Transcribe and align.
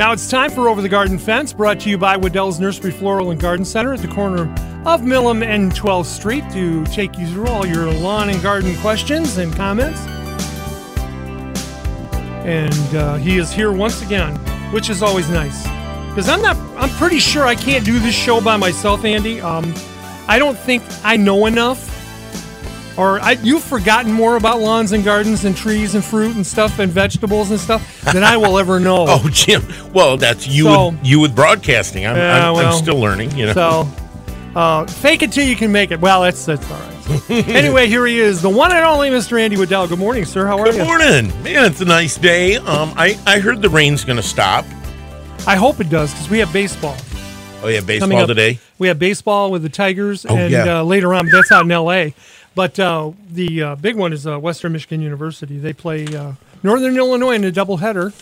Now 0.00 0.12
it's 0.12 0.30
time 0.30 0.50
for 0.50 0.70
Over 0.70 0.80
the 0.80 0.88
Garden 0.88 1.18
Fence, 1.18 1.52
brought 1.52 1.80
to 1.80 1.90
you 1.90 1.98
by 1.98 2.16
Wedel's 2.16 2.58
Nursery 2.58 2.90
Floral 2.90 3.32
and 3.32 3.38
Garden 3.38 3.66
Center 3.66 3.92
at 3.92 4.00
the 4.00 4.08
corner 4.08 4.44
of 4.86 5.02
Milham 5.02 5.44
and 5.44 5.70
12th 5.72 6.06
Street 6.06 6.42
to 6.52 6.86
take 6.86 7.18
you 7.18 7.26
through 7.26 7.48
all 7.48 7.66
your 7.66 7.92
lawn 7.92 8.30
and 8.30 8.42
garden 8.42 8.74
questions 8.78 9.36
and 9.36 9.54
comments. 9.54 10.00
And 12.46 12.96
uh, 12.96 13.16
he 13.16 13.36
is 13.36 13.52
here 13.52 13.72
once 13.72 14.00
again, 14.00 14.36
which 14.72 14.88
is 14.88 15.02
always 15.02 15.28
nice. 15.28 15.64
Because 16.08 16.30
I'm 16.30 16.40
not, 16.40 16.56
I'm 16.82 16.88
pretty 16.96 17.18
sure 17.18 17.44
I 17.44 17.54
can't 17.54 17.84
do 17.84 17.98
this 17.98 18.14
show 18.14 18.40
by 18.40 18.56
myself, 18.56 19.04
Andy. 19.04 19.42
Um, 19.42 19.74
I 20.26 20.38
don't 20.38 20.58
think 20.58 20.82
I 21.04 21.18
know 21.18 21.44
enough 21.44 21.89
or 23.00 23.18
I, 23.20 23.32
you've 23.42 23.62
forgotten 23.64 24.12
more 24.12 24.36
about 24.36 24.60
lawns 24.60 24.92
and 24.92 25.02
gardens 25.02 25.44
and 25.44 25.56
trees 25.56 25.94
and 25.94 26.04
fruit 26.04 26.36
and 26.36 26.46
stuff 26.46 26.78
and 26.78 26.92
vegetables 26.92 27.50
and 27.50 27.58
stuff 27.58 28.02
than 28.12 28.22
I 28.22 28.36
will 28.36 28.58
ever 28.58 28.78
know. 28.78 29.06
Oh, 29.08 29.28
Jim. 29.32 29.62
Well, 29.92 30.16
that's 30.16 30.46
you. 30.46 30.64
So- 30.64 30.90
with, 30.90 30.98
you 31.06 31.20
with 31.20 31.34
broadcasting. 31.34 32.06
I'm, 32.06 32.16
Yeah, 32.16 32.48
I'm, 32.50 32.54
well, 32.54 32.72
I'm 32.74 32.78
still 32.82 32.98
learning. 32.98 33.30
You 33.36 33.46
know. 33.46 33.52
So, 33.54 33.88
uh, 34.54 34.86
fake 34.86 35.22
it 35.22 35.32
till 35.32 35.46
you 35.46 35.56
can 35.56 35.72
make 35.72 35.90
it. 35.90 36.00
Well, 36.00 36.22
that's 36.22 36.44
that's 36.44 36.70
all 36.70 36.78
right. 36.78 36.86
Anyway, 37.30 37.88
here 37.88 38.06
he 38.06 38.20
is, 38.20 38.40
the 38.40 38.48
one 38.48 38.70
and 38.70 38.84
only 38.84 39.10
Mr. 39.10 39.40
Andy 39.40 39.56
Wedel. 39.56 39.88
Good 39.88 39.98
morning, 39.98 40.24
sir. 40.24 40.46
How 40.46 40.58
are 40.58 40.66
Good 40.66 40.74
you? 40.76 40.80
Good 40.82 40.86
morning, 40.86 41.42
man. 41.42 41.64
It's 41.64 41.80
a 41.80 41.84
nice 41.84 42.16
day. 42.16 42.56
Um, 42.56 42.92
I 42.96 43.18
I 43.26 43.40
heard 43.40 43.62
the 43.62 43.68
rain's 43.70 44.04
going 44.04 44.18
to 44.18 44.22
stop. 44.22 44.64
I 45.46 45.56
hope 45.56 45.80
it 45.80 45.88
does 45.88 46.12
because 46.12 46.28
we 46.30 46.38
have 46.38 46.52
baseball 46.52 46.96
Oh 47.62 47.68
yeah, 47.68 47.80
baseball 47.80 48.26
today. 48.26 48.58
We 48.78 48.88
have 48.88 48.98
baseball 48.98 49.50
with 49.50 49.62
the 49.62 49.68
Tigers, 49.68 50.24
Oh, 50.26 50.34
and 50.36 50.50
yeah. 50.50 50.80
uh, 50.80 50.82
later 50.82 51.12
on, 51.14 51.26
but 51.26 51.32
that's 51.32 51.52
out 51.52 51.64
in 51.64 51.70
L.A. 51.72 52.14
But 52.54 52.78
uh, 52.78 53.12
the 53.30 53.62
uh, 53.62 53.74
big 53.76 53.96
one 53.96 54.12
is 54.12 54.26
uh, 54.26 54.38
Western 54.38 54.72
Michigan 54.72 55.00
University. 55.00 55.58
They 55.58 55.72
play 55.72 56.06
uh, 56.14 56.32
Northern 56.62 56.96
Illinois 56.96 57.32
in 57.34 57.44
a 57.44 57.52
doubleheader. 57.52 58.12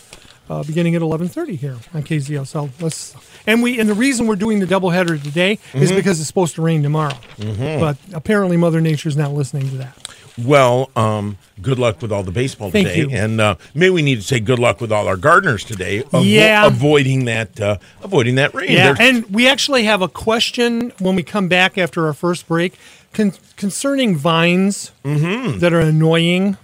Uh, 0.49 0.63
beginning 0.63 0.95
at 0.95 1.01
11:30 1.03 1.59
here 1.59 1.77
on 1.93 2.01
KZL. 2.01 2.47
So 2.47 2.71
let's 2.81 3.15
and 3.45 3.61
we 3.61 3.79
and 3.79 3.87
the 3.87 3.93
reason 3.93 4.25
we're 4.25 4.35
doing 4.35 4.59
the 4.59 4.65
doubleheader 4.65 5.21
today 5.21 5.57
Mm-hmm. 5.57 5.83
is 5.83 5.91
because 5.91 6.19
it's 6.19 6.27
supposed 6.27 6.55
to 6.55 6.63
rain 6.63 6.81
tomorrow. 6.81 7.13
But 7.37 7.97
apparently 8.13 8.57
Mother 8.57 8.81
Nature's 8.81 9.15
not 9.15 9.31
listening 9.31 9.69
to 9.69 9.77
that. 9.77 9.95
Well, 10.39 10.89
um, 10.95 11.37
good 11.61 11.77
luck 11.77 12.01
with 12.01 12.11
all 12.11 12.23
the 12.23 12.31
baseball 12.31 12.71
Thank 12.71 12.87
today, 12.87 12.99
you. 13.01 13.09
and 13.11 13.39
uh, 13.41 13.55
maybe 13.75 13.89
we 13.91 14.01
need 14.01 14.15
to 14.15 14.21
say 14.23 14.39
good 14.39 14.57
luck 14.57 14.79
with 14.81 14.91
all 14.91 15.07
our 15.07 15.17
gardeners 15.17 15.63
today. 15.65 16.01
avo- 16.01 16.23
Yeah. 16.25 16.65
avoiding 16.65 17.25
that, 17.25 17.59
uh, 17.59 17.77
avoiding 18.01 18.35
that 18.35 18.53
rain. 18.55 18.71
Yeah, 18.71 18.93
There's- 18.93 18.99
and 19.01 19.25
we 19.31 19.49
actually 19.49 19.83
have 19.83 20.01
a 20.01 20.07
question 20.07 20.93
when 20.99 21.15
we 21.15 21.23
come 21.23 21.47
back 21.49 21.77
after 21.77 22.07
our 22.07 22.13
first 22.13 22.47
break 22.47 22.73
con- 23.13 23.33
concerning 23.57 24.15
vines 24.15 24.91
that 25.03 25.71
are 25.73 25.79
annoying 25.79 26.57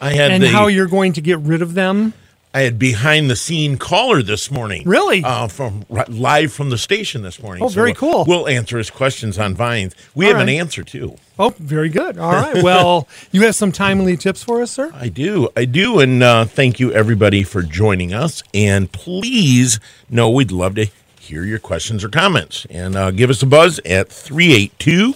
I 0.00 0.14
had 0.14 0.30
and 0.32 0.42
the, 0.42 0.48
how 0.48 0.66
you're 0.66 0.88
going 0.88 1.12
to 1.14 1.20
get 1.20 1.38
rid 1.38 1.62
of 1.62 1.74
them. 1.74 2.14
I 2.54 2.60
had 2.62 2.78
behind 2.78 3.30
the 3.30 3.36
scene 3.36 3.78
caller 3.78 4.22
this 4.22 4.50
morning. 4.50 4.82
Really? 4.84 5.24
Uh, 5.24 5.48
from 5.48 5.86
live 5.88 6.52
from 6.52 6.68
the 6.68 6.76
station 6.76 7.22
this 7.22 7.42
morning. 7.42 7.62
Oh, 7.64 7.68
very 7.68 7.92
we'll- 7.92 7.94
cool. 7.94 8.24
We'll 8.28 8.46
answer 8.48 8.76
his 8.76 8.90
questions 8.90 9.38
on 9.38 9.54
vines. 9.54 9.94
We 10.14 10.26
All 10.26 10.32
have 10.34 10.42
an 10.42 10.50
answer 10.50 10.82
too. 10.82 11.16
Oh, 11.38 11.54
very 11.58 11.88
good. 11.88 12.18
All 12.18 12.32
right. 12.32 12.62
Well, 12.62 13.08
you 13.30 13.42
have 13.44 13.54
some 13.54 13.72
timely 13.72 14.18
tips 14.18 14.42
for 14.44 14.60
us, 14.60 14.70
sir? 14.70 14.90
I 14.94 15.08
do. 15.08 15.48
I 15.56 15.64
do. 15.64 15.98
And 16.00 16.22
uh, 16.22 16.44
thank 16.44 16.78
you, 16.78 16.92
everybody, 16.92 17.42
for 17.42 17.62
joining 17.62 18.12
us. 18.12 18.42
And 18.52 18.92
please 18.92 19.80
know 20.10 20.28
we'd 20.28 20.52
love 20.52 20.74
to 20.74 20.90
hear 21.20 21.44
your 21.44 21.58
questions 21.58 22.04
or 22.04 22.10
comments. 22.10 22.66
And 22.68 22.96
uh, 22.96 23.12
give 23.12 23.30
us 23.30 23.42
a 23.42 23.46
buzz 23.46 23.78
at 23.86 24.10
382 24.10 25.14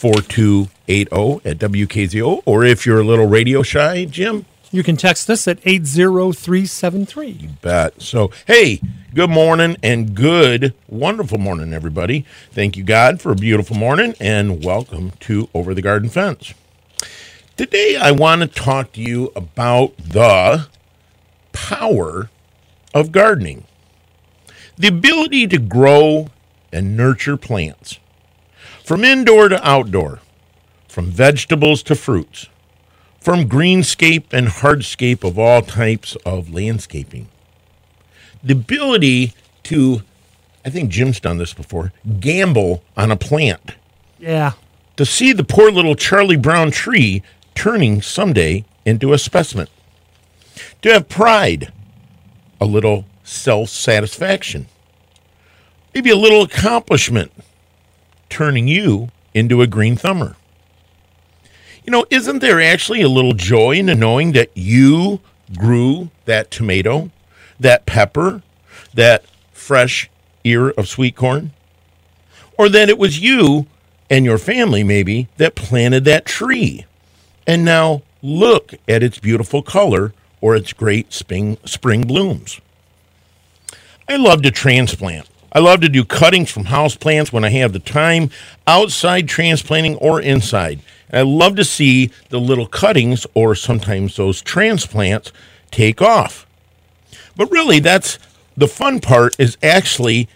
4280 0.00 1.48
at 1.48 1.58
WKZO. 1.58 2.42
Or 2.46 2.64
if 2.64 2.86
you're 2.86 3.00
a 3.00 3.04
little 3.04 3.26
radio 3.26 3.62
shy, 3.62 4.06
Jim, 4.06 4.46
You 4.72 4.82
can 4.82 4.96
text 4.96 5.28
us 5.28 5.46
at 5.48 5.58
80373. 5.64 7.26
You 7.28 7.48
bet. 7.60 8.00
So, 8.00 8.30
hey, 8.46 8.80
good 9.12 9.28
morning 9.28 9.76
and 9.82 10.14
good, 10.14 10.74
wonderful 10.88 11.38
morning, 11.38 11.72
everybody. 11.74 12.24
Thank 12.52 12.76
you, 12.76 12.84
God, 12.84 13.20
for 13.20 13.32
a 13.32 13.36
beautiful 13.36 13.76
morning 13.76 14.14
and 14.20 14.64
welcome 14.64 15.10
to 15.20 15.48
Over 15.52 15.74
the 15.74 15.82
Garden 15.82 16.08
Fence. 16.08 16.54
Today, 17.56 17.96
I 17.96 18.12
want 18.12 18.42
to 18.42 18.46
talk 18.46 18.92
to 18.92 19.02
you 19.02 19.32
about 19.34 19.96
the 19.98 20.68
power 21.52 22.30
of 22.94 23.10
gardening, 23.10 23.64
the 24.78 24.88
ability 24.88 25.48
to 25.48 25.58
grow 25.58 26.28
and 26.72 26.96
nurture 26.96 27.36
plants 27.36 27.98
from 28.90 29.04
indoor 29.04 29.48
to 29.48 29.68
outdoor, 29.68 30.18
from 30.88 31.06
vegetables 31.06 31.80
to 31.80 31.94
fruits 31.94 32.48
from 33.20 33.48
greenscape 33.48 34.32
and 34.32 34.48
hardscape 34.48 35.22
of 35.22 35.38
all 35.38 35.62
types 35.62 36.16
of 36.26 36.52
landscaping. 36.52 37.28
The 38.42 38.54
ability 38.54 39.32
to, 39.62 40.02
I 40.64 40.70
think 40.70 40.90
Jim's 40.90 41.20
done 41.20 41.38
this 41.38 41.54
before, 41.54 41.92
gamble 42.18 42.82
on 42.96 43.12
a 43.12 43.16
plant. 43.16 43.76
Yeah. 44.18 44.54
To 44.96 45.06
see 45.06 45.32
the 45.32 45.44
poor 45.44 45.70
little 45.70 45.94
Charlie 45.94 46.36
Brown 46.36 46.72
tree 46.72 47.22
turning 47.54 48.02
someday 48.02 48.64
into 48.84 49.12
a 49.12 49.18
specimen. 49.18 49.68
To 50.82 50.92
have 50.92 51.08
pride, 51.08 51.72
a 52.60 52.66
little 52.66 53.04
self 53.22 53.68
satisfaction, 53.68 54.66
maybe 55.94 56.10
a 56.10 56.16
little 56.16 56.42
accomplishment, 56.42 57.30
turning 58.30 58.68
you 58.68 59.10
into 59.34 59.60
a 59.60 59.66
green 59.66 59.96
thumber. 59.96 60.36
You 61.84 61.90
know, 61.90 62.06
isn't 62.10 62.40
there 62.40 62.60
actually 62.60 63.02
a 63.02 63.08
little 63.08 63.32
joy 63.32 63.72
in 63.72 63.86
knowing 63.98 64.32
that 64.32 64.50
you 64.54 65.20
grew 65.56 66.10
that 66.24 66.50
tomato, 66.50 67.10
that 67.58 67.86
pepper, 67.86 68.42
that 68.94 69.24
fresh 69.52 70.10
ear 70.44 70.70
of 70.70 70.88
sweet 70.88 71.16
corn? 71.16 71.52
Or 72.58 72.68
that 72.68 72.88
it 72.88 72.98
was 72.98 73.20
you 73.20 73.66
and 74.10 74.24
your 74.24 74.38
family, 74.38 74.84
maybe, 74.84 75.28
that 75.38 75.54
planted 75.54 76.04
that 76.04 76.26
tree. 76.26 76.84
And 77.46 77.64
now 77.64 78.02
look 78.22 78.74
at 78.86 79.02
its 79.02 79.18
beautiful 79.18 79.62
color 79.62 80.12
or 80.40 80.54
its 80.56 80.72
great 80.72 81.12
spring, 81.12 81.56
spring 81.64 82.02
blooms. 82.02 82.60
I 84.08 84.16
love 84.16 84.42
to 84.42 84.50
transplant. 84.50 85.29
I 85.52 85.58
love 85.58 85.80
to 85.80 85.88
do 85.88 86.04
cuttings 86.04 86.50
from 86.50 86.66
house 86.66 86.94
plants 86.94 87.32
when 87.32 87.44
I 87.44 87.50
have 87.50 87.72
the 87.72 87.80
time, 87.80 88.30
outside 88.66 89.28
transplanting 89.28 89.96
or 89.96 90.20
inside. 90.20 90.80
And 91.08 91.18
I 91.18 91.22
love 91.22 91.56
to 91.56 91.64
see 91.64 92.10
the 92.28 92.40
little 92.40 92.66
cuttings 92.66 93.26
or 93.34 93.54
sometimes 93.54 94.16
those 94.16 94.42
transplants 94.42 95.32
take 95.70 96.00
off. 96.00 96.46
But 97.36 97.50
really, 97.50 97.80
that's 97.80 98.18
the 98.56 98.68
fun 98.68 99.00
part 99.00 99.34
is 99.38 99.56
actually 99.62 100.28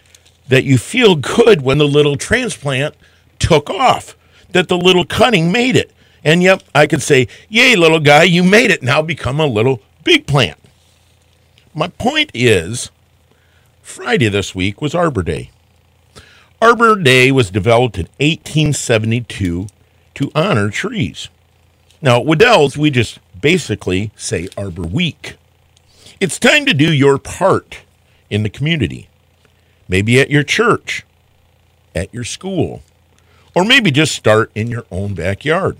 that 0.47 0.63
you 0.63 0.77
feel 0.77 1.15
good 1.15 1.61
when 1.61 1.77
the 1.77 1.87
little 1.87 2.17
transplant 2.17 2.95
took 3.39 3.69
off, 3.69 4.15
that 4.51 4.67
the 4.67 4.77
little 4.77 5.05
cutting 5.05 5.51
made 5.51 5.75
it. 5.75 5.91
And 6.23 6.41
yep, 6.41 6.63
I 6.73 6.87
could 6.87 7.01
say, 7.01 7.27
Yay, 7.49 7.75
little 7.75 7.99
guy, 7.99 8.23
you 8.23 8.43
made 8.43 8.71
it. 8.71 8.81
Now 8.81 9.01
become 9.01 9.39
a 9.39 9.45
little 9.45 9.81
big 10.03 10.27
plant. 10.27 10.57
My 11.73 11.87
point 11.87 12.31
is, 12.33 12.89
Friday 13.85 14.29
this 14.29 14.55
week 14.55 14.81
was 14.81 14.95
Arbor 14.95 15.21
Day. 15.21 15.51
Arbor 16.59 16.95
Day 16.95 17.31
was 17.31 17.51
developed 17.51 17.97
in 17.97 18.07
1872 18.19 19.67
to 20.15 20.31
honor 20.33 20.71
trees. 20.71 21.29
Now, 22.01 22.19
at 22.19 22.25
Wedel's, 22.25 22.75
we 22.75 22.89
just 22.89 23.19
basically 23.39 24.11
say 24.15 24.49
Arbor 24.57 24.81
Week. 24.81 25.35
It's 26.19 26.39
time 26.39 26.65
to 26.65 26.73
do 26.73 26.91
your 26.91 27.19
part 27.19 27.83
in 28.31 28.41
the 28.41 28.49
community. 28.49 29.07
Maybe 29.87 30.19
at 30.19 30.31
your 30.31 30.43
church, 30.43 31.05
at 31.93 32.11
your 32.11 32.25
school, 32.25 32.81
or 33.53 33.63
maybe 33.63 33.91
just 33.91 34.15
start 34.15 34.51
in 34.55 34.67
your 34.67 34.85
own 34.91 35.13
backyard. 35.13 35.77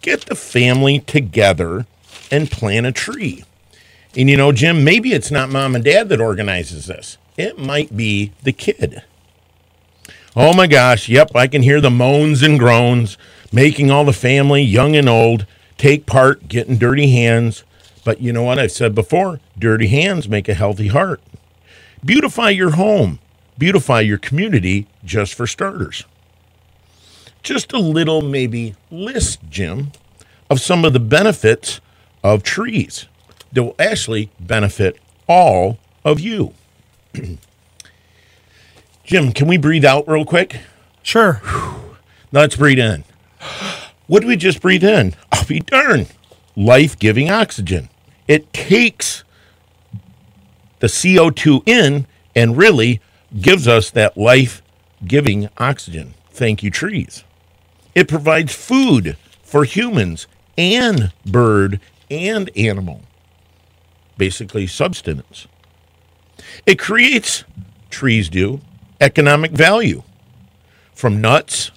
Get 0.00 0.22
the 0.22 0.34
family 0.34 0.98
together 0.98 1.86
and 2.32 2.50
plant 2.50 2.86
a 2.86 2.92
tree. 2.92 3.44
And 4.16 4.28
you 4.28 4.36
know, 4.36 4.52
Jim, 4.52 4.82
maybe 4.82 5.12
it's 5.12 5.30
not 5.30 5.50
mom 5.50 5.74
and 5.74 5.84
dad 5.84 6.08
that 6.08 6.20
organizes 6.20 6.86
this. 6.86 7.16
It 7.36 7.58
might 7.58 7.96
be 7.96 8.32
the 8.42 8.52
kid. 8.52 9.02
Oh 10.36 10.52
my 10.54 10.66
gosh, 10.66 11.08
yep, 11.08 11.34
I 11.34 11.46
can 11.46 11.62
hear 11.62 11.80
the 11.80 11.90
moans 11.90 12.42
and 12.42 12.58
groans, 12.58 13.16
making 13.52 13.90
all 13.90 14.04
the 14.04 14.12
family, 14.12 14.62
young 14.62 14.94
and 14.96 15.08
old, 15.08 15.46
take 15.76 16.06
part, 16.06 16.48
getting 16.48 16.76
dirty 16.76 17.10
hands. 17.10 17.64
But 18.04 18.20
you 18.20 18.32
know 18.32 18.42
what 18.42 18.58
I've 18.58 18.72
said 18.72 18.94
before? 18.94 19.40
Dirty 19.58 19.88
hands 19.88 20.28
make 20.28 20.48
a 20.48 20.54
healthy 20.54 20.88
heart. 20.88 21.20
Beautify 22.04 22.50
your 22.50 22.70
home, 22.70 23.18
beautify 23.58 24.00
your 24.00 24.18
community, 24.18 24.86
just 25.04 25.34
for 25.34 25.46
starters. 25.46 26.04
Just 27.42 27.72
a 27.72 27.78
little, 27.78 28.22
maybe, 28.22 28.74
list, 28.90 29.40
Jim, 29.48 29.92
of 30.48 30.60
some 30.60 30.84
of 30.84 30.92
the 30.92 31.00
benefits 31.00 31.80
of 32.22 32.42
trees 32.42 33.06
that 33.52 33.62
will 33.62 33.76
actually 33.78 34.30
benefit 34.38 34.98
all 35.28 35.78
of 36.04 36.20
you. 36.20 36.54
Jim, 39.04 39.32
can 39.32 39.48
we 39.48 39.56
breathe 39.56 39.84
out 39.84 40.08
real 40.08 40.24
quick? 40.24 40.60
Sure. 41.02 41.40
Now 42.32 42.40
let's 42.40 42.56
breathe 42.56 42.78
in. 42.78 43.04
What 44.06 44.20
did 44.20 44.28
we 44.28 44.36
just 44.36 44.60
breathe 44.60 44.84
in? 44.84 45.14
I'll 45.32 45.44
be 45.46 45.60
darned. 45.60 46.12
Life 46.56 46.98
giving 46.98 47.30
oxygen. 47.30 47.88
It 48.28 48.52
takes 48.52 49.24
the 50.80 50.86
CO2 50.86 51.62
in 51.66 52.06
and 52.34 52.56
really 52.56 53.00
gives 53.40 53.66
us 53.68 53.90
that 53.90 54.16
life 54.16 54.62
giving 55.04 55.48
oxygen. 55.58 56.14
Thank 56.30 56.62
you, 56.62 56.70
trees. 56.70 57.24
It 57.94 58.08
provides 58.08 58.54
food 58.54 59.16
for 59.42 59.64
humans 59.64 60.26
and 60.56 61.12
bird 61.26 61.80
and 62.10 62.50
animal, 62.56 63.02
basically 64.20 64.66
substance. 64.66 65.48
It 66.66 66.78
creates, 66.78 67.44
trees 67.88 68.28
do, 68.28 68.60
economic 69.00 69.52
value 69.52 70.02
from 70.92 71.22
nuts 71.22 71.70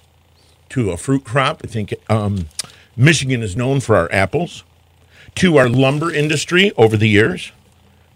to 0.68 0.90
a 0.90 0.98
fruit 0.98 1.24
crop. 1.24 1.62
I 1.64 1.68
think 1.68 1.94
um, 2.10 2.46
Michigan 2.96 3.42
is 3.42 3.56
known 3.56 3.80
for 3.80 3.96
our 3.96 4.12
apples, 4.12 4.62
to 5.36 5.56
our 5.56 5.70
lumber 5.70 6.12
industry 6.12 6.70
over 6.76 6.98
the 6.98 7.08
years, 7.08 7.50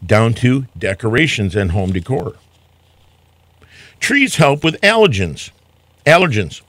down 0.05 0.35
to 0.35 0.67
decorations 0.77 1.57
and 1.57 1.73
home 1.73 1.93
decor. 1.93 2.37
Trees 3.99 4.37
help 4.37 4.63
with 4.63 4.79
allergens. 4.83 5.51
Allergens. 6.05 6.61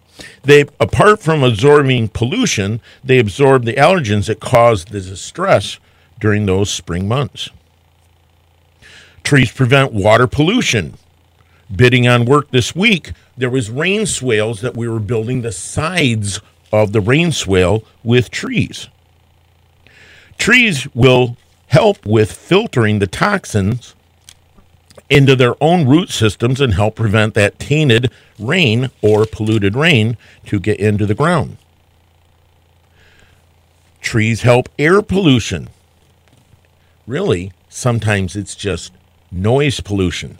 They, 0.43 0.61
apart 0.79 1.21
from 1.21 1.43
absorbing 1.43 2.07
pollution, 2.07 2.79
they 3.03 3.19
absorb 3.19 3.65
the 3.65 3.73
allergens 3.73 4.27
that 4.27 4.39
cause 4.39 4.85
the 4.85 5.01
distress 5.01 5.77
during 6.19 6.45
those 6.45 6.69
spring 6.69 7.07
months. 7.07 7.49
Trees 9.23 9.51
prevent 9.51 9.93
water 9.93 10.27
pollution. 10.27 10.95
Bidding 11.73 12.07
on 12.07 12.25
work 12.25 12.49
this 12.51 12.75
week, 12.75 13.11
there 13.37 13.49
was 13.49 13.69
rain 13.69 14.05
swales 14.05 14.61
that 14.61 14.75
we 14.75 14.87
were 14.87 14.99
building 14.99 15.41
the 15.41 15.51
sides 15.51 16.41
of 16.71 16.93
the 16.93 17.01
rain 17.01 17.31
swale 17.31 17.83
with 18.03 18.31
trees. 18.31 18.87
Trees 20.37 20.87
will 20.95 21.37
help 21.67 22.05
with 22.05 22.31
filtering 22.31 22.99
the 22.99 23.07
toxins 23.07 23.93
into 25.09 25.35
their 25.35 25.55
own 25.61 25.87
root 25.87 26.09
systems 26.09 26.61
and 26.61 26.73
help 26.73 26.95
prevent 26.95 27.33
that 27.33 27.59
tainted 27.59 28.11
rain 28.37 28.89
or 29.01 29.25
polluted 29.25 29.75
rain 29.75 30.17
to 30.45 30.59
get 30.59 30.79
into 30.79 31.05
the 31.05 31.15
ground. 31.15 31.57
Trees 34.01 34.41
help 34.41 34.69
air 34.77 35.01
pollution. 35.01 35.69
Really, 37.09 37.51
sometimes 37.69 38.35
it's 38.35 38.53
just 38.53 38.93
noise 39.31 39.79
pollution. 39.79 40.37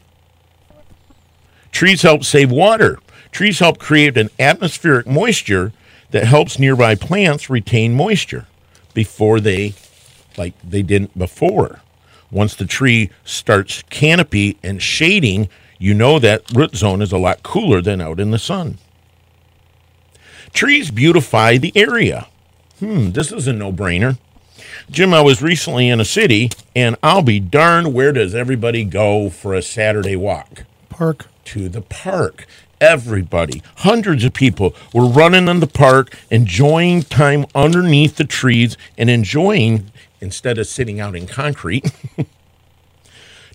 Trees 1.71 2.03
help 2.03 2.23
save 2.23 2.51
water. 2.51 2.99
Trees 3.31 3.57
help 3.57 3.79
create 3.79 4.15
an 4.17 4.29
atmospheric 4.37 5.07
moisture 5.07 5.73
that 6.11 6.25
helps 6.25 6.59
nearby 6.59 6.93
plants 6.93 7.49
retain 7.49 7.95
moisture 7.95 8.45
before 8.93 9.39
they, 9.39 9.73
like 10.37 10.53
they 10.63 10.83
didn't 10.83 11.17
before. 11.17 11.81
Once 12.29 12.53
the 12.53 12.67
tree 12.67 13.09
starts 13.23 13.81
canopy 13.89 14.55
and 14.61 14.79
shading, 14.79 15.49
you 15.79 15.95
know 15.95 16.19
that 16.19 16.43
root 16.53 16.75
zone 16.75 17.01
is 17.01 17.11
a 17.11 17.17
lot 17.17 17.41
cooler 17.41 17.81
than 17.81 17.99
out 17.99 18.19
in 18.19 18.29
the 18.29 18.37
sun. 18.37 18.77
Trees 20.53 20.91
beautify 20.91 21.57
the 21.57 21.75
area. 21.75 22.27
Hmm, 22.77 23.09
this 23.09 23.31
is 23.31 23.47
a 23.47 23.53
no 23.53 23.73
brainer. 23.73 24.19
Jim, 24.89 25.13
I 25.13 25.21
was 25.21 25.41
recently 25.41 25.89
in 25.89 25.99
a 25.99 26.05
city, 26.05 26.49
and 26.75 26.95
I'll 27.03 27.21
be 27.21 27.39
darned, 27.39 27.93
where 27.93 28.11
does 28.11 28.35
everybody 28.35 28.83
go 28.83 29.29
for 29.29 29.53
a 29.53 29.61
Saturday 29.61 30.15
walk? 30.15 30.65
Park. 30.89 31.27
To 31.45 31.69
the 31.69 31.81
park. 31.81 32.45
Everybody, 32.81 33.61
hundreds 33.77 34.23
of 34.23 34.33
people 34.33 34.73
were 34.93 35.07
running 35.07 35.49
in 35.49 35.59
the 35.59 35.67
park, 35.67 36.17
enjoying 36.29 37.01
time 37.03 37.45
underneath 37.53 38.15
the 38.15 38.23
trees 38.23 38.77
and 38.97 39.09
enjoying 39.09 39.91
instead 40.21 40.57
of 40.57 40.67
sitting 40.67 40.99
out 40.99 41.15
in 41.15 41.27
concrete. 41.27 41.91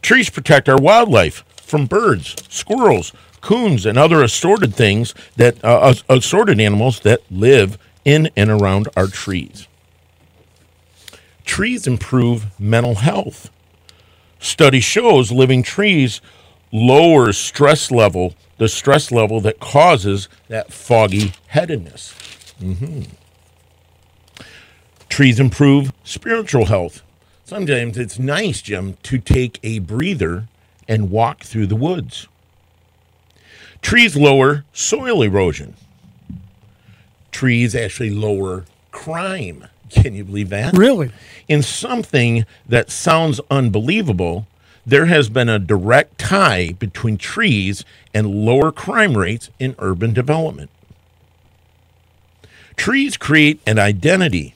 Trees 0.02 0.28
protect 0.28 0.68
our 0.68 0.76
wildlife 0.76 1.44
from 1.56 1.86
birds, 1.86 2.36
squirrels, 2.50 3.12
coons, 3.40 3.86
and 3.86 3.98
other 3.98 4.22
assorted 4.22 4.74
things 4.74 5.14
that 5.36 5.62
uh, 5.64 5.94
assorted 6.10 6.60
animals 6.60 7.00
that 7.00 7.22
live 7.30 7.78
in 8.04 8.28
and 8.36 8.50
around 8.50 8.88
our 8.96 9.06
trees. 9.06 9.66
Trees 11.44 11.86
improve 11.86 12.46
mental 12.58 12.96
health. 12.96 13.50
Study 14.38 14.80
shows 14.80 15.30
living 15.32 15.62
trees 15.62 16.20
lowers 16.72 17.38
stress 17.38 17.90
level, 17.90 18.34
the 18.58 18.68
stress 18.68 19.12
level 19.12 19.40
that 19.40 19.60
causes 19.60 20.28
that 20.48 20.72
foggy 20.72 21.32
headedness. 21.48 22.14
Mm-hmm. 22.60 23.02
Trees 25.08 25.38
improve 25.38 25.92
spiritual 26.02 26.66
health. 26.66 27.02
Sometimes 27.44 27.96
it's 27.96 28.18
nice, 28.18 28.60
Jim, 28.60 28.96
to 29.04 29.18
take 29.18 29.60
a 29.62 29.78
breather 29.78 30.48
and 30.88 31.10
walk 31.10 31.44
through 31.44 31.66
the 31.66 31.76
woods. 31.76 32.26
Trees 33.80 34.16
lower 34.16 34.64
soil 34.72 35.22
erosion. 35.22 35.74
Trees 37.30 37.74
actually 37.74 38.10
lower 38.10 38.64
crime. 38.90 39.68
Can 39.90 40.14
you 40.14 40.24
believe 40.24 40.50
that? 40.50 40.76
Really? 40.76 41.10
In 41.48 41.62
something 41.62 42.46
that 42.66 42.90
sounds 42.90 43.40
unbelievable, 43.50 44.46
there 44.86 45.06
has 45.06 45.28
been 45.28 45.48
a 45.48 45.58
direct 45.58 46.18
tie 46.18 46.72
between 46.72 47.16
trees 47.18 47.84
and 48.12 48.28
lower 48.46 48.72
crime 48.72 49.16
rates 49.16 49.50
in 49.58 49.74
urban 49.78 50.12
development. 50.12 50.70
Trees 52.76 53.16
create 53.16 53.60
an 53.66 53.78
identity 53.78 54.54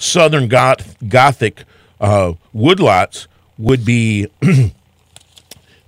Southern 0.00 0.48
Goth- 0.48 0.96
Gothic 1.08 1.64
uh, 2.00 2.32
woodlots 2.54 3.26
would 3.58 3.84
be 3.84 4.28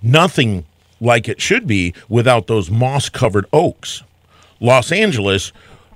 nothing 0.01 0.65
like 1.01 1.27
it 1.27 1.41
should 1.41 1.65
be 1.67 1.93
without 2.07 2.47
those 2.47 2.69
moss 2.69 3.09
covered 3.09 3.45
oaks. 3.51 4.03
Los 4.59 4.91
Angeles 4.91 5.51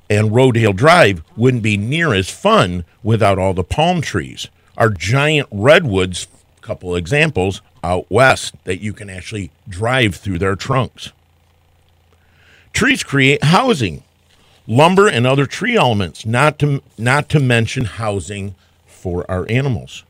and 0.09 0.33
Rodeo 0.33 0.73
Drive 0.73 1.21
wouldn't 1.35 1.63
be 1.63 1.77
near 1.77 2.13
as 2.13 2.29
fun 2.29 2.85
without 3.03 3.37
all 3.37 3.53
the 3.53 3.63
palm 3.63 4.01
trees. 4.01 4.47
Our 4.77 4.89
giant 4.89 5.47
redwoods, 5.51 6.27
couple 6.61 6.95
examples 6.95 7.61
out 7.83 8.09
west 8.09 8.55
that 8.65 8.81
you 8.81 8.93
can 8.93 9.09
actually 9.09 9.51
drive 9.67 10.15
through 10.15 10.39
their 10.39 10.55
trunks. 10.55 11.11
Trees 12.73 13.03
create 13.03 13.43
housing 13.43 14.03
lumber 14.67 15.07
and 15.07 15.25
other 15.25 15.45
tree 15.45 15.75
elements, 15.75 16.25
not 16.25 16.59
to, 16.59 16.83
not 16.97 17.29
to 17.29 17.39
mention 17.39 17.85
housing 17.85 18.53
for 18.85 19.29
our 19.31 19.49
animals. 19.49 20.03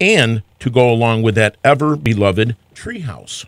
And 0.00 0.42
to 0.60 0.70
go 0.70 0.92
along 0.92 1.22
with 1.22 1.34
that 1.34 1.56
ever 1.64 1.96
beloved 1.96 2.54
treehouse. 2.74 3.46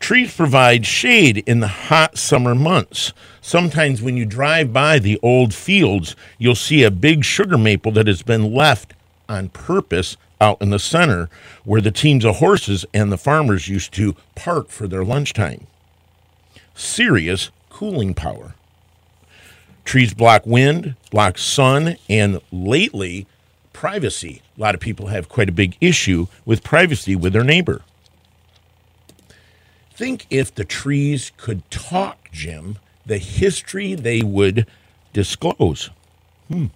Trees 0.00 0.34
provide 0.34 0.86
shade 0.86 1.38
in 1.46 1.60
the 1.60 1.68
hot 1.68 2.16
summer 2.16 2.54
months. 2.54 3.12
Sometimes 3.40 4.00
when 4.00 4.16
you 4.16 4.24
drive 4.24 4.72
by 4.72 4.98
the 4.98 5.18
old 5.22 5.52
fields, 5.52 6.16
you'll 6.38 6.54
see 6.54 6.82
a 6.82 6.90
big 6.90 7.24
sugar 7.24 7.58
maple 7.58 7.92
that 7.92 8.06
has 8.06 8.22
been 8.22 8.52
left 8.54 8.94
on 9.28 9.48
purpose 9.50 10.16
out 10.40 10.62
in 10.62 10.70
the 10.70 10.78
center 10.78 11.28
where 11.64 11.80
the 11.80 11.90
teams 11.90 12.24
of 12.24 12.36
horses 12.36 12.86
and 12.94 13.10
the 13.10 13.18
farmers 13.18 13.68
used 13.68 13.92
to 13.94 14.16
park 14.34 14.68
for 14.68 14.86
their 14.86 15.04
lunchtime. 15.04 15.66
Serious 16.74 17.50
cooling 17.68 18.14
power. 18.14 18.54
Trees 19.84 20.14
block 20.14 20.46
wind, 20.46 20.94
block 21.10 21.38
sun, 21.38 21.96
and 22.08 22.40
lately, 22.52 23.26
privacy. 23.72 24.42
A 24.56 24.60
lot 24.60 24.74
of 24.74 24.80
people 24.80 25.06
have 25.06 25.28
quite 25.28 25.48
a 25.48 25.52
big 25.52 25.76
issue 25.80 26.26
with 26.44 26.62
privacy 26.62 27.16
with 27.16 27.32
their 27.32 27.44
neighbor. 27.44 27.82
Think 29.98 30.26
if 30.30 30.54
the 30.54 30.64
trees 30.64 31.32
could 31.36 31.68
talk, 31.70 32.30
Jim, 32.32 32.78
the 33.04 33.18
history 33.18 33.94
they 33.94 34.22
would 34.22 34.66
disclose. 35.12 35.90
Hmm. 36.48 36.66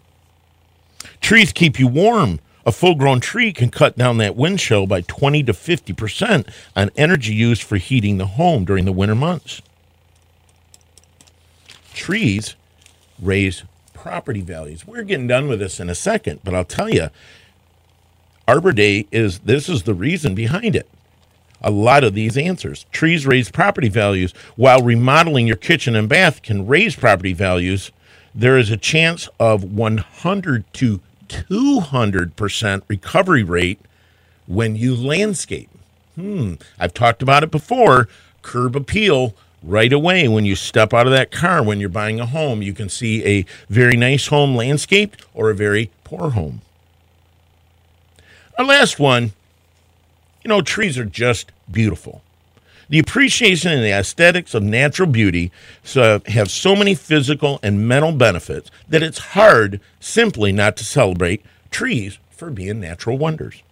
Trees 1.20 1.52
keep 1.52 1.78
you 1.78 1.88
warm. 1.88 2.40
A 2.66 2.72
full 2.72 2.94
grown 2.94 3.20
tree 3.20 3.52
can 3.52 3.70
cut 3.70 3.96
down 3.96 4.18
that 4.18 4.36
wind 4.36 4.58
chill 4.58 4.86
by 4.86 5.00
20 5.00 5.42
to 5.44 5.52
50% 5.52 6.48
on 6.76 6.90
energy 6.96 7.32
used 7.32 7.62
for 7.62 7.76
heating 7.76 8.18
the 8.18 8.26
home 8.26 8.64
during 8.64 8.84
the 8.84 8.92
winter 8.92 9.14
months 9.14 9.62
trees 12.02 12.56
raise 13.20 13.62
property 13.92 14.40
values. 14.40 14.86
We're 14.86 15.04
getting 15.04 15.28
done 15.28 15.48
with 15.48 15.60
this 15.60 15.78
in 15.78 15.88
a 15.88 15.94
second, 15.94 16.40
but 16.42 16.54
I'll 16.54 16.64
tell 16.64 16.90
you, 16.90 17.10
Arbor 18.48 18.72
Day 18.72 19.06
is 19.12 19.40
this 19.40 19.68
is 19.68 19.84
the 19.84 19.94
reason 19.94 20.34
behind 20.34 20.74
it. 20.74 20.88
A 21.62 21.70
lot 21.70 22.04
of 22.04 22.14
these 22.14 22.36
answers. 22.36 22.86
Trees 22.92 23.26
raise 23.26 23.50
property 23.50 23.88
values. 23.88 24.32
While 24.56 24.82
remodeling 24.82 25.46
your 25.46 25.56
kitchen 25.56 25.94
and 25.94 26.08
bath 26.08 26.42
can 26.42 26.66
raise 26.66 26.96
property 26.96 27.32
values, 27.32 27.92
there 28.34 28.58
is 28.58 28.70
a 28.70 28.76
chance 28.76 29.28
of 29.38 29.62
100 29.64 30.64
to 30.74 31.00
200% 31.28 32.82
recovery 32.88 33.42
rate 33.42 33.80
when 34.46 34.76
you 34.76 34.94
landscape. 34.94 35.70
Hmm, 36.16 36.54
I've 36.78 36.94
talked 36.94 37.22
about 37.22 37.42
it 37.42 37.50
before. 37.50 38.08
Curb 38.42 38.76
appeal 38.76 39.34
right 39.62 39.92
away 39.92 40.26
when 40.28 40.44
you 40.44 40.56
step 40.56 40.92
out 40.92 41.06
of 41.06 41.12
that 41.12 41.30
car 41.30 41.62
when 41.62 41.80
you're 41.80 41.88
buying 41.88 42.20
a 42.20 42.26
home. 42.26 42.62
You 42.62 42.72
can 42.72 42.88
see 42.88 43.24
a 43.24 43.46
very 43.68 43.96
nice 43.96 44.26
home 44.26 44.56
landscaped 44.56 45.24
or 45.32 45.50
a 45.50 45.54
very 45.54 45.90
poor 46.04 46.30
home. 46.30 46.60
Our 48.58 48.64
last 48.64 48.98
one, 48.98 49.32
you 50.44 50.48
know, 50.48 50.60
trees 50.60 50.98
are 50.98 51.04
just 51.04 51.52
beautiful. 51.70 52.22
The 52.88 52.98
appreciation 52.98 53.72
and 53.72 53.82
the 53.82 53.92
aesthetics 53.92 54.54
of 54.54 54.62
natural 54.62 55.08
beauty 55.08 55.50
have 55.94 56.50
so 56.50 56.76
many 56.76 56.94
physical 56.94 57.58
and 57.62 57.88
mental 57.88 58.12
benefits 58.12 58.70
that 58.88 59.02
it's 59.02 59.18
hard 59.18 59.80
simply 59.98 60.52
not 60.52 60.76
to 60.76 60.84
celebrate 60.84 61.42
trees 61.70 62.18
for 62.30 62.50
being 62.50 62.80
natural 62.80 63.16
wonders. 63.16 63.62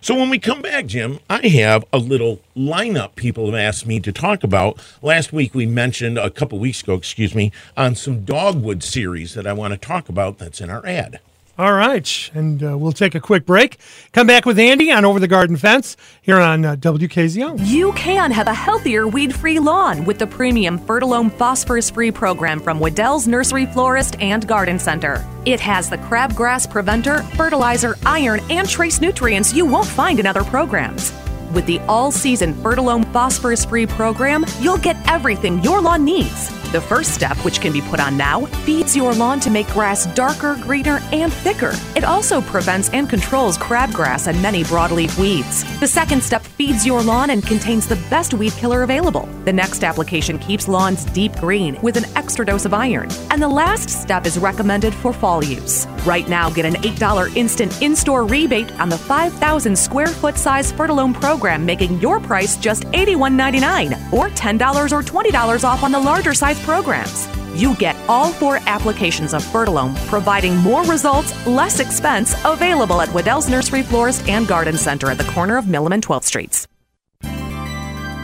So 0.00 0.14
when 0.14 0.30
we 0.30 0.38
come 0.38 0.62
back, 0.62 0.86
Jim, 0.86 1.18
I 1.28 1.46
have 1.48 1.84
a 1.92 1.98
little 1.98 2.40
lineup 2.56 3.16
people 3.16 3.46
have 3.46 3.54
asked 3.54 3.86
me 3.86 4.00
to 4.00 4.12
talk 4.12 4.42
about. 4.44 4.80
Last 5.02 5.32
week 5.32 5.54
we 5.54 5.66
mentioned 5.66 6.16
a 6.16 6.30
couple 6.30 6.58
weeks 6.58 6.82
ago, 6.82 6.94
excuse 6.94 7.34
me, 7.34 7.52
on 7.76 7.94
some 7.96 8.24
dogwood 8.24 8.82
series 8.82 9.34
that 9.34 9.46
I 9.46 9.52
want 9.52 9.72
to 9.72 9.78
talk 9.78 10.08
about 10.08 10.38
that's 10.38 10.60
in 10.60 10.70
our 10.70 10.86
ad. 10.86 11.20
All 11.58 11.72
right, 11.72 12.30
and 12.34 12.62
uh, 12.62 12.78
we'll 12.78 12.92
take 12.92 13.16
a 13.16 13.20
quick 13.20 13.44
break. 13.44 13.78
Come 14.12 14.28
back 14.28 14.46
with 14.46 14.60
Andy 14.60 14.92
on 14.92 15.04
Over 15.04 15.18
the 15.18 15.26
Garden 15.26 15.56
Fence 15.56 15.96
here 16.22 16.38
on 16.38 16.64
uh, 16.64 16.76
WKZO. 16.76 17.58
You 17.66 17.92
can 17.94 18.30
have 18.30 18.46
a 18.46 18.54
healthier 18.54 19.08
weed 19.08 19.34
free 19.34 19.58
lawn 19.58 20.04
with 20.04 20.20
the 20.20 20.26
premium 20.28 20.78
Fertilome 20.78 21.32
phosphorus 21.32 21.90
free 21.90 22.12
program 22.12 22.60
from 22.60 22.78
Wedel's 22.78 23.26
Nursery 23.26 23.66
Florist 23.66 24.14
and 24.20 24.46
Garden 24.46 24.78
Center. 24.78 25.26
It 25.46 25.58
has 25.58 25.90
the 25.90 25.98
crabgrass 25.98 26.70
preventer, 26.70 27.24
fertilizer, 27.34 27.96
iron, 28.06 28.38
and 28.50 28.68
trace 28.68 29.00
nutrients 29.00 29.52
you 29.52 29.66
won't 29.66 29.88
find 29.88 30.20
in 30.20 30.26
other 30.26 30.44
programs. 30.44 31.12
With 31.52 31.66
the 31.66 31.80
all 31.88 32.12
season 32.12 32.54
Fertilome 32.54 33.12
phosphorus 33.12 33.64
free 33.64 33.86
program, 33.86 34.44
you'll 34.60 34.78
get 34.78 34.96
everything 35.10 35.60
your 35.64 35.80
lawn 35.80 36.04
needs. 36.04 36.50
The 36.70 36.82
first 36.82 37.14
step, 37.14 37.38
which 37.46 37.62
can 37.62 37.72
be 37.72 37.80
put 37.80 37.98
on 37.98 38.18
now, 38.18 38.44
feeds 38.66 38.94
your 38.94 39.14
lawn 39.14 39.40
to 39.40 39.48
make 39.48 39.66
grass 39.68 40.04
darker, 40.14 40.54
greener, 40.60 41.00
and 41.12 41.32
thicker. 41.32 41.72
It 41.96 42.04
also 42.04 42.42
prevents 42.42 42.90
and 42.90 43.08
controls 43.08 43.56
crabgrass 43.56 44.26
and 44.26 44.40
many 44.42 44.64
broadleaf 44.64 45.18
weeds. 45.18 45.64
The 45.80 45.88
second 45.88 46.22
step 46.22 46.42
feeds 46.42 46.84
your 46.84 47.02
lawn 47.02 47.30
and 47.30 47.42
contains 47.42 47.86
the 47.86 47.96
best 48.10 48.34
weed 48.34 48.52
killer 48.52 48.82
available. 48.82 49.26
The 49.46 49.52
next 49.52 49.82
application 49.82 50.38
keeps 50.38 50.68
lawns 50.68 51.06
deep 51.06 51.34
green 51.36 51.80
with 51.80 51.96
an 51.96 52.04
extra 52.16 52.44
dose 52.44 52.66
of 52.66 52.74
iron. 52.74 53.08
And 53.30 53.40
the 53.40 53.48
last 53.48 53.88
step 53.88 54.26
is 54.26 54.38
recommended 54.38 54.92
for 54.92 55.14
fall 55.14 55.42
use. 55.42 55.86
Right 56.04 56.28
now, 56.28 56.50
get 56.50 56.66
an 56.66 56.74
$8 56.74 57.34
instant 57.34 57.80
in 57.80 57.96
store 57.96 58.26
rebate 58.26 58.70
on 58.78 58.90
the 58.90 58.98
5,000 58.98 59.74
square 59.74 60.08
foot 60.08 60.36
size 60.36 60.70
Fertilome 60.70 61.18
program, 61.18 61.64
making 61.64 61.98
your 62.00 62.20
price 62.20 62.58
just 62.58 62.84
$81.99 62.88 64.12
or 64.12 64.28
$10 64.28 64.92
or 64.92 65.02
$20 65.02 65.64
off 65.64 65.82
on 65.82 65.92
the 65.92 65.98
larger 65.98 66.34
size 66.34 66.57
programs. 66.60 67.28
You 67.54 67.74
get 67.76 67.96
all 68.08 68.32
four 68.32 68.60
applications 68.66 69.34
of 69.34 69.42
Fertilome, 69.44 69.96
providing 70.06 70.56
more 70.58 70.84
results, 70.84 71.34
less 71.46 71.80
expense, 71.80 72.34
available 72.44 73.00
at 73.00 73.08
Wedel's 73.08 73.48
Nursery 73.48 73.82
Florist 73.82 74.28
and 74.28 74.46
Garden 74.46 74.76
Center 74.76 75.10
at 75.10 75.18
the 75.18 75.24
corner 75.24 75.56
of 75.56 75.64
Milham 75.64 75.92
and 75.92 76.04
12th 76.04 76.24
Streets. 76.24 76.68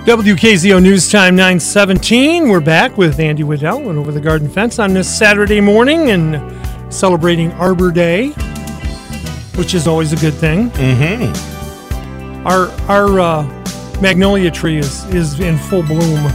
WKZO 0.04 0.82
News 0.82 1.10
Time 1.10 1.34
917. 1.34 2.50
We're 2.50 2.60
back 2.60 2.98
with 2.98 3.18
Andy 3.18 3.42
Wedel 3.42 3.88
and 3.88 3.98
Over 3.98 4.12
the 4.12 4.20
Garden 4.20 4.50
Fence 4.50 4.78
on 4.78 4.92
this 4.92 5.08
Saturday 5.08 5.62
morning 5.62 6.10
and 6.10 6.92
celebrating 6.92 7.50
Arbor 7.52 7.90
Day, 7.90 8.28
which 9.56 9.72
is 9.72 9.88
always 9.88 10.12
a 10.12 10.16
good 10.16 10.34
thing. 10.34 10.70
Mm-hmm. 10.72 12.46
Our 12.46 12.68
our 12.90 13.18
uh, 13.18 14.00
magnolia 14.02 14.50
tree 14.50 14.76
is, 14.76 15.06
is 15.06 15.40
in 15.40 15.56
full 15.56 15.82
bloom. 15.82 16.30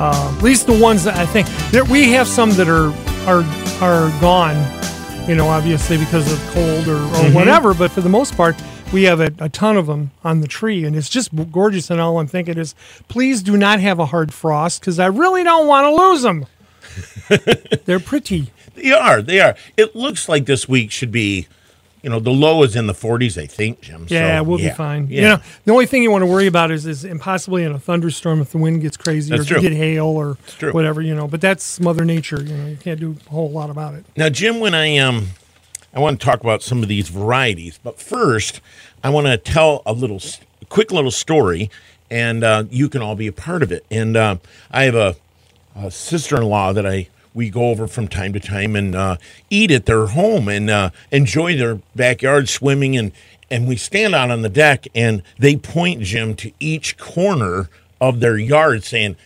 Uh, 0.00 0.34
at 0.34 0.42
least 0.42 0.66
the 0.66 0.78
ones 0.78 1.04
that 1.04 1.16
I 1.16 1.26
think 1.26 1.46
that 1.72 1.86
we 1.88 2.10
have 2.12 2.26
some 2.26 2.50
that 2.52 2.68
are 2.68 2.88
are 3.28 3.44
are 3.82 4.20
gone, 4.20 4.56
you 5.28 5.34
know, 5.34 5.46
obviously 5.48 5.98
because 5.98 6.32
of 6.32 6.38
cold 6.54 6.88
or, 6.88 6.96
or 6.96 7.30
whatever. 7.32 7.74
But 7.74 7.90
for 7.90 8.00
the 8.00 8.08
most 8.08 8.34
part, 8.36 8.56
we 8.92 9.02
have 9.04 9.20
a, 9.20 9.30
a 9.38 9.48
ton 9.48 9.76
of 9.76 9.86
them 9.86 10.10
on 10.24 10.40
the 10.40 10.48
tree, 10.48 10.84
and 10.84 10.96
it's 10.96 11.08
just 11.08 11.30
gorgeous. 11.52 11.90
And 11.90 12.00
all 12.00 12.18
I'm 12.18 12.26
thinking 12.26 12.58
is, 12.58 12.74
please 13.08 13.42
do 13.42 13.56
not 13.56 13.80
have 13.80 13.98
a 13.98 14.06
hard 14.06 14.32
frost 14.32 14.80
because 14.80 14.98
I 14.98 15.06
really 15.06 15.44
don't 15.44 15.66
want 15.66 15.84
to 15.84 15.94
lose 15.94 16.22
them. 16.22 16.46
They're 17.84 18.00
pretty. 18.00 18.50
They 18.74 18.92
are. 18.92 19.22
They 19.22 19.40
are. 19.40 19.54
It 19.76 19.94
looks 19.94 20.28
like 20.28 20.46
this 20.46 20.68
week 20.68 20.90
should 20.90 21.12
be, 21.12 21.46
you 22.02 22.08
know, 22.10 22.18
the 22.20 22.30
low 22.30 22.62
is 22.62 22.76
in 22.76 22.86
the 22.86 22.92
40s, 22.94 23.40
I 23.40 23.46
think, 23.46 23.80
Jim. 23.82 24.06
Yeah, 24.08 24.38
So, 24.38 24.44
we'll 24.44 24.60
yeah. 24.60 24.70
be 24.70 24.74
fine. 24.74 25.06
Yeah. 25.08 25.20
You 25.20 25.28
know, 25.28 25.38
the 25.66 25.72
only 25.72 25.86
thing 25.86 26.02
you 26.02 26.10
want 26.10 26.22
to 26.22 26.26
worry 26.26 26.46
about 26.46 26.70
is 26.70 26.86
is 26.86 27.06
possibly 27.20 27.62
in 27.64 27.72
a 27.72 27.78
thunderstorm 27.78 28.40
if 28.40 28.52
the 28.52 28.58
wind 28.58 28.80
gets 28.80 28.96
crazy 28.96 29.30
That's 29.30 29.40
or 29.40 29.42
if 29.42 29.50
you 29.62 29.68
true. 29.68 29.76
get 29.76 29.76
hail 29.76 30.06
or 30.06 30.38
whatever, 30.72 31.02
you 31.02 31.14
know. 31.14 31.28
But 31.28 31.40
that's 31.40 31.78
Mother 31.80 32.04
Nature. 32.04 32.42
You 32.42 32.56
know, 32.56 32.66
you 32.66 32.76
can't 32.76 32.98
do 33.00 33.16
a 33.26 33.30
whole 33.30 33.50
lot 33.50 33.70
about 33.70 33.94
it. 33.94 34.04
Now, 34.16 34.28
Jim, 34.28 34.60
when 34.60 34.74
I 34.74 34.96
um, 34.98 35.28
I 35.94 36.00
want 36.00 36.20
to 36.20 36.24
talk 36.24 36.40
about 36.40 36.62
some 36.62 36.82
of 36.82 36.88
these 36.88 37.08
varieties, 37.08 37.78
but 37.82 38.00
first, 38.00 38.60
I 39.04 39.10
want 39.10 39.26
to 39.26 39.36
tell 39.36 39.82
a 39.84 39.92
little, 39.92 40.16
s- 40.16 40.40
quick 40.68 40.92
little 40.92 41.10
story, 41.10 41.68
and 42.10 42.44
uh, 42.44 42.64
you 42.70 42.88
can 42.88 43.02
all 43.02 43.16
be 43.16 43.26
a 43.26 43.32
part 43.32 43.62
of 43.62 43.72
it. 43.72 43.84
And 43.90 44.16
uh, 44.16 44.36
I 44.70 44.84
have 44.84 44.94
a, 44.94 45.16
a 45.76 45.90
sister-in-law 45.90 46.72
that 46.74 46.86
I 46.86 47.08
we 47.34 47.50
go 47.50 47.70
over 47.70 47.86
from 47.86 48.08
time 48.08 48.32
to 48.32 48.40
time 48.40 48.76
and 48.76 48.94
uh, 48.94 49.16
eat 49.48 49.70
at 49.70 49.86
their 49.86 50.06
home 50.06 50.48
and 50.48 50.68
uh, 50.70 50.90
enjoy 51.10 51.56
their 51.56 51.80
backyard 51.94 52.48
swimming 52.48 52.96
and 52.96 53.12
and 53.52 53.66
we 53.66 53.76
stand 53.76 54.14
out 54.14 54.30
on 54.30 54.42
the 54.42 54.48
deck 54.48 54.86
and 54.94 55.22
they 55.38 55.56
point 55.56 56.02
Jim 56.02 56.34
to 56.36 56.52
each 56.60 56.96
corner 56.96 57.68
of 58.00 58.20
their 58.20 58.38
yard 58.38 58.84
saying 58.84 59.16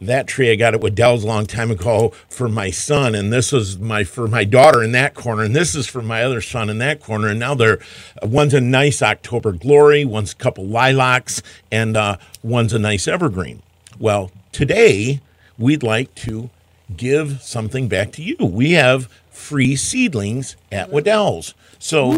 that 0.00 0.26
tree 0.26 0.50
I 0.50 0.54
got 0.54 0.74
at 0.74 0.80
Wedel's 0.80 1.24
a 1.24 1.26
long 1.26 1.46
time 1.46 1.70
ago 1.70 2.12
for 2.28 2.48
my 2.48 2.70
son, 2.70 3.14
and 3.14 3.32
this 3.32 3.50
was 3.50 3.78
my 3.78 4.04
for 4.04 4.28
my 4.28 4.44
daughter 4.44 4.82
in 4.82 4.92
that 4.92 5.14
corner, 5.14 5.42
and 5.42 5.56
this 5.56 5.74
is 5.74 5.86
for 5.86 6.02
my 6.02 6.22
other 6.22 6.40
son 6.40 6.70
in 6.70 6.78
that 6.78 7.00
corner. 7.00 7.28
And 7.28 7.40
now 7.40 7.54
they're 7.54 7.80
one's 8.22 8.54
a 8.54 8.60
nice 8.60 9.02
October 9.02 9.52
glory, 9.52 10.04
one's 10.04 10.32
a 10.32 10.36
couple 10.36 10.66
lilacs, 10.66 11.42
and 11.72 11.96
uh, 11.96 12.16
one's 12.42 12.72
a 12.72 12.78
nice 12.78 13.08
evergreen. 13.08 13.62
Well, 13.98 14.30
today 14.52 15.20
we'd 15.58 15.82
like 15.82 16.14
to 16.16 16.50
give 16.96 17.42
something 17.42 17.88
back 17.88 18.12
to 18.12 18.22
you. 18.22 18.36
We 18.40 18.72
have 18.72 19.06
free 19.30 19.76
seedlings 19.76 20.56
at 20.72 20.90
Wedel's, 20.90 21.54
so 21.78 22.12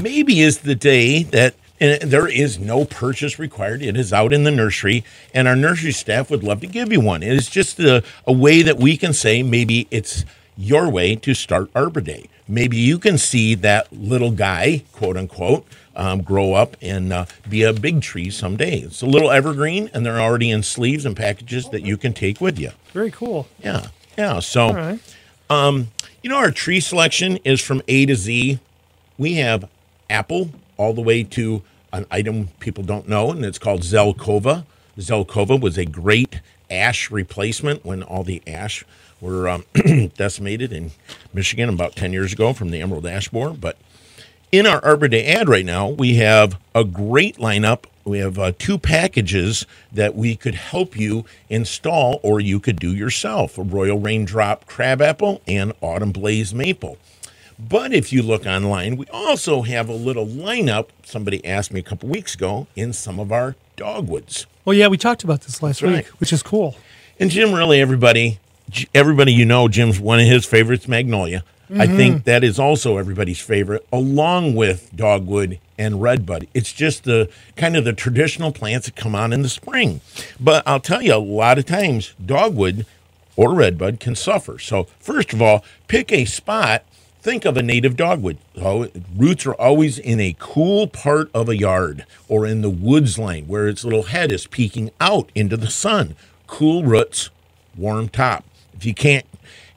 maybe 0.00 0.40
is 0.40 0.58
the 0.58 0.74
day 0.74 1.24
that 1.24 1.54
and 1.80 2.10
there 2.10 2.28
is 2.28 2.58
no 2.58 2.84
purchase 2.84 3.38
required. 3.38 3.82
It 3.82 3.96
is 3.96 4.12
out 4.12 4.32
in 4.32 4.44
the 4.44 4.50
nursery, 4.50 5.02
and 5.32 5.48
our 5.48 5.56
nursery 5.56 5.92
staff 5.92 6.30
would 6.30 6.44
love 6.44 6.60
to 6.60 6.66
give 6.66 6.92
you 6.92 7.00
one. 7.00 7.22
It 7.22 7.32
is 7.32 7.48
just 7.48 7.80
a, 7.80 8.04
a 8.26 8.32
way 8.32 8.62
that 8.62 8.76
we 8.76 8.98
can 8.98 9.14
say 9.14 9.42
maybe 9.42 9.88
it's 9.90 10.24
your 10.58 10.90
way 10.90 11.16
to 11.16 11.32
start 11.32 11.70
Arbor 11.74 12.02
Day. 12.02 12.28
Maybe 12.46 12.76
you 12.76 12.98
can 12.98 13.16
see 13.16 13.54
that 13.54 13.90
little 13.92 14.30
guy, 14.30 14.82
quote 14.92 15.16
unquote, 15.16 15.64
um, 15.96 16.20
grow 16.22 16.52
up 16.52 16.76
and 16.82 17.12
uh, 17.12 17.26
be 17.48 17.62
a 17.62 17.72
big 17.72 18.02
tree 18.02 18.28
someday. 18.28 18.80
It's 18.80 19.02
a 19.02 19.06
little 19.06 19.30
evergreen, 19.30 19.88
and 19.94 20.04
they're 20.04 20.20
already 20.20 20.50
in 20.50 20.62
sleeves 20.62 21.06
and 21.06 21.16
packages 21.16 21.70
that 21.70 21.82
you 21.82 21.96
can 21.96 22.12
take 22.12 22.40
with 22.40 22.58
you. 22.58 22.72
Very 22.92 23.10
cool. 23.10 23.48
Yeah, 23.62 23.86
yeah. 24.16 24.40
So. 24.40 24.72
Right. 24.72 25.00
You 26.22 26.28
know, 26.28 26.36
our 26.36 26.50
tree 26.50 26.80
selection 26.80 27.38
is 27.44 27.62
from 27.62 27.80
A 27.88 28.04
to 28.04 28.14
Z. 28.14 28.58
We 29.16 29.34
have 29.36 29.68
apple 30.10 30.50
all 30.76 30.92
the 30.92 31.00
way 31.00 31.22
to 31.24 31.62
an 31.94 32.04
item 32.10 32.48
people 32.60 32.84
don't 32.84 33.08
know, 33.08 33.30
and 33.30 33.42
it's 33.42 33.58
called 33.58 33.80
Zelkova. 33.80 34.64
Zelkova 34.98 35.58
was 35.58 35.78
a 35.78 35.86
great 35.86 36.40
ash 36.70 37.10
replacement 37.10 37.86
when 37.86 38.02
all 38.02 38.22
the 38.22 38.42
ash 38.46 38.84
were 39.18 39.48
um, 39.48 39.64
decimated 40.16 40.74
in 40.74 40.90
Michigan 41.32 41.70
about 41.70 41.96
10 41.96 42.12
years 42.12 42.34
ago 42.34 42.52
from 42.52 42.70
the 42.70 42.82
emerald 42.82 43.06
ash 43.06 43.30
borer. 43.30 43.54
But 43.54 43.78
in 44.52 44.66
our 44.66 44.84
Arbor 44.84 45.08
Day 45.08 45.24
ad 45.26 45.48
right 45.48 45.64
now, 45.64 45.88
we 45.88 46.16
have 46.16 46.58
a 46.74 46.84
great 46.84 47.38
lineup. 47.38 47.84
We 48.04 48.18
have 48.18 48.38
uh, 48.38 48.52
two 48.58 48.78
packages 48.78 49.66
that 49.92 50.14
we 50.14 50.34
could 50.36 50.54
help 50.54 50.96
you 50.98 51.24
install, 51.48 52.18
or 52.22 52.40
you 52.40 52.58
could 52.58 52.80
do 52.80 52.94
yourself 52.94 53.58
a 53.58 53.62
Royal 53.62 53.98
Raindrop 53.98 54.66
Crabapple 54.66 55.42
and 55.46 55.72
Autumn 55.80 56.12
Blaze 56.12 56.54
Maple. 56.54 56.96
But 57.58 57.92
if 57.92 58.12
you 58.12 58.22
look 58.22 58.46
online, 58.46 58.96
we 58.96 59.06
also 59.12 59.62
have 59.62 59.88
a 59.88 59.94
little 59.94 60.26
lineup. 60.26 60.88
Somebody 61.04 61.44
asked 61.44 61.72
me 61.72 61.80
a 61.80 61.82
couple 61.82 62.08
weeks 62.08 62.34
ago 62.34 62.66
in 62.74 62.92
some 62.94 63.20
of 63.20 63.30
our 63.30 63.54
dogwoods. 63.76 64.46
Well, 64.64 64.74
yeah, 64.74 64.88
we 64.88 64.96
talked 64.96 65.24
about 65.24 65.42
this 65.42 65.62
last 65.62 65.80
That's 65.80 65.92
week, 65.92 66.06
which 66.20 66.32
is 66.32 66.42
cool. 66.42 66.76
And 67.18 67.30
Jim, 67.30 67.52
really, 67.52 67.80
everybody, 67.80 68.38
everybody 68.94 69.32
you 69.32 69.44
know, 69.44 69.68
Jim's 69.68 70.00
one 70.00 70.20
of 70.20 70.26
his 70.26 70.46
favorites, 70.46 70.88
Magnolia. 70.88 71.44
I 71.72 71.86
mm-hmm. 71.86 71.96
think 71.96 72.24
that 72.24 72.42
is 72.42 72.58
also 72.58 72.96
everybody's 72.96 73.38
favorite, 73.38 73.86
along 73.92 74.56
with 74.56 74.90
dogwood 74.96 75.60
and 75.78 76.02
redbud. 76.02 76.48
It's 76.52 76.72
just 76.72 77.04
the 77.04 77.30
kind 77.54 77.76
of 77.76 77.84
the 77.84 77.92
traditional 77.92 78.50
plants 78.50 78.86
that 78.86 78.96
come 78.96 79.14
on 79.14 79.32
in 79.32 79.42
the 79.42 79.48
spring. 79.48 80.00
But 80.40 80.64
I'll 80.66 80.80
tell 80.80 81.00
you, 81.00 81.14
a 81.14 81.16
lot 81.16 81.58
of 81.58 81.66
times, 81.66 82.14
dogwood 82.24 82.86
or 83.36 83.54
redbud 83.54 84.00
can 84.00 84.16
suffer. 84.16 84.58
So, 84.58 84.88
first 84.98 85.32
of 85.32 85.40
all, 85.40 85.64
pick 85.86 86.10
a 86.10 86.24
spot. 86.24 86.82
Think 87.22 87.44
of 87.44 87.56
a 87.56 87.62
native 87.62 87.96
dogwood. 87.96 88.38
Oh, 88.56 88.88
roots 89.16 89.46
are 89.46 89.54
always 89.54 89.98
in 89.98 90.18
a 90.18 90.34
cool 90.40 90.88
part 90.88 91.30
of 91.32 91.48
a 91.48 91.56
yard 91.56 92.04
or 92.28 92.46
in 92.46 92.62
the 92.62 92.70
woods 92.70 93.16
line 93.16 93.46
where 93.46 93.68
its 93.68 93.84
little 93.84 94.04
head 94.04 94.32
is 94.32 94.48
peeking 94.48 94.90
out 95.00 95.30
into 95.36 95.56
the 95.56 95.70
sun. 95.70 96.16
Cool 96.48 96.82
roots, 96.82 97.30
warm 97.76 98.08
top. 98.08 98.44
If 98.74 98.84
you 98.84 98.94
can't 98.94 99.26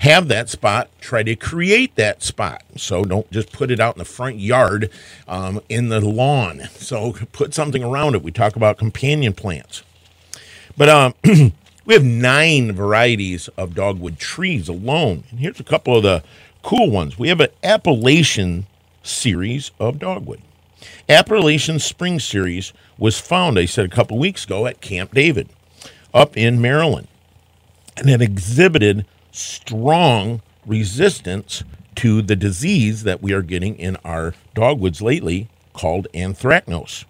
have 0.03 0.27
that 0.27 0.49
spot, 0.49 0.89
try 0.99 1.23
to 1.23 1.33
create 1.33 1.95
that 1.95 2.21
spot. 2.21 2.61
So 2.75 3.05
don't 3.05 3.31
just 3.31 3.53
put 3.53 3.71
it 3.71 3.79
out 3.79 3.95
in 3.95 3.99
the 3.99 4.05
front 4.05 4.37
yard 4.37 4.89
um, 5.29 5.61
in 5.69 5.87
the 5.87 6.01
lawn. 6.01 6.63
So 6.73 7.13
put 7.31 7.53
something 7.53 7.81
around 7.81 8.13
it. 8.13 8.21
We 8.21 8.31
talk 8.31 8.57
about 8.57 8.77
companion 8.77 9.31
plants. 9.31 9.81
But 10.75 10.89
um, 10.89 11.13
we 11.85 11.93
have 11.93 12.03
nine 12.03 12.73
varieties 12.73 13.47
of 13.55 13.75
dogwood 13.75 14.19
trees 14.19 14.67
alone. 14.67 15.23
And 15.31 15.39
here's 15.39 15.61
a 15.61 15.63
couple 15.63 15.95
of 15.95 16.03
the 16.03 16.21
cool 16.63 16.91
ones. 16.91 17.17
We 17.17 17.29
have 17.29 17.39
an 17.39 17.51
Appalachian 17.63 18.65
series 19.03 19.71
of 19.79 19.99
dogwood. 19.99 20.41
Appalachian 21.07 21.79
Spring 21.79 22.19
Series 22.19 22.73
was 22.97 23.21
found, 23.21 23.57
I 23.57 23.63
said 23.63 23.85
a 23.85 23.95
couple 23.95 24.19
weeks 24.19 24.43
ago, 24.43 24.67
at 24.67 24.81
Camp 24.81 25.13
David 25.13 25.47
up 26.13 26.35
in 26.35 26.59
Maryland. 26.59 27.07
And 27.95 28.09
it 28.09 28.21
exhibited 28.21 29.05
strong 29.33 30.41
resistance 30.65 31.63
to 31.95 32.21
the 32.21 32.35
disease 32.35 33.03
that 33.03 33.21
we 33.21 33.33
are 33.33 33.41
getting 33.41 33.75
in 33.77 33.97
our 34.05 34.33
dogwoods 34.53 35.01
lately 35.01 35.49
called 35.73 36.07
anthracnose. 36.13 37.05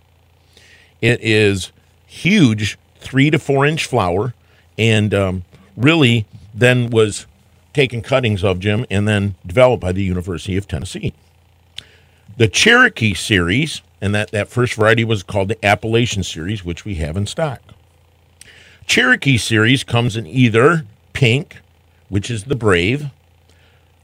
It 1.01 1.20
is 1.22 1.72
huge, 2.08 2.80
three 3.00 3.30
to 3.30 3.38
four 3.38 3.65
inch 3.65 3.86
flower, 3.86 4.34
and 4.77 5.13
um, 5.13 5.44
really 5.75 6.25
then 6.53 6.89
was 6.89 7.27
taken 7.74 8.01
cuttings 8.01 8.44
of 8.44 8.60
Jim 8.60 8.86
and 8.89 9.08
then 9.08 9.36
developed 9.46 9.82
by 9.82 9.92
the 9.92 10.03
University 10.03 10.58
of 10.58 10.68
Tennessee. 10.68 11.13
The 12.38 12.48
Cherokee 12.48 13.13
series, 13.13 13.82
and 14.00 14.15
that, 14.15 14.32
that 14.32 14.48
first 14.48 14.75
variety 14.75 15.03
was 15.03 15.24
called 15.24 15.50
the 15.50 15.65
Appalachian 15.65 16.24
series, 16.24 16.63
which 16.63 16.86
we 16.86 16.96
have 16.96 17.18
in 17.18 17.27
stock. 17.27 17.62
Cherokee 18.86 19.38
series 19.38 19.84
comes 19.84 20.15
in 20.15 20.25
either 20.27 20.86
pink, 21.13 21.58
which 22.13 22.29
is 22.29 22.43
the 22.43 22.55
brave, 22.55 23.08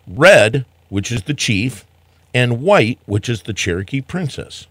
red, 0.07 0.65
which 0.89 1.11
is 1.11 1.21
the 1.21 1.33
chief, 1.35 1.85
and 2.33 2.59
white, 2.59 2.97
which 3.05 3.29
is 3.29 3.43
the 3.43 3.53
Cherokee 3.53 4.01
princess. 4.01 4.65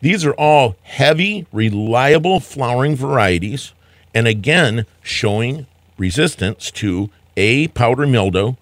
These 0.00 0.24
are 0.24 0.34
all 0.34 0.74
heavy, 0.82 1.46
reliable 1.52 2.40
flowering 2.40 2.96
varieties, 2.96 3.72
and 4.12 4.26
again, 4.26 4.84
showing 5.00 5.66
resistance 5.96 6.72
to 6.72 7.08
A, 7.36 7.68
powder 7.68 8.04
mildew, 8.04 8.54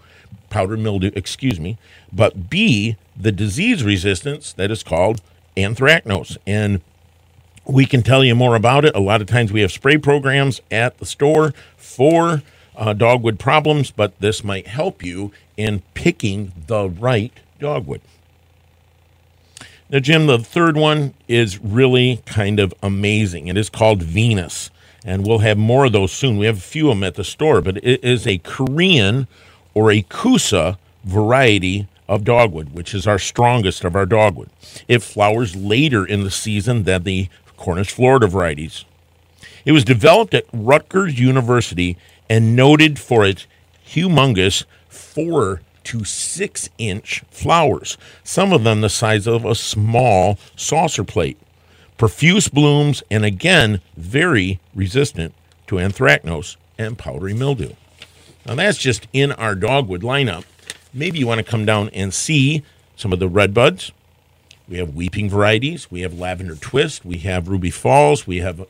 powder 0.50 0.76
mildew, 0.76 1.10
excuse 1.14 1.58
me, 1.58 1.78
but 2.12 2.50
B, 2.50 2.98
the 3.16 3.32
disease 3.32 3.82
resistance 3.82 4.52
that 4.52 4.70
is 4.70 4.82
called 4.82 5.22
anthracnose. 5.56 6.36
And 6.46 6.82
we 7.64 7.86
can 7.86 8.02
tell 8.02 8.22
you 8.22 8.34
more 8.34 8.54
about 8.54 8.84
it. 8.84 8.94
A 8.94 9.00
lot 9.00 9.22
of 9.22 9.28
times 9.28 9.50
we 9.50 9.62
have 9.62 9.72
spray 9.72 9.96
programs 9.96 10.60
at 10.70 10.98
the 10.98 11.06
store 11.06 11.54
for 11.78 12.42
uh, 12.76 12.92
dogwood 12.92 13.38
problems, 13.38 13.90
but 13.90 14.18
this 14.20 14.42
might 14.42 14.66
help 14.66 15.02
you 15.02 15.32
in 15.56 15.82
picking 15.94 16.52
the 16.66 16.88
right 16.88 17.32
dogwood. 17.58 18.00
Now, 19.90 19.98
Jim, 19.98 20.26
the 20.26 20.38
third 20.38 20.76
one 20.76 21.12
is 21.28 21.58
really 21.58 22.22
kind 22.24 22.58
of 22.58 22.72
amazing. 22.82 23.48
It 23.48 23.58
is 23.58 23.68
called 23.68 24.02
Venus, 24.02 24.70
and 25.04 25.26
we'll 25.26 25.40
have 25.40 25.58
more 25.58 25.84
of 25.84 25.92
those 25.92 26.12
soon. 26.12 26.38
We 26.38 26.46
have 26.46 26.56
a 26.58 26.60
few 26.60 26.90
of 26.90 26.96
them 26.96 27.04
at 27.04 27.14
the 27.14 27.24
store, 27.24 27.60
but 27.60 27.76
it 27.78 28.02
is 28.02 28.26
a 28.26 28.38
Korean 28.38 29.26
or 29.74 29.90
a 29.90 30.02
Kousa 30.02 30.78
variety 31.04 31.88
of 32.08 32.24
dogwood, 32.24 32.72
which 32.72 32.94
is 32.94 33.06
our 33.06 33.18
strongest 33.18 33.84
of 33.84 33.94
our 33.94 34.06
dogwood. 34.06 34.48
It 34.88 35.02
flowers 35.02 35.54
later 35.54 36.06
in 36.06 36.24
the 36.24 36.30
season 36.30 36.84
than 36.84 37.02
the 37.02 37.28
Cornus 37.56 37.90
florida 37.90 38.26
varieties. 38.26 38.84
It 39.64 39.72
was 39.72 39.84
developed 39.84 40.34
at 40.34 40.46
Rutgers 40.52 41.20
University 41.20 41.96
and 42.28 42.56
noted 42.56 42.98
for 42.98 43.24
its 43.24 43.46
humongous 43.86 44.64
four 44.88 45.62
to 45.84 46.04
six 46.04 46.68
inch 46.78 47.22
flowers, 47.30 47.98
some 48.24 48.52
of 48.52 48.64
them 48.64 48.80
the 48.80 48.88
size 48.88 49.26
of 49.26 49.44
a 49.44 49.54
small 49.54 50.38
saucer 50.56 51.04
plate. 51.04 51.38
Profuse 51.98 52.48
blooms, 52.48 53.02
and 53.10 53.24
again, 53.24 53.80
very 53.96 54.60
resistant 54.74 55.34
to 55.66 55.76
anthracnose 55.76 56.56
and 56.78 56.98
powdery 56.98 57.34
mildew. 57.34 57.74
Now, 58.46 58.56
that's 58.56 58.78
just 58.78 59.06
in 59.12 59.32
our 59.32 59.54
dogwood 59.54 60.02
lineup. 60.02 60.44
Maybe 60.92 61.18
you 61.18 61.26
want 61.26 61.38
to 61.38 61.44
come 61.44 61.64
down 61.64 61.90
and 61.90 62.12
see 62.12 62.62
some 62.96 63.12
of 63.12 63.18
the 63.18 63.28
red 63.28 63.54
buds. 63.54 63.92
We 64.68 64.78
have 64.78 64.94
weeping 64.94 65.30
varieties. 65.30 65.90
We 65.90 66.00
have 66.00 66.18
lavender 66.18 66.56
twist. 66.56 67.04
We 67.04 67.18
have 67.18 67.48
ruby 67.48 67.70
falls. 67.70 68.26
We 68.26 68.38
have 68.38 68.66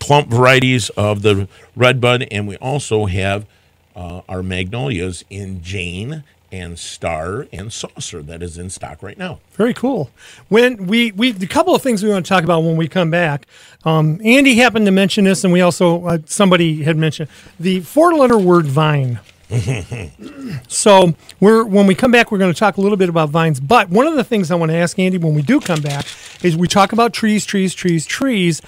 clump 0.00 0.28
varieties 0.28 0.90
of 0.90 1.22
the 1.22 1.48
redbud, 1.76 2.26
and 2.30 2.48
we 2.48 2.56
also 2.56 3.06
have 3.06 3.46
uh, 3.94 4.22
our 4.28 4.42
magnolias 4.42 5.24
in 5.28 5.62
Jane 5.62 6.24
and 6.50 6.78
Star 6.78 7.46
and 7.52 7.72
Saucer 7.72 8.22
that 8.22 8.42
is 8.42 8.56
in 8.56 8.70
stock 8.70 9.02
right 9.02 9.18
now. 9.18 9.40
Very 9.52 9.74
cool. 9.74 10.10
When 10.48 10.86
we 10.86 11.12
we 11.12 11.30
a 11.30 11.46
couple 11.46 11.74
of 11.74 11.82
things 11.82 12.02
we 12.02 12.08
want 12.08 12.24
to 12.24 12.28
talk 12.28 12.44
about 12.44 12.62
when 12.62 12.76
we 12.76 12.88
come 12.88 13.10
back. 13.10 13.46
Um, 13.84 14.20
Andy 14.24 14.56
happened 14.56 14.86
to 14.86 14.92
mention 14.92 15.24
this, 15.24 15.44
and 15.44 15.52
we 15.52 15.60
also 15.60 16.04
uh, 16.06 16.18
somebody 16.26 16.82
had 16.82 16.96
mentioned 16.96 17.28
the 17.60 17.80
four 17.80 18.14
letter 18.14 18.38
word 18.38 18.66
vine. 18.66 19.20
so 20.68 21.14
we're 21.40 21.64
when 21.64 21.86
we 21.86 21.94
come 21.94 22.10
back, 22.10 22.30
we're 22.30 22.38
going 22.38 22.52
to 22.52 22.58
talk 22.58 22.76
a 22.76 22.80
little 22.80 22.98
bit 22.98 23.08
about 23.08 23.30
vines. 23.30 23.60
But 23.60 23.88
one 23.88 24.06
of 24.06 24.14
the 24.14 24.24
things 24.24 24.50
I 24.50 24.54
want 24.56 24.70
to 24.70 24.76
ask 24.76 24.98
Andy 24.98 25.18
when 25.18 25.34
we 25.34 25.42
do 25.42 25.60
come 25.60 25.80
back 25.80 26.06
is 26.42 26.56
we 26.56 26.68
talk 26.68 26.92
about 26.92 27.12
trees, 27.12 27.44
trees, 27.44 27.74
trees, 27.74 28.06
trees. 28.06 28.60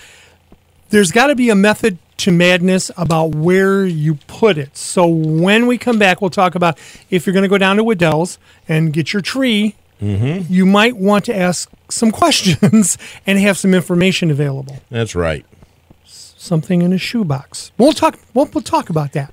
There's 0.90 1.10
got 1.12 1.28
to 1.28 1.34
be 1.36 1.50
a 1.50 1.54
method 1.54 1.98
to 2.18 2.30
madness 2.30 2.90
about 2.96 3.34
where 3.34 3.86
you 3.86 4.16
put 4.26 4.58
it. 4.58 4.76
So 4.76 5.06
when 5.06 5.66
we 5.66 5.78
come 5.78 5.98
back, 5.98 6.20
we'll 6.20 6.30
talk 6.30 6.54
about 6.54 6.78
if 7.08 7.26
you're 7.26 7.32
going 7.32 7.44
to 7.44 7.48
go 7.48 7.58
down 7.58 7.76
to 7.76 7.84
Wedel's 7.84 8.38
and 8.68 8.92
get 8.92 9.12
your 9.12 9.22
tree. 9.22 9.74
Mm-hmm. 10.02 10.52
You 10.52 10.66
might 10.66 10.96
want 10.96 11.24
to 11.26 11.36
ask 11.36 11.70
some 11.88 12.10
questions 12.22 12.98
and 13.26 13.38
have 13.38 13.56
some 13.56 13.72
information 13.72 14.30
available. 14.30 14.78
That's 14.90 15.14
right. 15.14 15.46
Something 16.04 16.82
in 16.82 16.92
a 16.92 16.98
shoebox. 16.98 17.70
We'll 17.78 17.92
talk. 17.92 18.18
We'll, 18.34 18.46
we'll 18.52 18.62
talk 18.62 18.90
about 18.90 19.12
that. 19.12 19.32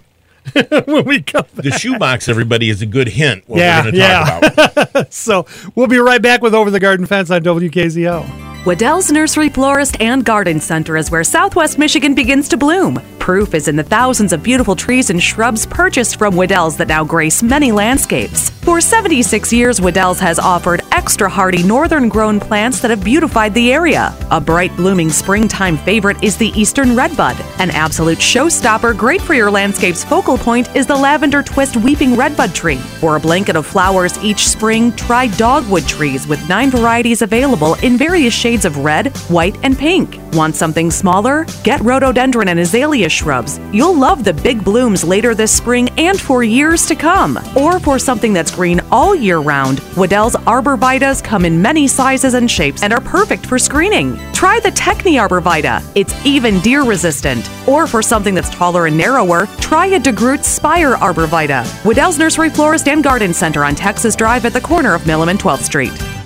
when 0.87 1.03
we 1.03 1.21
come 1.21 1.45
back. 1.55 1.65
The 1.65 1.71
shoebox, 1.71 2.29
everybody, 2.29 2.69
is 2.69 2.81
a 2.81 2.85
good 2.85 3.09
hint. 3.09 3.43
What 3.47 3.59
Yeah, 3.59 3.83
we're 3.83 3.91
going 3.91 3.95
to 3.95 3.99
talk 4.01 4.41
yeah. 4.41 4.83
about. 4.83 5.13
So 5.13 5.45
we'll 5.75 5.87
be 5.87 5.97
right 5.97 6.21
back 6.21 6.41
with 6.41 6.53
Over 6.53 6.71
the 6.71 6.79
Garden 6.79 7.05
Fence 7.05 7.29
on 7.31 7.41
WKZO. 7.41 8.46
Wedel's 8.67 9.09
Nursery 9.09 9.47
Florist 9.47 9.95
and 10.01 10.25
Garden 10.25 10.59
Center 10.59 10.97
is 10.97 11.09
where 11.09 11.23
Southwest 11.23 11.77
Michigan 11.77 12.13
begins 12.13 12.49
to 12.49 12.57
bloom. 12.57 13.16
Proof 13.27 13.55
is 13.55 13.67
in 13.67 13.75
the 13.75 13.83
thousands 13.83 14.31
of 14.31 14.41
beautiful 14.41 14.73
trees 14.73 15.09
and 15.09 15.21
shrubs 15.21 15.65
purchased 15.65 16.15
from 16.15 16.37
Wedel's 16.37 16.77
that 16.77 16.87
now 16.87 17.03
grace 17.03 17.43
many 17.43 17.73
landscapes. 17.73 18.51
For 18.67 18.79
76 18.79 19.51
years, 19.51 19.81
Wedel's 19.81 20.19
has 20.21 20.39
offered 20.39 20.81
extra 20.93 21.29
hardy 21.29 21.61
northern 21.61 22.07
grown 22.07 22.39
plants 22.39 22.79
that 22.81 22.89
have 22.89 23.03
beautified 23.03 23.53
the 23.53 23.73
area. 23.73 24.15
A 24.31 24.39
bright 24.39 24.73
blooming 24.77 25.09
springtime 25.09 25.77
favorite 25.77 26.23
is 26.23 26.37
the 26.37 26.49
Eastern 26.49 26.95
Redbud. 26.95 27.35
An 27.59 27.69
absolute 27.71 28.17
showstopper, 28.17 28.95
great 28.97 29.21
for 29.21 29.33
your 29.33 29.51
landscape's 29.51 30.05
focal 30.05 30.37
point, 30.37 30.73
is 30.73 30.85
the 30.85 30.95
Lavender 30.95 31.43
Twist 31.43 31.75
Weeping 31.75 32.15
Redbud 32.15 32.55
tree. 32.55 32.77
For 33.01 33.17
a 33.17 33.19
blanket 33.19 33.57
of 33.57 33.65
flowers 33.65 34.17
each 34.23 34.47
spring, 34.47 34.93
try 34.93 35.27
dogwood 35.27 35.85
trees 35.85 36.27
with 36.27 36.47
nine 36.47 36.71
varieties 36.71 37.21
available 37.21 37.75
in 37.75 37.97
various 37.97 38.33
shades 38.33 38.63
of 38.63 38.77
red, 38.77 39.15
white, 39.27 39.57
and 39.63 39.77
pink. 39.77 40.17
Want 40.33 40.55
something 40.55 40.91
smaller? 40.91 41.45
Get 41.63 41.81
rhododendron 41.81 42.47
and 42.49 42.59
azalea 42.59 43.09
shrubs. 43.17 43.59
You'll 43.71 43.97
love 43.97 44.23
the 44.23 44.33
big 44.33 44.63
blooms 44.63 45.03
later 45.03 45.33
this 45.33 45.51
spring 45.51 45.89
and 45.97 46.19
for 46.19 46.43
years 46.43 46.85
to 46.85 46.95
come. 46.95 47.39
Or 47.55 47.79
for 47.79 47.97
something 47.99 48.33
that's 48.33 48.51
green 48.51 48.79
all 48.91 49.15
year 49.15 49.39
round, 49.39 49.79
Wedel's 49.95 50.35
arborvitas 50.45 51.23
come 51.23 51.45
in 51.45 51.61
many 51.61 51.87
sizes 51.87 52.33
and 52.33 52.49
shapes 52.49 52.83
and 52.83 52.93
are 52.93 53.01
perfect 53.01 53.45
for 53.45 53.57
screening. 53.59 54.17
Try 54.33 54.59
the 54.59 54.71
Techny 54.71 55.15
arborvitae. 55.19 55.83
It's 55.95 56.13
even 56.25 56.59
deer 56.61 56.83
resistant. 56.83 57.49
Or 57.67 57.87
for 57.87 58.01
something 58.01 58.35
that's 58.35 58.49
taller 58.49 58.85
and 58.85 58.97
narrower, 58.97 59.47
try 59.59 59.87
a 59.87 59.99
DeGroot 59.99 60.43
Spire 60.43 60.95
arborvitae. 60.95 61.65
Wedel's 61.83 62.19
Nursery 62.19 62.49
Florist 62.49 62.87
and 62.87 63.03
Garden 63.03 63.33
Center 63.33 63.63
on 63.63 63.75
Texas 63.75 64.15
Drive 64.15 64.45
at 64.45 64.53
the 64.53 64.61
corner 64.61 64.93
of 64.93 65.01
Milham 65.03 65.29
and 65.29 65.39
12th 65.39 65.63
Street. 65.63 66.16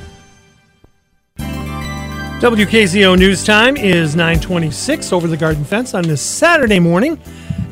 WKZO 2.41 3.19
News 3.19 3.43
Time 3.43 3.77
is 3.77 4.15
926 4.15 5.13
over 5.13 5.27
the 5.27 5.38
garden 5.38 5.63
fence 5.63 5.93
on 5.93 6.01
this 6.01 6.23
Saturday 6.23 6.80
morning 6.80 7.19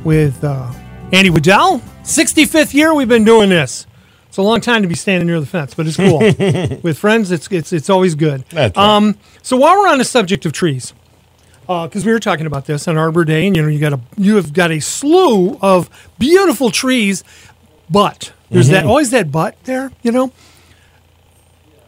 with 0.03 0.43
uh, 0.43 0.71
Andy 1.12 1.32
Wedel. 1.32 1.82
65th 2.03 2.75
year 2.75 2.93
we've 2.93 3.10
been 3.10 3.23
doing 3.23 3.49
this. 3.49 3.88
It's 4.27 4.38
a 4.38 4.43
long 4.43 4.62
time 4.62 4.84
to 4.84 4.88
be 4.88 4.93
standing 4.93 5.25
near 5.25 5.39
the 5.39 5.47
fence, 5.47 5.73
but 5.73 5.88
it's 5.88 5.97
cool. 5.97 6.19
with 6.84 6.99
friends, 6.99 7.32
it's 7.32 7.47
it's 7.51 7.73
it's 7.73 7.89
always 7.89 8.13
good. 8.13 8.45
That's 8.51 8.77
right. 8.77 8.95
Um, 8.95 9.17
so 9.41 9.58
while 9.58 9.75
we're 9.75 9.89
on 9.89 9.97
the 9.97 10.05
subject 10.05 10.45
of 10.45 10.53
trees, 10.53 10.93
because 11.62 12.05
we 12.05 12.12
were 12.12 12.19
talking 12.19 12.45
about 12.45 12.67
this 12.67 12.88
on 12.88 12.95
Arbor 12.95 13.25
Day, 13.25 13.47
and 13.47 13.55
you 13.55 13.63
know 13.63 13.69
you 13.69 13.79
got 13.79 13.93
a 13.93 13.99
you 14.17 14.36
have 14.36 14.53
got 14.53 14.69
a 14.69 14.79
slew 14.82 15.58
of 15.63 15.89
beautiful 16.19 16.69
trees, 16.69 17.23
but 17.89 18.34
there's 18.51 18.67
that 18.67 18.86
always 18.86 19.10
that 19.10 19.32
but 19.32 19.55
there, 19.63 19.91
you 20.03 20.12
know. 20.12 20.32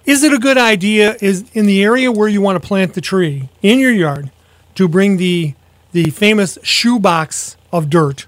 Is 0.05 0.23
it 0.23 0.33
a 0.33 0.39
good 0.39 0.57
idea 0.57 1.15
is 1.21 1.45
in 1.53 1.65
the 1.65 1.83
area 1.83 2.11
where 2.11 2.27
you 2.27 2.41
want 2.41 2.61
to 2.61 2.67
plant 2.67 2.93
the 2.93 3.01
tree 3.01 3.49
in 3.61 3.79
your 3.79 3.91
yard 3.91 4.31
to 4.75 4.87
bring 4.87 5.17
the 5.17 5.53
the 5.91 6.09
famous 6.09 6.57
shoebox 6.63 7.57
of 7.71 7.89
dirt 7.89 8.25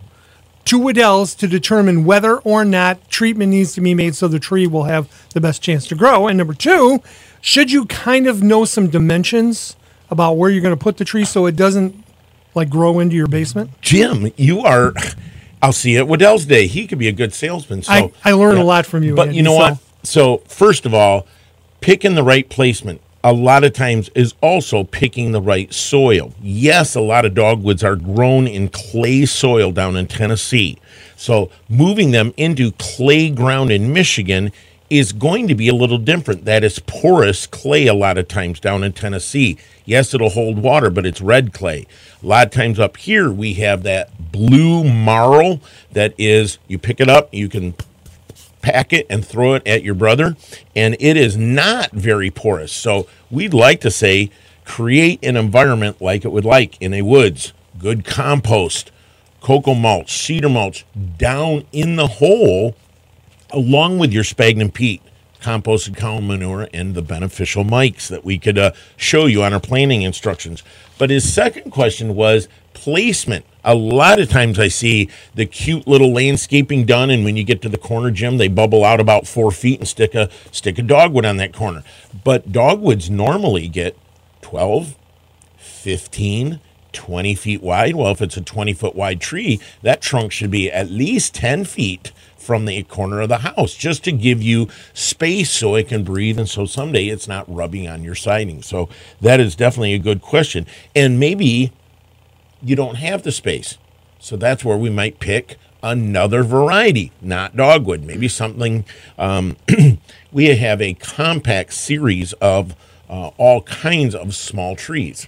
to 0.65 0.79
Wedel's 0.79 1.36
to 1.36 1.47
determine 1.47 2.05
whether 2.05 2.38
or 2.39 2.63
not 2.65 3.09
treatment 3.09 3.51
needs 3.51 3.73
to 3.73 3.81
be 3.81 3.93
made 3.93 4.15
so 4.15 4.27
the 4.27 4.39
tree 4.39 4.67
will 4.67 4.83
have 4.83 5.09
the 5.33 5.41
best 5.41 5.62
chance 5.62 5.88
to 5.88 5.95
grow. 5.95 6.27
And 6.27 6.38
number 6.38 6.53
two, 6.53 7.01
should 7.41 7.71
you 7.71 7.86
kind 7.86 8.27
of 8.27 8.41
know 8.41 8.65
some 8.65 8.89
dimensions 8.89 9.75
about 10.09 10.33
where 10.33 10.49
you're 10.49 10.62
going 10.62 10.75
to 10.75 10.81
put 10.81 10.97
the 10.97 11.05
tree 11.05 11.25
so 11.25 11.45
it 11.45 11.55
doesn't 11.55 11.95
like 12.55 12.69
grow 12.69 12.99
into 12.99 13.15
your 13.15 13.27
basement? 13.27 13.71
Jim, 13.81 14.31
you 14.38 14.62
are. 14.62 14.93
I'll 15.62 15.73
see 15.73 15.93
you 15.93 15.99
at 15.99 16.07
Wedel's 16.07 16.45
Day. 16.45 16.67
He 16.67 16.88
could 16.88 16.99
be 16.99 17.07
a 17.07 17.13
good 17.13 17.33
salesman. 17.33 17.83
So 17.83 17.91
I, 17.91 18.12
I 18.23 18.31
learned 18.33 18.59
a 18.59 18.63
lot 18.63 18.86
from 18.86 19.03
you. 19.03 19.15
But 19.15 19.27
Andy, 19.29 19.38
you 19.38 19.43
know 19.43 19.57
so- 19.57 19.59
what? 19.59 19.77
So 20.05 20.38
first 20.47 20.86
of 20.86 20.93
all, 20.93 21.25
picking 21.83 22.15
the 22.15 22.23
right 22.23 22.47
placement 22.47 23.01
a 23.25 23.33
lot 23.33 23.65
of 23.65 23.73
times 23.73 24.09
is 24.15 24.33
also 24.39 24.85
picking 24.85 25.33
the 25.33 25.41
right 25.41 25.73
soil. 25.73 26.33
Yes, 26.41 26.95
a 26.95 27.01
lot 27.01 27.25
of 27.25 27.33
dogwoods 27.33 27.83
are 27.83 27.97
grown 27.97 28.47
in 28.47 28.69
clay 28.69 29.25
soil 29.25 29.73
down 29.73 29.97
in 29.97 30.07
Tennessee. 30.07 30.77
So 31.17 31.51
moving 31.67 32.11
them 32.11 32.33
into 32.37 32.71
clay 32.79 33.29
ground 33.29 33.69
in 33.69 33.91
Michigan 33.91 34.53
is 34.89 35.11
going 35.11 35.49
to 35.49 35.55
be 35.55 35.67
a 35.67 35.75
little 35.75 35.97
different. 35.97 36.45
That 36.45 36.63
is 36.63 36.79
porous 36.79 37.47
clay 37.47 37.87
a 37.87 37.93
lot 37.93 38.17
of 38.17 38.29
times 38.29 38.61
down 38.61 38.81
in 38.81 38.93
Tennessee. 38.93 39.57
Yes, 39.83 40.13
it'll 40.13 40.29
hold 40.29 40.59
water, 40.59 40.89
but 40.89 41.05
it's 41.05 41.19
red 41.19 41.51
clay. 41.51 41.85
A 42.21 42.25
lot 42.25 42.45
of 42.45 42.53
times 42.53 42.79
up 42.79 42.95
here 42.95 43.29
we 43.29 43.55
have 43.55 43.83
that 43.83 44.31
blue 44.31 44.85
marl 44.85 45.59
that 45.91 46.13
is 46.17 46.59
you 46.69 46.79
pick 46.79 47.01
it 47.01 47.09
up, 47.09 47.27
you 47.33 47.49
can 47.49 47.73
pack 48.63 48.91
it 48.93 49.06
and 49.10 49.23
throw 49.23 49.54
it 49.54 49.67
at 49.67 49.84
your 49.84 49.93
brother, 49.93 50.36
and 50.76 50.95
it 50.99 51.15
is 51.15 51.38
not 51.38 51.91
very 51.91 52.32
porous. 52.32 52.71
So 52.71 53.08
we'd 53.30 53.54
like 53.54 53.80
to 53.82 53.91
say 53.91 54.32
create 54.65 55.19
an 55.23 55.38
environment 55.38 56.02
like 56.02 56.26
it 56.26 56.32
would 56.32 56.45
like 56.45 56.82
in 56.82 56.93
a 56.95 57.04
woods. 57.04 57.54
Good 57.78 58.06
compost, 58.06 58.91
cocoa 59.41 59.76
mulch, 59.76 60.12
cedar 60.12 60.49
mulch 60.49 60.86
down 61.17 61.65
in 61.71 61.97
the 61.97 62.08
hole, 62.08 62.76
along 63.52 63.99
with 63.99 64.13
your 64.13 64.23
sphagnum 64.23 64.71
peat, 64.71 65.02
composted 65.41 65.97
cow 65.97 66.19
manure, 66.19 66.69
and 66.73 66.95
the 66.95 67.02
beneficial 67.02 67.65
mics 67.65 68.08
that 68.08 68.23
we 68.23 68.39
could 68.39 68.58
uh, 68.58 68.71
show 68.95 69.26
you 69.26 69.43
on 69.43 69.54
our 69.54 69.60
planning 69.60 70.02
instructions. 70.04 70.63
But 70.97 71.10
his 71.10 71.32
second 71.32 71.71
question 71.71 72.15
was 72.15 72.47
placement. 72.73 73.45
A 73.63 73.75
lot 73.75 74.19
of 74.19 74.29
times 74.29 74.59
I 74.59 74.67
see 74.67 75.09
the 75.36 75.45
cute 75.45 75.88
little 75.88 76.12
landscaping 76.12 76.86
done, 76.86 77.09
and 77.09 77.23
when 77.23 77.38
you 77.38 77.43
get 77.43 77.62
to 77.62 77.69
the 77.69 77.77
corner, 77.77 78.12
Jim, 78.12 78.38
they 78.38 78.49
bubble 78.49 78.83
out 78.83 78.99
about 78.99 79.27
four 79.27 79.51
feet 79.51 79.79
and 79.79 79.88
stick 79.88 80.13
a 80.15 80.29
stick 80.51 80.77
a 80.77 80.81
dogwood 80.81 81.25
on 81.25 81.38
that 81.38 81.53
corner. 81.53 81.83
But 82.23 82.51
dogwoods 82.51 83.09
normally 83.09 83.67
get 83.69 83.97
12, 84.41 84.95
15, 85.57 86.59
20 86.91 87.36
feet 87.36 87.62
wide. 87.63 87.95
Well, 87.95 88.12
if 88.12 88.21
it's 88.21 88.38
a 88.38 88.41
20 88.41 88.73
foot 88.73 88.95
wide 88.95 89.21
tree, 89.21 89.59
that 89.81 90.01
trunk 90.01 90.31
should 90.31 90.51
be 90.51 90.71
at 90.71 90.89
least 90.89 91.33
10 91.36 91.65
feet 91.65 92.12
from 92.38 92.65
the 92.65 92.83
corner 92.83 93.21
of 93.21 93.29
the 93.29 93.39
house 93.39 93.73
just 93.73 94.03
to 94.03 94.12
give 94.12 94.41
you 94.41 94.67
space 94.93 95.49
so 95.49 95.75
it 95.75 95.88
can 95.88 96.03
breathe 96.03 96.38
and 96.38 96.49
so 96.49 96.65
someday 96.65 97.07
it's 97.07 97.27
not 97.27 97.45
rubbing 97.47 97.88
on 97.88 98.03
your 98.03 98.15
siding. 98.15 98.62
So 98.62 98.89
that 99.21 99.39
is 99.39 99.55
definitely 99.55 99.93
a 99.93 99.99
good 99.99 100.21
question. 100.21 100.67
And 100.95 101.19
maybe 101.19 101.71
you 102.63 102.76
don't 102.76 102.95
have 102.95 103.23
the 103.23 103.32
space. 103.32 103.78
So 104.19 104.38
that's 104.38 104.63
where 104.63 104.78
we 104.78 104.89
might 104.89 105.19
pick 105.19 105.58
another 105.84 106.43
variety, 106.43 107.12
not 107.21 107.56
dogwood, 107.56 108.04
maybe 108.04 108.28
something. 108.28 108.86
Um, 109.17 109.58
we 110.32 110.56
have 110.56 110.82
a 110.82 110.93
compact 110.93 111.73
series 111.73 112.34
of 112.34 112.76
uh, 113.10 113.32
all 113.38 113.62
kinds 113.63 114.15
of 114.15 114.34
small 114.34 114.76
trees. 114.76 115.28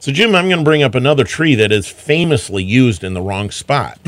So, 0.00 0.10
Jim, 0.10 0.34
I'm 0.34 0.48
going 0.48 0.58
to 0.58 0.64
bring 0.64 0.82
up 0.82 0.96
another 0.96 1.22
tree 1.22 1.54
that 1.54 1.70
is 1.70 1.86
famously 1.86 2.64
used 2.64 3.04
in 3.04 3.14
the 3.14 3.22
wrong 3.22 3.52
spot. 3.52 4.00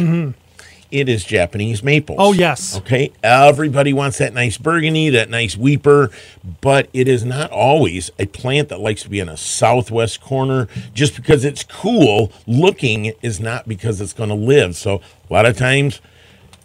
It 0.95 1.09
is 1.09 1.25
Japanese 1.25 1.83
maple. 1.83 2.15
Oh, 2.21 2.33
yes. 2.33 2.77
Okay. 2.77 3.11
Everybody 3.21 3.93
wants 3.93 4.19
that 4.19 4.33
nice 4.33 4.57
burgundy, 4.57 5.11
that 5.11 5.29
nice 5.29 5.57
weeper, 5.57 6.13
but 6.61 6.89
it 6.93 7.09
is 7.09 7.25
not 7.25 7.51
always 7.51 8.13
a 8.17 8.27
plant 8.27 8.69
that 8.69 8.79
likes 8.79 9.03
to 9.03 9.09
be 9.09 9.19
in 9.19 9.29
a 9.29 9.37
southwest 9.37 10.21
corner. 10.21 10.69
Just 10.95 11.17
because 11.17 11.45
it's 11.45 11.65
cool 11.65 12.31
looking 12.47 13.07
is 13.23 13.41
not 13.41 13.67
because 13.67 14.01
it's 14.01 14.13
going 14.13 14.29
to 14.29 14.37
live. 14.37 14.77
So, 14.77 15.01
a 15.29 15.33
lot 15.33 15.47
of 15.47 15.57
times, 15.57 16.01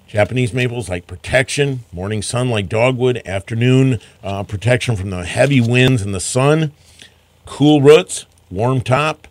Japanese 0.06 0.54
maples 0.54 0.90
like 0.90 1.08
protection, 1.08 1.80
morning 1.92 2.22
sun 2.22 2.52
like 2.52 2.70
dogwood, 2.70 3.24
afternoon 3.26 4.00
uh, 4.24 4.44
protection 4.44 4.96
from 4.96 5.10
the 5.10 5.26
heavy 5.26 5.60
winds 5.60 6.04
and 6.04 6.14
the 6.14 6.20
sun, 6.20 6.72
cool 7.48 7.82
roots, 7.82 8.28
warm 8.52 8.82
top, 8.82 9.28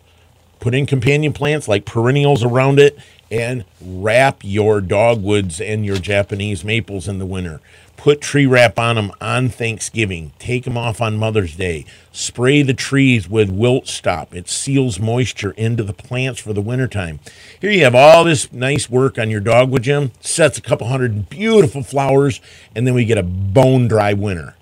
put 0.59 0.75
in 0.75 0.85
companion 0.85 1.31
plants 1.31 1.69
like 1.69 1.85
perennials 1.85 2.43
around 2.43 2.79
it, 2.79 2.99
and 3.31 3.65
wrap 3.81 4.39
your 4.43 4.81
dogwoods 4.81 5.61
and 5.61 5.85
your 5.85 5.97
Japanese 5.97 6.63
maples 6.63 7.07
in 7.07 7.19
the 7.19 7.25
winter. 7.25 7.61
Put 7.97 8.21
tree 8.21 8.45
wrap 8.45 8.79
on 8.79 8.95
them 8.95 9.11
on 9.19 9.49
Thanksgiving. 9.49 10.31
Take 10.39 10.63
them 10.63 10.77
off 10.77 11.01
on 11.01 11.17
Mother's 11.17 11.57
Day. 11.57 11.83
Spray 12.13 12.61
the 12.61 12.73
trees 12.73 13.27
with 13.27 13.51
wilt 13.51 13.89
stop. 13.89 14.33
It 14.33 14.47
seals 14.47 15.01
moisture 15.01 15.51
into 15.51 15.83
the 15.83 15.91
plants 15.91 16.39
for 16.39 16.53
the 16.53 16.61
wintertime. 16.61 17.19
Here 17.59 17.71
you 17.71 17.83
have 17.83 17.95
all 17.95 18.23
this 18.23 18.53
nice 18.53 18.89
work 18.89 19.17
on 19.17 19.29
your 19.29 19.41
dogwood, 19.41 19.83
Jim. 19.83 20.11
Sets 20.21 20.57
a 20.57 20.61
couple 20.61 20.87
hundred 20.87 21.29
beautiful 21.29 21.83
flowers, 21.83 22.39
and 22.73 22.87
then 22.87 22.93
we 22.93 23.03
get 23.03 23.17
a 23.17 23.23
bone 23.23 23.89
dry 23.89 24.13
winter. 24.13 24.55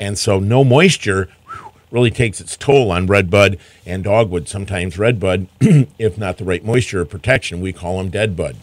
And 0.00 0.18
so 0.18 0.40
no 0.40 0.64
moisture 0.64 1.28
really 1.92 2.10
takes 2.10 2.40
its 2.40 2.56
toll 2.56 2.90
on 2.90 3.06
redbud 3.06 3.58
and 3.86 4.02
dogwood. 4.02 4.48
Sometimes 4.48 4.98
redbud, 4.98 5.46
if 5.98 6.18
not 6.18 6.38
the 6.38 6.44
right 6.44 6.64
moisture 6.64 7.02
or 7.02 7.04
protection, 7.04 7.60
we 7.60 7.72
call 7.72 7.98
them 8.02 8.10
deadbud. 8.10 8.56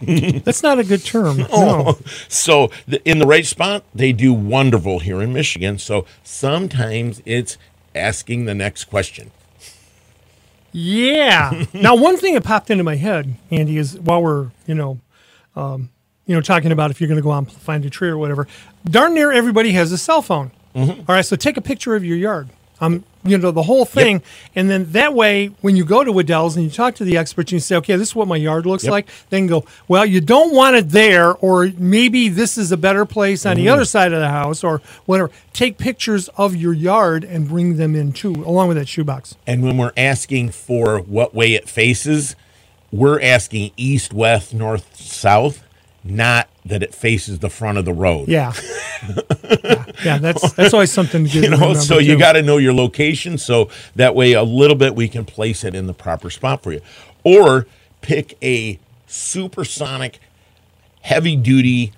That's 0.44 0.62
not 0.62 0.78
a 0.78 0.84
good 0.84 1.04
term. 1.04 1.38
No. 1.46 1.48
Oh, 1.52 1.98
so 2.28 2.70
the, 2.86 3.02
in 3.08 3.18
the 3.18 3.26
right 3.26 3.46
spot, 3.46 3.84
they 3.94 4.12
do 4.12 4.32
wonderful 4.32 4.98
here 4.98 5.22
in 5.22 5.32
Michigan. 5.32 5.78
So 5.78 6.04
sometimes 6.22 7.22
it's 7.24 7.56
asking 7.94 8.44
the 8.44 8.54
next 8.54 8.84
question. 8.84 9.30
Yeah. 10.72 11.64
now, 11.72 11.96
one 11.96 12.18
thing 12.18 12.34
that 12.34 12.44
popped 12.44 12.70
into 12.70 12.84
my 12.84 12.96
head, 12.96 13.36
Andy, 13.50 13.78
is 13.78 13.98
while 13.98 14.22
we're 14.22 14.50
you 14.66 14.74
know, 14.74 15.00
um, 15.54 15.88
you 16.26 16.34
know, 16.34 16.42
talking 16.42 16.72
about 16.72 16.90
if 16.90 17.00
you're 17.00 17.08
going 17.08 17.16
to 17.16 17.22
go 17.22 17.32
out 17.32 17.38
and 17.44 17.52
find 17.52 17.84
a 17.86 17.90
tree 17.90 18.10
or 18.10 18.18
whatever, 18.18 18.46
darn 18.84 19.14
near 19.14 19.32
everybody 19.32 19.72
has 19.72 19.92
a 19.92 19.98
cell 19.98 20.20
phone. 20.20 20.50
All 20.76 21.04
right, 21.08 21.24
so 21.24 21.36
take 21.36 21.56
a 21.56 21.62
picture 21.62 21.94
of 21.96 22.04
your 22.04 22.16
yard. 22.18 22.48
Um, 22.78 23.04
you 23.24 23.38
know 23.38 23.50
the 23.50 23.62
whole 23.62 23.86
thing, 23.86 24.20
and 24.54 24.68
then 24.68 24.92
that 24.92 25.14
way, 25.14 25.46
when 25.62 25.76
you 25.76 25.84
go 25.86 26.04
to 26.04 26.12
Wedel's 26.12 26.56
and 26.56 26.64
you 26.66 26.70
talk 26.70 26.94
to 26.96 27.04
the 27.04 27.16
experts, 27.16 27.50
and 27.50 27.56
you 27.56 27.60
say, 27.60 27.76
"Okay, 27.76 27.96
this 27.96 28.08
is 28.08 28.14
what 28.14 28.28
my 28.28 28.36
yard 28.36 28.66
looks 28.66 28.84
Yep. 28.84 28.90
like," 28.90 29.08
then 29.30 29.46
go, 29.46 29.64
"Well, 29.88 30.04
you 30.04 30.20
don't 30.20 30.54
want 30.54 30.76
it 30.76 30.90
there, 30.90 31.32
or 31.32 31.72
maybe 31.78 32.28
this 32.28 32.58
is 32.58 32.70
a 32.72 32.76
better 32.76 33.06
place 33.06 33.46
on 33.46 33.56
the 33.56 33.70
other 33.70 33.86
side 33.86 34.12
of 34.12 34.20
the 34.20 34.28
house, 34.28 34.62
or 34.62 34.82
whatever." 35.06 35.30
Take 35.54 35.78
pictures 35.78 36.28
of 36.36 36.54
your 36.54 36.74
yard 36.74 37.24
and 37.24 37.48
bring 37.48 37.78
them 37.78 37.96
in 37.96 38.12
too, 38.12 38.44
along 38.46 38.68
with 38.68 38.76
that 38.76 38.88
shoebox. 38.88 39.36
And 39.46 39.62
when 39.62 39.78
we're 39.78 39.92
asking 39.96 40.50
for 40.50 40.98
what 40.98 41.34
way 41.34 41.54
it 41.54 41.70
faces, 41.70 42.36
we're 42.92 43.22
asking 43.22 43.70
east, 43.78 44.12
west, 44.12 44.52
north, 44.52 44.84
south, 44.94 45.62
not 46.04 46.45
that 46.68 46.82
it 46.82 46.94
faces 46.94 47.38
the 47.40 47.50
front 47.50 47.78
of 47.78 47.84
the 47.84 47.92
road. 47.92 48.28
Yeah. 48.28 48.52
yeah, 49.08 49.84
yeah, 50.04 50.18
that's 50.18 50.52
that's 50.52 50.74
always 50.74 50.92
something 50.92 51.24
good 51.24 51.34
You 51.44 51.50
know, 51.50 51.74
so 51.74 51.98
you 51.98 52.18
got 52.18 52.32
to 52.32 52.42
know 52.42 52.56
your 52.58 52.72
location 52.74 53.38
so 53.38 53.68
that 53.94 54.14
way 54.14 54.32
a 54.32 54.42
little 54.42 54.76
bit 54.76 54.94
we 54.94 55.08
can 55.08 55.24
place 55.24 55.64
it 55.64 55.74
in 55.74 55.86
the 55.86 55.94
proper 55.94 56.30
spot 56.30 56.62
for 56.62 56.72
you. 56.72 56.80
Or 57.24 57.66
pick 58.02 58.36
a 58.42 58.78
supersonic, 59.06 60.18
heavy 61.02 61.36
duty, 61.36 61.92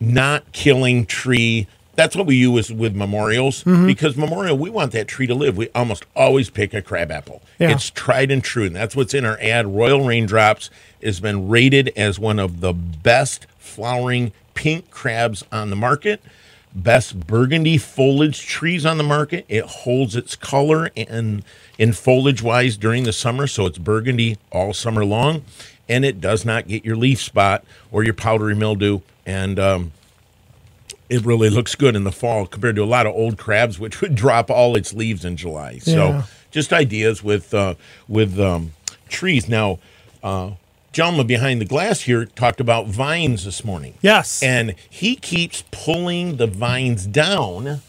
not 0.00 0.52
killing 0.52 1.06
tree. 1.06 1.66
That's 1.94 2.14
what 2.14 2.26
we 2.26 2.36
use 2.36 2.70
with 2.70 2.94
memorials 2.94 3.64
Mm-hmm. 3.64 3.86
because 3.86 4.16
memorial, 4.16 4.56
we 4.58 4.68
want 4.68 4.92
that 4.92 5.08
tree 5.08 5.26
to 5.26 5.34
live. 5.34 5.56
We 5.56 5.68
almost 5.74 6.04
always 6.14 6.50
pick 6.50 6.74
a 6.74 6.82
crabapple. 6.82 7.40
Yeah. 7.58 7.70
It's 7.70 7.88
tried 7.90 8.30
and 8.30 8.44
true, 8.44 8.64
and 8.64 8.76
that's 8.76 8.94
what's 8.94 9.14
in 9.14 9.24
our 9.24 9.38
ad. 9.40 9.66
Royal 9.66 10.04
Raindrops 10.04 10.68
has 11.02 11.20
been 11.20 11.48
rated 11.48 11.88
as 11.96 12.18
one 12.18 12.38
of 12.38 12.60
the 12.60 12.74
best 12.74 13.46
flowering 13.76 14.32
pink 14.54 14.90
crabs 14.90 15.44
on 15.52 15.70
the 15.70 15.76
market 15.76 16.22
best 16.76 17.26
burgundy 17.26 17.78
foliage 17.78 18.46
trees 18.46 18.84
on 18.84 18.98
the 18.98 19.04
market. 19.04 19.46
It 19.48 19.64
holds 19.64 20.14
its 20.14 20.36
color 20.36 20.90
and 20.96 21.42
in 21.78 21.92
foliage 21.94 22.42
wise 22.42 22.76
during 22.76 23.04
the 23.04 23.12
summer, 23.12 23.46
so 23.46 23.66
it's 23.66 23.78
burgundy 23.78 24.36
all 24.52 24.74
summer 24.74 25.04
long, 25.04 25.42
and 25.88 26.04
it 26.04 26.20
does 26.20 26.44
not 26.44 26.68
get 26.68 26.84
your 26.84 26.96
leaf 26.96 27.20
spot 27.20 27.64
or 27.90 28.04
your 28.04 28.14
powdery 28.14 28.54
mildew. 28.54 29.00
And 29.24 29.58
um, 29.58 29.92
it 31.08 31.24
really 31.24 31.48
looks 31.48 31.74
good 31.74 31.96
in 31.96 32.04
the 32.04 32.12
fall 32.12 32.46
compared 32.46 32.76
to 32.76 32.82
a 32.82 32.84
lot 32.84 33.06
of 33.06 33.14
old 33.14 33.38
crabs, 33.38 33.78
which 33.78 34.00
would 34.00 34.14
drop 34.14 34.50
all 34.50 34.76
its 34.76 34.92
leaves 34.92 35.24
in 35.24 35.36
July. 35.36 35.78
So 35.78 36.10
just 36.50 36.72
ideas 36.72 37.22
with 37.22 37.54
uh, 37.54 37.74
with 38.06 38.38
um, 38.38 38.72
trees. 39.08 39.48
Now, 39.48 39.78
uh, 40.22 40.52
gentleman 40.96 41.26
behind 41.26 41.60
the 41.60 41.66
glass 41.66 42.00
here 42.00 42.24
talked 42.24 42.58
about 42.58 42.86
vines 42.86 43.44
this 43.44 43.62
morning. 43.62 43.92
Yes. 44.00 44.42
And 44.42 44.74
he 44.88 45.14
keeps 45.14 45.62
pulling 45.70 46.38
the 46.38 46.46
vines 46.46 47.04
down, 47.04 47.82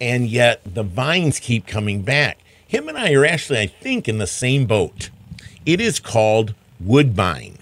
and 0.00 0.26
yet 0.26 0.62
the 0.64 0.82
vines 0.82 1.38
keep 1.38 1.68
coming 1.68 2.02
back. 2.02 2.40
Him 2.66 2.88
and 2.88 2.98
I 2.98 3.12
are 3.12 3.24
actually, 3.24 3.60
I 3.60 3.68
think, 3.68 4.08
in 4.08 4.18
the 4.18 4.26
same 4.26 4.66
boat. 4.66 5.10
It 5.64 5.80
is 5.80 6.00
called 6.00 6.52
woodbine. 6.80 7.58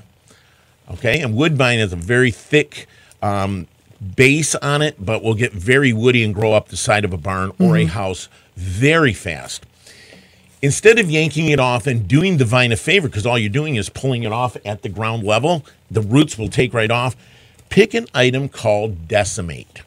Okay, 0.90 1.20
and 1.20 1.36
woodbine 1.36 1.78
is 1.78 1.92
a 1.92 1.96
very 1.96 2.30
thick 2.30 2.86
um, 3.20 3.66
base 4.16 4.54
on 4.54 4.80
it, 4.80 4.96
but 4.98 5.22
will 5.22 5.34
get 5.34 5.52
very 5.52 5.92
woody 5.92 6.24
and 6.24 6.34
grow 6.34 6.54
up 6.54 6.68
the 6.68 6.76
side 6.78 7.04
of 7.04 7.12
a 7.12 7.18
barn 7.18 7.52
or 7.58 7.76
a 7.76 7.84
house 7.84 8.30
very 8.56 9.12
fast. 9.12 9.65
Instead 10.66 10.98
of 10.98 11.08
yanking 11.08 11.48
it 11.48 11.60
off 11.60 11.86
and 11.86 12.08
doing 12.08 12.38
the 12.38 12.44
vine 12.44 12.72
a 12.72 12.76
favor, 12.76 13.06
because 13.06 13.24
all 13.24 13.38
you're 13.38 13.48
doing 13.48 13.76
is 13.76 13.88
pulling 13.88 14.24
it 14.24 14.32
off 14.32 14.56
at 14.64 14.82
the 14.82 14.88
ground 14.88 15.22
level, 15.22 15.64
the 15.88 16.00
roots 16.00 16.36
will 16.36 16.48
take 16.48 16.74
right 16.74 16.90
off. 16.90 17.14
Pick 17.68 17.94
an 17.94 18.08
item 18.12 18.48
called 18.48 19.06
decimate. 19.06 19.82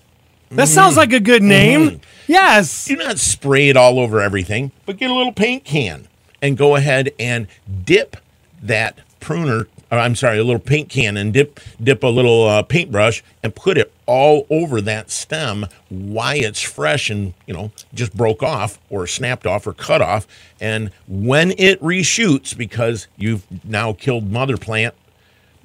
That 0.51 0.69
sounds 0.69 0.95
like 0.95 1.11
a 1.11 1.19
good 1.19 1.43
name. 1.43 1.81
Mm-hmm. 1.81 2.31
Yes. 2.31 2.85
Do 2.85 2.95
not 2.95 3.19
spray 3.19 3.67
it 3.67 3.75
all 3.75 3.99
over 3.99 4.21
everything, 4.21 4.71
but 4.85 4.95
get 4.95 5.11
a 5.11 5.13
little 5.13 5.33
paint 5.33 5.65
can 5.65 6.07
and 6.41 6.57
go 6.57 6.77
ahead 6.77 7.11
and 7.19 7.47
dip 7.83 8.15
that 8.63 8.99
pruner. 9.19 9.67
Or 9.91 9.97
I'm 9.97 10.15
sorry, 10.15 10.37
a 10.37 10.43
little 10.43 10.59
paint 10.59 10.89
can 10.89 11.17
and 11.17 11.33
dip 11.33 11.59
dip 11.81 12.03
a 12.03 12.07
little 12.07 12.47
uh, 12.47 12.63
paintbrush 12.63 13.23
and 13.41 13.55
put 13.55 13.77
it 13.77 13.91
all 14.05 14.45
over 14.49 14.81
that 14.81 15.09
stem 15.09 15.65
while 15.89 16.35
it's 16.37 16.61
fresh 16.61 17.09
and 17.09 17.33
you 17.47 17.53
know 17.53 17.71
just 17.93 18.15
broke 18.15 18.43
off 18.43 18.79
or 18.89 19.07
snapped 19.07 19.45
off 19.45 19.65
or 19.65 19.73
cut 19.73 20.01
off. 20.01 20.27
And 20.61 20.91
when 21.07 21.51
it 21.57 21.81
reshoots, 21.81 22.55
because 22.55 23.07
you've 23.17 23.45
now 23.65 23.93
killed 23.93 24.31
mother 24.31 24.57
plant 24.57 24.93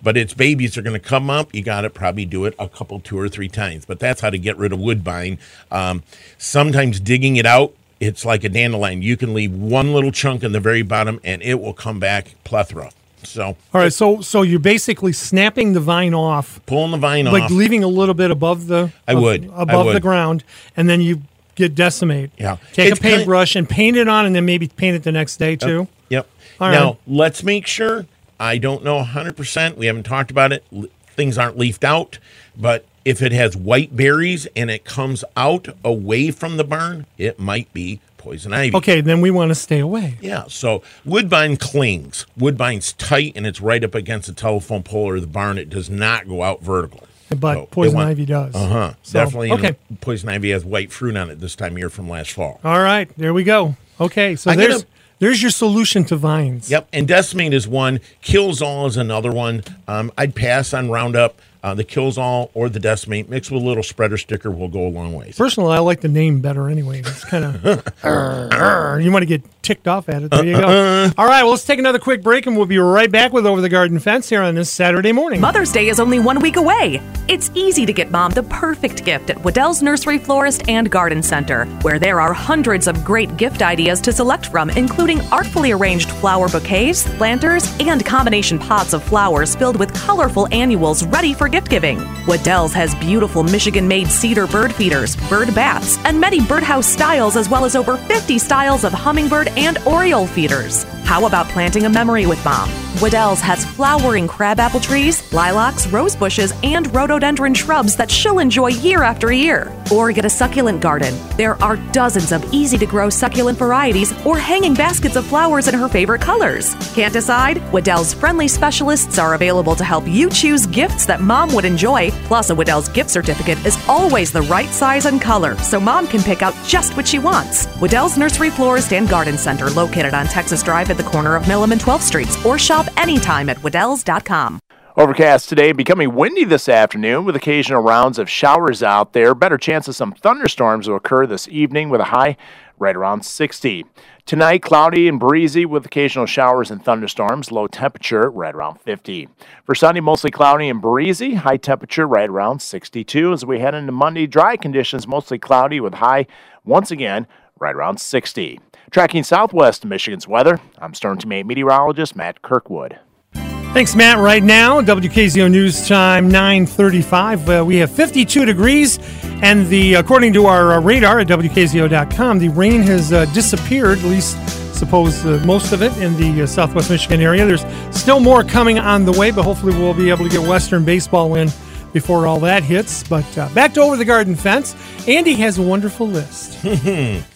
but 0.04 0.18
its 0.18 0.34
babies 0.34 0.76
are 0.76 0.82
going 0.82 1.00
to 1.00 1.08
come 1.08 1.30
up. 1.30 1.52
You 1.54 1.62
got 1.62 1.80
to 1.80 1.90
probably 1.90 2.26
do 2.26 2.44
it 2.44 2.54
a 2.58 2.68
couple, 2.68 3.00
two 3.00 3.18
or 3.18 3.28
three 3.28 3.48
times. 3.48 3.86
But 3.86 3.98
that's 3.98 4.20
how 4.20 4.28
to 4.28 4.38
get 4.38 4.56
rid 4.58 4.72
of 4.72 4.78
woodbine. 4.78 5.38
Um, 5.70 6.02
sometimes 6.36 7.00
digging 7.00 7.36
it 7.36 7.46
out, 7.46 7.74
it's 8.00 8.24
like 8.24 8.44
a 8.44 8.50
dandelion. 8.50 9.00
You 9.00 9.16
can 9.16 9.32
leave 9.32 9.52
one 9.52 9.94
little 9.94 10.12
chunk 10.12 10.44
in 10.44 10.52
the 10.52 10.60
very 10.60 10.82
bottom, 10.82 11.20
and 11.24 11.42
it 11.42 11.54
will 11.54 11.72
come 11.72 11.98
back 11.98 12.34
plethora. 12.44 12.90
So 13.26 13.44
All 13.44 13.56
right. 13.72 13.92
So 13.92 14.20
so 14.20 14.42
you're 14.42 14.58
basically 14.58 15.12
snapping 15.12 15.72
the 15.72 15.80
vine 15.80 16.14
off, 16.14 16.60
pulling 16.66 16.92
the 16.92 16.98
vine 16.98 17.26
off. 17.26 17.32
like 17.32 17.44
off. 17.44 17.50
leaving 17.50 17.82
a 17.84 17.88
little 17.88 18.14
bit 18.14 18.30
above 18.30 18.66
the. 18.66 18.92
I 19.06 19.14
would. 19.14 19.50
I 19.50 19.62
above 19.62 19.92
the 19.92 20.00
ground, 20.00 20.44
and 20.76 20.88
then 20.88 21.00
you 21.00 21.22
get 21.54 21.74
decimate. 21.74 22.30
Yeah. 22.38 22.56
Take 22.72 22.90
It's 22.90 23.00
a 23.00 23.02
paintbrush 23.02 23.56
and 23.56 23.68
paint 23.68 23.96
it 23.96 24.08
on, 24.08 24.26
and 24.26 24.34
then 24.34 24.44
maybe 24.44 24.68
paint 24.68 24.96
it 24.96 25.02
the 25.02 25.12
next 25.12 25.36
day 25.36 25.56
too. 25.56 25.88
Yep. 26.08 26.28
All 26.60 26.70
now 26.70 26.86
right. 26.86 26.98
let's 27.06 27.42
make 27.42 27.66
sure. 27.66 28.06
I 28.38 28.58
don't 28.58 28.82
know 28.82 29.00
100%. 29.02 29.76
We 29.76 29.86
haven't 29.86 30.02
talked 30.02 30.30
about 30.30 30.52
it. 30.52 30.64
Things 31.06 31.38
aren't 31.38 31.56
leafed 31.56 31.84
out, 31.84 32.18
but 32.56 32.84
if 33.04 33.22
it 33.22 33.32
has 33.32 33.56
white 33.56 33.94
berries 33.94 34.46
and 34.56 34.70
it 34.70 34.84
comes 34.84 35.24
out 35.36 35.68
away 35.84 36.30
from 36.30 36.56
the 36.56 36.64
barn, 36.64 37.06
it 37.16 37.38
might 37.38 37.72
be 37.72 38.00
poison 38.24 38.52
ivy. 38.54 38.74
Okay, 38.76 39.00
then 39.02 39.20
we 39.20 39.30
want 39.30 39.50
to 39.50 39.54
stay 39.54 39.78
away. 39.78 40.16
Yeah, 40.20 40.44
so 40.48 40.82
woodbine 41.04 41.58
clings. 41.58 42.26
Woodbine's 42.36 42.94
tight 42.94 43.34
and 43.36 43.46
it's 43.46 43.60
right 43.60 43.84
up 43.84 43.94
against 43.94 44.26
the 44.28 44.32
telephone 44.34 44.82
pole 44.82 45.08
or 45.08 45.20
the 45.20 45.26
barn. 45.26 45.58
It 45.58 45.68
does 45.68 45.90
not 45.90 46.26
go 46.26 46.42
out 46.42 46.62
vertical. 46.62 47.06
But 47.38 47.70
poison 47.70 47.98
ivy 47.98 48.26
does. 48.26 48.54
Uh 48.54 48.68
huh. 48.68 48.94
So, 49.02 49.18
Definitely. 49.18 49.52
Okay. 49.52 49.76
Poison 50.00 50.28
ivy 50.28 50.50
has 50.50 50.64
white 50.64 50.92
fruit 50.92 51.16
on 51.16 51.30
it 51.30 51.40
this 51.40 51.54
time 51.54 51.72
of 51.72 51.78
year 51.78 51.90
from 51.90 52.08
last 52.08 52.32
fall. 52.32 52.60
All 52.64 52.80
right. 52.80 53.10
There 53.16 53.34
we 53.34 53.44
go. 53.44 53.76
Okay. 54.00 54.36
So 54.36 54.50
I'm 54.50 54.56
there's 54.56 54.86
there's 55.18 55.42
your 55.42 55.50
solution 55.50 56.04
to 56.04 56.16
vines. 56.16 56.70
Yep, 56.70 56.88
and 56.92 57.06
decimate 57.06 57.54
is 57.54 57.68
one. 57.68 58.00
Kills 58.20 58.60
all 58.60 58.86
is 58.86 58.96
another 58.96 59.32
one. 59.32 59.62
Um, 59.86 60.12
I'd 60.18 60.34
pass 60.34 60.74
on 60.74 60.90
Roundup. 60.90 61.40
Uh, 61.64 61.72
the 61.72 61.82
kills 61.82 62.18
all 62.18 62.50
or 62.52 62.68
the 62.68 62.78
decimate 62.78 63.30
mixed 63.30 63.50
with 63.50 63.62
a 63.62 63.64
little 63.64 63.82
spreader 63.82 64.18
sticker 64.18 64.50
will 64.50 64.68
go 64.68 64.86
a 64.86 64.90
long 64.90 65.14
way. 65.14 65.32
Personally, 65.34 65.72
I 65.74 65.78
like 65.78 66.02
the 66.02 66.08
name 66.08 66.42
better 66.42 66.68
anyway. 66.68 66.98
It's 66.98 67.24
kind 67.24 67.42
of 67.42 67.64
you 69.02 69.10
want 69.10 69.22
to 69.22 69.26
get 69.26 69.42
ticked 69.62 69.88
off 69.88 70.10
at 70.10 70.22
it. 70.22 70.30
There 70.30 70.44
you 70.44 70.56
go. 70.56 71.10
All 71.18 71.26
right, 71.26 71.42
well, 71.42 71.52
let's 71.52 71.64
take 71.64 71.78
another 71.78 71.98
quick 71.98 72.22
break, 72.22 72.46
and 72.46 72.54
we'll 72.54 72.66
be 72.66 72.76
right 72.76 73.10
back 73.10 73.32
with 73.32 73.46
Over 73.46 73.62
the 73.62 73.70
Garden 73.70 73.98
Fence 73.98 74.28
here 74.28 74.42
on 74.42 74.54
this 74.54 74.70
Saturday 74.70 75.10
morning. 75.10 75.40
Mother's 75.40 75.72
Day 75.72 75.88
is 75.88 75.98
only 75.98 76.18
one 76.18 76.38
week 76.40 76.56
away. 76.56 77.00
It's 77.28 77.50
easy 77.54 77.86
to 77.86 77.92
get 77.94 78.10
mom 78.10 78.32
the 78.32 78.42
perfect 78.42 79.02
gift 79.06 79.30
at 79.30 79.38
Wedel's 79.38 79.82
Nursery 79.82 80.18
Florist 80.18 80.68
and 80.68 80.90
Garden 80.90 81.22
Center, 81.22 81.64
where 81.80 81.98
there 81.98 82.20
are 82.20 82.34
hundreds 82.34 82.86
of 82.86 83.02
great 83.02 83.38
gift 83.38 83.62
ideas 83.62 84.02
to 84.02 84.12
select 84.12 84.46
from, 84.46 84.68
including 84.68 85.22
artfully 85.32 85.72
arranged 85.72 86.10
flower 86.10 86.48
bouquets, 86.50 87.04
planters, 87.16 87.74
and 87.80 88.04
combination 88.04 88.58
pots 88.58 88.92
of 88.92 89.02
flowers 89.02 89.56
filled 89.56 89.78
with 89.78 89.94
colorful 89.94 90.46
annuals 90.52 91.04
ready 91.06 91.32
for 91.32 91.48
gift 91.54 91.70
giving. 91.70 91.98
Wedel's 92.26 92.72
has 92.72 92.96
beautiful 92.96 93.44
Michigan 93.44 93.86
made 93.86 94.08
cedar 94.08 94.48
bird 94.48 94.74
feeders, 94.74 95.14
bird 95.28 95.54
baths, 95.54 95.98
and 96.04 96.20
many 96.20 96.40
birdhouse 96.40 96.84
styles, 96.86 97.36
as 97.36 97.48
well 97.48 97.64
as 97.64 97.76
over 97.76 97.96
50 97.96 98.38
styles 98.38 98.82
of 98.82 98.92
hummingbird 98.92 99.46
and 99.56 99.78
oriole 99.86 100.26
feeders. 100.26 100.84
How 101.04 101.26
about 101.26 101.48
planting 101.48 101.84
a 101.84 101.88
memory 101.88 102.26
with 102.26 102.42
mom? 102.44 102.68
Wedel's 103.00 103.40
has 103.40 103.64
flowering 103.64 104.26
crabapple 104.28 104.80
trees, 104.80 105.32
lilacs, 105.32 105.86
rose 105.88 106.14
bushes, 106.14 106.54
and 106.62 106.92
rhododendron 106.94 107.52
shrubs 107.52 107.96
that 107.96 108.10
she'll 108.10 108.38
enjoy 108.38 108.68
year 108.68 109.02
after 109.02 109.32
year. 109.32 109.70
Or 109.92 110.12
get 110.12 110.24
a 110.24 110.30
succulent 110.30 110.80
garden. 110.80 111.14
There 111.36 111.60
are 111.62 111.76
dozens 111.92 112.32
of 112.32 112.44
easy 112.54 112.78
to 112.78 112.86
grow 112.86 113.10
succulent 113.10 113.58
varieties 113.58 114.14
or 114.24 114.38
hanging 114.38 114.74
baskets 114.74 115.16
of 115.16 115.26
flowers 115.26 115.68
in 115.68 115.74
her 115.74 115.88
favorite 115.88 116.22
colors. 116.22 116.74
Can't 116.94 117.12
decide? 117.12 117.58
Wedel's 117.72 118.14
friendly 118.14 118.48
specialists 118.48 119.18
are 119.18 119.34
available 119.34 119.74
to 119.74 119.84
help 119.84 120.06
you 120.06 120.30
choose 120.30 120.64
gifts 120.66 121.04
that 121.06 121.20
mom 121.20 121.52
would 121.54 121.64
enjoy. 121.64 122.10
Plus, 122.28 122.50
a 122.50 122.54
Wedel's 122.54 122.88
gift 122.88 123.10
certificate 123.10 123.58
is 123.66 123.76
always 123.88 124.32
the 124.32 124.42
right 124.42 124.70
size 124.70 125.06
and 125.06 125.20
color, 125.20 125.56
so 125.58 125.78
mom 125.78 126.06
can 126.06 126.22
pick 126.22 126.42
out 126.42 126.54
just 126.64 126.96
what 126.96 127.06
she 127.06 127.18
wants. 127.18 127.66
Wedel's 127.80 128.16
Nursery 128.16 128.50
Florist 128.50 128.92
and 128.92 129.08
Garden 129.08 129.36
Center, 129.36 129.68
located 129.70 130.14
on 130.14 130.26
Texas 130.26 130.62
Drive 130.62 130.93
at 130.94 131.04
the 131.04 131.10
corner 131.10 131.34
of 131.34 131.42
Milham 131.44 131.72
and 131.72 131.80
12th 131.80 132.02
Streets, 132.02 132.44
or 132.44 132.58
shop 132.58 132.86
anytime 132.96 133.48
at 133.48 133.56
Wedel's.com. 133.58 134.60
Overcast 134.96 135.48
today, 135.48 135.72
becoming 135.72 136.14
windy 136.14 136.44
this 136.44 136.68
afternoon 136.68 137.24
with 137.24 137.34
occasional 137.34 137.82
rounds 137.82 138.16
of 138.16 138.30
showers 138.30 138.80
out 138.80 139.12
there. 139.12 139.34
Better 139.34 139.58
chance 139.58 139.88
of 139.88 139.96
some 139.96 140.12
thunderstorms 140.12 140.88
will 140.88 140.96
occur 140.96 141.26
this 141.26 141.48
evening 141.48 141.90
with 141.90 142.00
a 142.00 142.04
high 142.04 142.36
right 142.78 142.94
around 142.94 143.24
60. 143.24 143.84
Tonight, 144.24 144.62
cloudy 144.62 145.08
and 145.08 145.18
breezy 145.18 145.66
with 145.66 145.84
occasional 145.84 146.26
showers 146.26 146.70
and 146.70 146.84
thunderstorms. 146.84 147.50
Low 147.50 147.66
temperature 147.66 148.30
right 148.30 148.54
around 148.54 148.80
50. 148.80 149.28
For 149.64 149.74
Sunday, 149.74 150.00
mostly 150.00 150.30
cloudy 150.30 150.68
and 150.68 150.80
breezy. 150.80 151.34
High 151.34 151.56
temperature 151.56 152.06
right 152.06 152.30
around 152.30 152.62
62. 152.62 153.32
As 153.32 153.44
we 153.44 153.58
head 153.58 153.74
into 153.74 153.90
Monday, 153.90 154.28
dry 154.28 154.56
conditions, 154.56 155.08
mostly 155.08 155.40
cloudy 155.40 155.80
with 155.80 155.94
high 155.94 156.28
once 156.64 156.92
again 156.92 157.26
right 157.58 157.74
around 157.74 157.98
60. 157.98 158.60
Tracking 158.94 159.24
southwest 159.24 159.84
Michigan's 159.84 160.28
weather, 160.28 160.60
I'm 160.78 160.94
Storm 160.94 161.18
Team 161.18 161.32
8 161.32 161.46
meteorologist 161.46 162.14
Matt 162.14 162.42
Kirkwood. 162.42 162.96
Thanks, 163.32 163.96
Matt. 163.96 164.18
Right 164.18 164.44
now, 164.44 164.80
WKZO 164.80 165.50
News 165.50 165.88
Time 165.88 166.30
9:35. 166.30 167.48
Uh, 167.48 167.64
we 167.64 167.74
have 167.78 167.90
52 167.90 168.44
degrees, 168.44 169.00
and 169.42 169.66
the 169.66 169.94
according 169.94 170.32
to 170.34 170.46
our 170.46 170.74
uh, 170.74 170.80
radar 170.80 171.18
at 171.18 171.26
WKZO.com, 171.26 172.38
the 172.38 172.50
rain 172.50 172.82
has 172.82 173.12
uh, 173.12 173.24
disappeared. 173.34 173.98
At 173.98 174.04
least, 174.04 174.38
suppose 174.72 175.26
uh, 175.26 175.42
most 175.44 175.72
of 175.72 175.82
it 175.82 175.90
in 175.96 176.16
the 176.16 176.44
uh, 176.44 176.46
Southwest 176.46 176.88
Michigan 176.88 177.20
area. 177.20 177.44
There's 177.44 177.64
still 177.90 178.20
more 178.20 178.44
coming 178.44 178.78
on 178.78 179.04
the 179.04 179.18
way, 179.18 179.32
but 179.32 179.42
hopefully, 179.42 179.76
we'll 179.76 179.94
be 179.94 180.08
able 180.08 180.22
to 180.24 180.30
get 180.30 180.48
Western 180.48 180.84
baseball 180.84 181.34
in 181.34 181.48
before 181.92 182.28
all 182.28 182.38
that 182.38 182.62
hits. 182.62 183.02
But 183.02 183.26
uh, 183.36 183.48
back 183.54 183.74
to 183.74 183.80
over 183.80 183.96
the 183.96 184.04
garden 184.04 184.36
fence. 184.36 184.76
Andy 185.08 185.34
has 185.34 185.58
a 185.58 185.62
wonderful 185.62 186.06
list. 186.06 186.64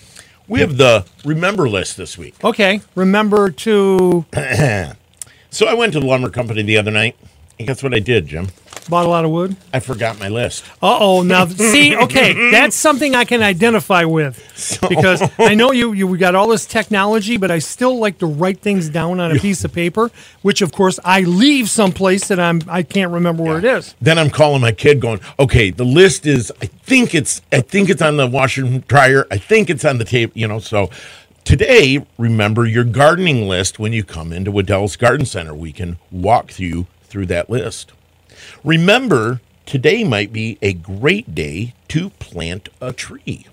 We 0.48 0.60
have 0.60 0.78
the 0.78 1.04
remember 1.24 1.68
list 1.68 1.96
this 1.98 2.16
week. 2.16 2.42
Okay, 2.42 2.80
remember 2.94 3.50
to 3.50 4.24
So 5.50 5.66
I 5.66 5.74
went 5.74 5.92
to 5.92 6.00
the 6.00 6.06
lumber 6.06 6.30
company 6.30 6.62
the 6.62 6.78
other 6.78 6.90
night, 6.90 7.16
and 7.58 7.68
guess 7.68 7.82
what 7.82 7.94
I 7.94 7.98
did, 7.98 8.26
Jim? 8.26 8.48
Bought 8.88 9.04
a 9.04 9.08
lot 9.08 9.24
of 9.24 9.30
wood. 9.30 9.56
I 9.72 9.80
forgot 9.80 10.18
my 10.18 10.28
list. 10.28 10.64
Uh 10.82 10.98
oh. 11.00 11.22
Now, 11.22 11.46
see, 11.46 11.94
okay, 11.96 12.50
that's 12.50 12.76
something 12.76 13.14
I 13.14 13.24
can 13.24 13.42
identify 13.42 14.04
with 14.04 14.38
because 14.88 15.22
I 15.38 15.54
know 15.54 15.72
you 15.72 15.92
you 15.92 16.06
We 16.06 16.18
got 16.18 16.34
all 16.34 16.48
this 16.48 16.64
technology, 16.64 17.36
but 17.36 17.50
I 17.50 17.58
still 17.58 17.98
like 17.98 18.18
to 18.18 18.26
write 18.26 18.60
things 18.60 18.88
down 18.88 19.20
on 19.20 19.36
a 19.36 19.38
piece 19.38 19.64
of 19.64 19.72
paper, 19.72 20.10
which 20.42 20.62
of 20.62 20.72
course 20.72 20.98
I 21.04 21.20
leave 21.20 21.68
someplace 21.68 22.28
that 22.28 22.40
I'm 22.40 22.62
I 22.68 22.82
can't 22.82 23.12
remember 23.12 23.42
where 23.42 23.58
it 23.58 23.64
is. 23.64 23.94
Then 24.00 24.18
I'm 24.18 24.30
calling 24.30 24.60
my 24.62 24.72
kid, 24.72 25.00
going, 25.00 25.20
"Okay, 25.38 25.70
the 25.70 25.84
list 25.84 26.26
is. 26.26 26.50
I 26.62 26.66
think 26.66 27.14
it's. 27.14 27.42
I 27.52 27.60
think 27.60 27.90
it's 27.90 28.02
on 28.02 28.16
the 28.16 28.26
washer 28.26 28.64
and 28.64 28.86
dryer. 28.88 29.26
I 29.30 29.36
think 29.36 29.68
it's 29.68 29.84
on 29.84 29.98
the 29.98 30.04
tape. 30.04 30.32
You 30.34 30.48
know." 30.48 30.58
So 30.58 30.90
today, 31.44 32.06
remember 32.16 32.66
your 32.66 32.84
gardening 32.84 33.48
list 33.48 33.78
when 33.78 33.92
you 33.92 34.04
come 34.04 34.32
into 34.32 34.50
Wedel's 34.50 34.96
Garden 34.96 35.26
Center. 35.26 35.54
We 35.54 35.72
can 35.72 35.98
walk 36.10 36.58
you 36.58 36.86
through 37.04 37.26
that 37.26 37.50
list. 37.50 37.92
Remember, 38.64 39.40
today 39.66 40.04
might 40.04 40.32
be 40.32 40.58
a 40.62 40.72
great 40.72 41.34
day 41.34 41.74
to 41.88 42.10
plant 42.10 42.68
a 42.80 42.92
tree. 42.92 43.46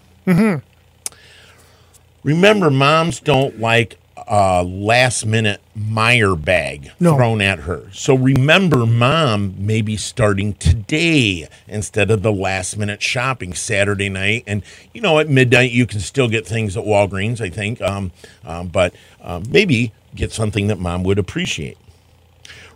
Remember, 2.24 2.72
moms 2.72 3.20
don't 3.20 3.60
like 3.60 4.00
a 4.28 4.64
last 4.64 5.26
minute 5.26 5.62
Meijer 5.78 6.44
bag 6.44 6.92
No. 7.00 7.16
thrown 7.16 7.42
at 7.42 7.60
her. 7.60 7.84
So 7.94 8.16
remember, 8.16 8.86
mom 8.88 9.54
may 9.60 9.82
be 9.84 9.98
starting 9.98 10.54
today 10.56 11.48
instead 11.68 12.10
of 12.10 12.24
the 12.24 12.32
last 12.32 12.78
minute 12.78 13.04
shopping 13.04 13.54
Saturday 13.54 14.10
night. 14.10 14.44
And, 14.48 14.64
you 14.94 15.02
know, 15.02 15.20
at 15.20 15.30
midnight, 15.30 15.72
you 15.72 15.86
can 15.86 16.00
still 16.00 16.28
get 16.28 16.48
things 16.48 16.76
at 16.76 16.84
Walgreens, 16.86 17.40
I 17.40 17.50
think. 17.52 17.80
Um, 17.82 18.12
um, 18.44 18.70
but 18.70 18.96
um, 19.22 19.44
maybe 19.50 19.92
get 20.16 20.32
something 20.32 20.68
that 20.68 20.80
mom 20.80 21.04
would 21.04 21.20
appreciate. 21.20 21.78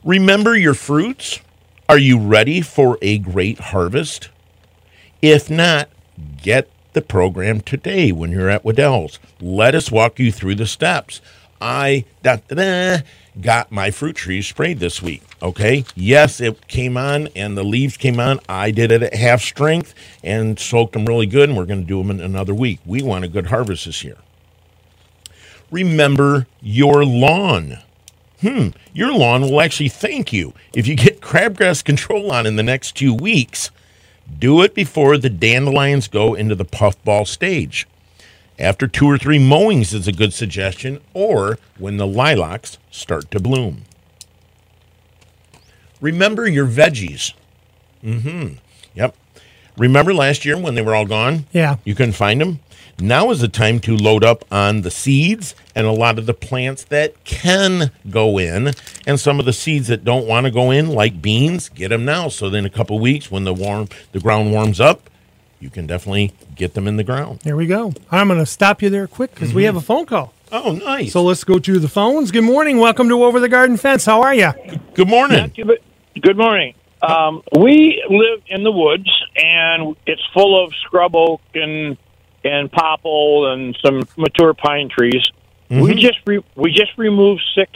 Remember 0.03 0.55
your 0.55 0.75
fruits 0.75 1.39
Are 1.89 1.97
you 1.97 2.19
ready 2.19 2.62
for 2.62 2.99
a 3.02 3.17
great 3.17 3.58
harvest? 3.58 4.30
If 5.23 5.49
not, 5.49 5.89
get 6.39 6.69
the 6.93 7.02
program 7.02 7.62
today 7.62 8.12
when 8.12 8.32
you're 8.32 8.47
at 8.47 8.63
Wedel's. 8.63 9.17
Let 9.41 9.73
us 9.73 9.89
walk 9.91 10.19
you 10.19 10.32
through 10.32 10.54
the 10.54 10.67
steps. 10.67 11.19
I 11.60 12.06
da, 12.21 12.38
da, 12.47 12.56
da, 12.56 12.97
got 13.41 13.71
my 13.71 13.89
fruit 13.89 14.17
trees 14.17 14.45
sprayed 14.45 14.78
this 14.78 15.02
week. 15.02 15.23
Okay. 15.41 15.84
Yes, 15.95 16.39
it 16.39 16.67
came 16.67 16.95
on 16.95 17.28
and 17.36 17.58
the 17.58 17.63
leaves 17.63 17.97
came 17.97 18.19
on. 18.19 18.39
I 18.47 18.69
did 18.69 18.91
it 18.91 19.02
at 19.02 19.15
half 19.15 19.41
strength 19.41 19.95
and 20.23 20.60
soaked 20.60 20.93
them 20.93 21.08
really 21.08 21.25
good, 21.25 21.49
and 21.49 21.58
we're 21.58 21.65
going 21.65 21.82
to 21.82 21.88
do 21.88 21.97
them 21.97 22.12
in 22.12 22.21
another 22.21 22.54
week. 22.54 22.82
We 22.86 23.02
want 23.02 23.25
a 23.25 23.28
good 23.28 23.47
harvest 23.47 23.86
this 23.86 24.04
year. 24.04 24.17
Remember 25.71 26.45
your 26.62 27.04
lawn. 27.04 27.80
Hmm, 28.41 28.69
your 28.93 29.12
lawn 29.13 29.41
will 29.41 29.62
actually 29.62 29.89
thank 29.89 30.32
you 30.32 30.54
if 30.73 30.88
you 30.88 30.95
get 30.95 31.21
crabgrass 31.21 31.84
control 31.84 32.32
on 32.32 32.45
in 32.45 32.56
the 32.56 32.63
next 32.63 32.95
two 32.95 33.13
weeks. 33.13 33.71
Do 34.38 34.62
it 34.62 34.75
before 34.75 35.17
the 35.17 35.30
dandelions 35.30 36.08
go 36.08 36.36
into 36.36 36.56
the 36.56 36.65
puffball 36.65 37.25
stage. 37.25 37.88
After 38.58 38.88
two 38.88 39.08
or 39.08 39.17
three 39.17 39.39
mowings 39.39 39.93
is 39.93 40.08
a 40.08 40.12
good 40.12 40.34
suggestion, 40.34 40.99
or 41.13 41.58
when 41.78 41.97
the 41.97 42.06
lilacs 42.06 42.78
start 42.91 43.32
to 43.32 43.39
bloom. 43.39 43.84
Remember 46.02 46.47
your 46.47 46.67
veggies. 46.67 47.34
Mm-hmm. 48.04 48.56
Yep. 48.95 49.15
Remember 49.78 50.13
last 50.13 50.45
year 50.45 50.58
when 50.58 50.75
they 50.75 50.82
were 50.82 50.93
all 50.93 51.06
gone? 51.06 51.45
Yeah. 51.52 51.78
You 51.86 51.95
couldn't 51.95 52.13
find 52.13 52.39
them? 52.41 52.60
Now 53.01 53.31
is 53.31 53.39
the 53.39 53.47
time 53.47 53.79
to 53.81 53.95
load 53.95 54.25
up 54.25 54.43
on 54.51 54.81
the 54.81 54.91
seeds 54.91 55.55
and 55.73 55.88
a 55.88 55.91
lot 55.91 56.19
of 56.19 56.25
the 56.25 56.33
plants 56.33 56.83
that 56.85 57.23
can 57.23 57.91
go 58.09 58.38
in, 58.38 58.73
and 59.07 59.17
some 59.17 59.39
of 59.39 59.45
the 59.45 59.53
seeds 59.53 59.88
that 59.88 60.03
don't 60.03 60.27
want 60.27 60.45
to 60.45 60.51
go 60.51 60.69
in, 60.69 60.89
like 60.89 61.21
beans, 61.21 61.69
get 61.69 61.89
them 61.89 62.03
now. 62.03 62.27
So 62.27 62.49
then, 62.49 62.65
a 62.65 62.69
couple 62.69 62.99
weeks 62.99 63.31
when 63.31 63.45
the 63.45 63.53
warm 63.53 63.88
the 64.12 64.19
ground 64.19 64.51
warms 64.51 64.81
up, 64.81 65.09
you 65.62 65.69
can 65.69 65.88
definitely 65.88 66.33
get 66.55 66.73
them 66.73 66.88
in 66.88 66.97
the 66.97 67.03
ground. 67.05 67.39
There 67.39 67.55
we 67.55 67.67
go. 67.67 67.93
I'm 68.12 68.27
going 68.27 68.39
to 68.39 68.45
stop 68.45 68.81
you 68.81 68.89
there 68.89 69.07
quick 69.07 69.33
because 69.33 69.53
we 69.53 69.63
have 69.63 69.77
a 69.77 69.81
phone 69.81 70.05
call. 70.05 70.33
Oh, 70.51 70.73
nice. 70.73 71.13
So 71.13 71.23
let's 71.23 71.45
go 71.45 71.57
to 71.57 71.79
the 71.79 71.88
phones. 71.88 72.31
Good 72.31 72.43
morning. 72.43 72.79
Welcome 72.79 73.07
to 73.09 73.23
Over 73.23 73.39
the 73.39 73.49
Garden 73.49 73.77
Fence. 73.77 74.05
How 74.05 74.23
are 74.23 74.33
you? 74.33 74.51
good 74.93 75.07
morning. 75.07 75.38
Not 75.38 75.55
too 75.55 75.65
bad. 75.65 75.77
Good 76.21 76.38
morning. 76.38 76.73
Um, 77.01 77.43
we 77.57 78.03
live 78.09 78.43
in 78.47 78.63
the 78.63 78.71
woods, 78.71 79.09
and 79.38 79.95
it's 80.05 80.21
full 80.33 80.62
of 80.65 80.73
scrub 80.85 81.15
oak 81.15 81.39
and 81.53 81.97
and 82.43 82.71
popple 82.71 83.52
and 83.52 83.78
some 83.84 84.08
mature 84.17 84.54
pine 84.54 84.89
trees. 84.89 85.23
We 85.69 85.95
just 85.95 86.19
re- 86.25 86.43
we 86.56 86.71
just 86.71 86.97
removed 86.97 87.43
six 87.54 87.71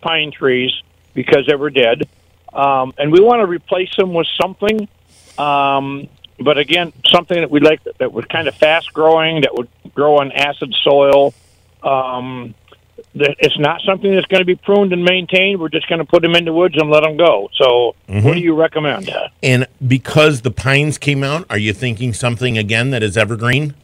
pine 0.00 0.32
trees 0.32 0.72
because 1.14 1.46
they 1.46 1.54
were 1.54 1.70
dead, 1.70 2.08
um, 2.52 2.92
and 2.98 3.12
we 3.12 3.20
want 3.20 3.40
to 3.40 3.46
replace 3.46 3.94
them 3.96 4.14
with 4.14 4.26
something. 4.40 4.88
Um, 5.38 6.08
but 6.40 6.58
again, 6.58 6.92
something 7.06 7.38
that 7.38 7.50
we 7.50 7.60
like 7.60 7.84
that, 7.84 7.98
that 7.98 8.12
was 8.12 8.24
kind 8.26 8.48
of 8.48 8.54
fast 8.54 8.92
growing, 8.92 9.42
that 9.42 9.54
would 9.54 9.68
grow 9.94 10.18
on 10.18 10.32
acid 10.32 10.74
soil. 10.82 11.34
Um, 11.82 12.54
that 13.14 13.36
it's 13.38 13.58
not 13.58 13.80
something 13.82 14.14
that's 14.14 14.26
going 14.26 14.40
to 14.40 14.46
be 14.46 14.56
pruned 14.56 14.92
and 14.92 15.04
maintained. 15.04 15.60
We're 15.60 15.68
just 15.68 15.88
going 15.88 16.00
to 16.00 16.04
put 16.04 16.22
them 16.22 16.34
in 16.34 16.44
the 16.44 16.52
woods 16.52 16.74
and 16.76 16.90
let 16.90 17.02
them 17.02 17.16
go. 17.16 17.48
So, 17.54 17.94
what 18.06 18.34
do 18.34 18.40
you 18.40 18.54
recommend? 18.54 19.10
And 19.42 19.66
because 19.86 20.42
the 20.42 20.50
pines 20.50 20.98
came 20.98 21.22
out, 21.22 21.46
are 21.48 21.58
you 21.58 21.72
thinking 21.72 22.12
something 22.12 22.58
again 22.58 22.90
that 22.90 23.02
is 23.02 23.16
evergreen? 23.16 23.74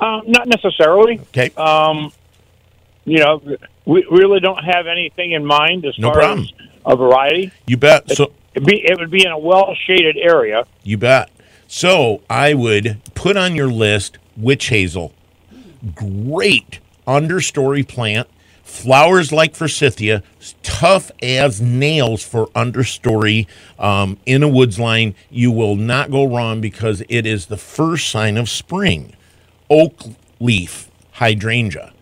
Um, 0.00 0.22
not 0.26 0.46
necessarily. 0.48 1.18
Okay. 1.18 1.50
Um, 1.56 2.12
you 3.04 3.18
know, 3.18 3.40
we 3.84 4.06
really 4.10 4.40
don't 4.40 4.62
have 4.62 4.86
anything 4.86 5.32
in 5.32 5.44
mind 5.44 5.84
as 5.86 5.98
No 5.98 6.08
far 6.08 6.14
problem. 6.20 6.40
as 6.40 6.52
a 6.86 6.96
variety. 6.96 7.50
you 7.66 7.76
bet. 7.76 8.10
So 8.10 8.32
It'd 8.54 8.66
be, 8.66 8.84
it 8.84 8.98
would 8.98 9.10
be 9.10 9.24
in 9.24 9.30
a 9.32 9.38
well 9.38 9.74
shaded 9.86 10.16
area. 10.16 10.64
You 10.82 10.98
bet. 10.98 11.30
So 11.66 12.22
I 12.30 12.54
would 12.54 13.00
put 13.14 13.36
on 13.36 13.54
your 13.54 13.68
list 13.68 14.18
witch 14.36 14.68
hazel. 14.68 15.12
Great 15.94 16.80
understory 17.06 17.86
plant. 17.86 18.28
Flowers 18.62 19.32
like 19.32 19.54
forsythia, 19.56 20.22
tough 20.62 21.10
as 21.22 21.58
nails 21.60 22.22
for 22.22 22.48
understory 22.48 23.46
um, 23.78 24.18
in 24.26 24.42
a 24.42 24.48
woods 24.48 24.78
line. 24.78 25.14
You 25.30 25.50
will 25.50 25.74
not 25.74 26.10
go 26.10 26.26
wrong 26.26 26.60
because 26.60 27.02
it 27.08 27.24
is 27.24 27.46
the 27.46 27.56
first 27.56 28.08
sign 28.10 28.36
of 28.36 28.48
spring. 28.50 29.14
Oak 29.70 30.00
leaf 30.40 30.90
hydrangea. 31.12 31.92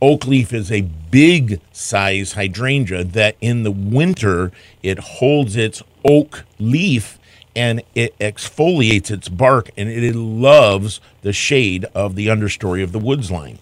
Oak 0.00 0.26
leaf 0.26 0.52
is 0.52 0.70
a 0.70 0.82
big 0.82 1.60
size 1.72 2.34
hydrangea 2.34 3.02
that 3.02 3.34
in 3.40 3.64
the 3.64 3.72
winter 3.72 4.52
it 4.82 4.98
holds 4.98 5.56
its 5.56 5.82
oak 6.04 6.44
leaf 6.60 7.18
and 7.56 7.82
it 7.96 8.16
exfoliates 8.20 9.10
its 9.10 9.28
bark 9.28 9.70
and 9.76 9.88
it 9.88 10.14
loves 10.14 11.00
the 11.22 11.32
shade 11.32 11.86
of 11.92 12.14
the 12.14 12.28
understory 12.28 12.84
of 12.84 12.92
the 12.92 13.00
woods 13.00 13.32
line. 13.32 13.58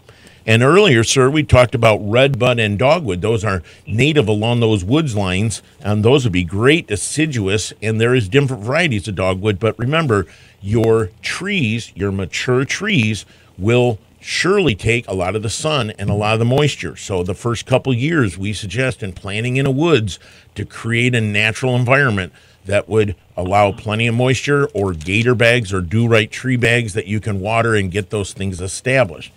And 0.48 0.62
earlier, 0.62 1.02
sir, 1.02 1.28
we 1.28 1.42
talked 1.42 1.74
about 1.74 1.96
redbud 1.96 2.60
and 2.60 2.78
dogwood. 2.78 3.20
Those 3.20 3.42
are 3.42 3.64
native 3.84 4.28
along 4.28 4.60
those 4.60 4.84
woods 4.84 5.16
lines, 5.16 5.60
and 5.80 6.04
those 6.04 6.22
would 6.22 6.32
be 6.32 6.44
great 6.44 6.86
deciduous. 6.86 7.72
And 7.82 8.00
there 8.00 8.14
is 8.14 8.28
different 8.28 8.62
varieties 8.62 9.08
of 9.08 9.16
dogwood, 9.16 9.58
but 9.58 9.76
remember, 9.76 10.26
your 10.62 11.10
trees, 11.20 11.90
your 11.96 12.12
mature 12.12 12.64
trees, 12.64 13.26
will 13.58 13.98
surely 14.20 14.74
take 14.74 15.06
a 15.06 15.14
lot 15.14 15.36
of 15.36 15.42
the 15.42 15.50
sun 15.50 15.90
and 15.98 16.10
a 16.10 16.14
lot 16.14 16.32
of 16.32 16.38
the 16.38 16.44
moisture. 16.44 16.96
So 16.96 17.22
the 17.22 17.34
first 17.34 17.66
couple 17.66 17.94
years, 17.94 18.36
we 18.36 18.52
suggest 18.52 19.02
in 19.02 19.12
planting 19.12 19.56
in 19.56 19.66
a 19.66 19.70
woods 19.70 20.18
to 20.54 20.64
create 20.64 21.14
a 21.14 21.20
natural 21.20 21.76
environment 21.76 22.32
that 22.64 22.88
would 22.88 23.14
allow 23.36 23.70
plenty 23.70 24.08
of 24.08 24.14
moisture 24.14 24.66
or 24.74 24.92
gator 24.92 25.34
bags 25.34 25.72
or 25.72 25.80
do 25.80 26.08
right 26.08 26.30
tree 26.30 26.56
bags 26.56 26.94
that 26.94 27.06
you 27.06 27.20
can 27.20 27.40
water 27.40 27.74
and 27.74 27.92
get 27.92 28.10
those 28.10 28.32
things 28.32 28.60
established 28.60 29.32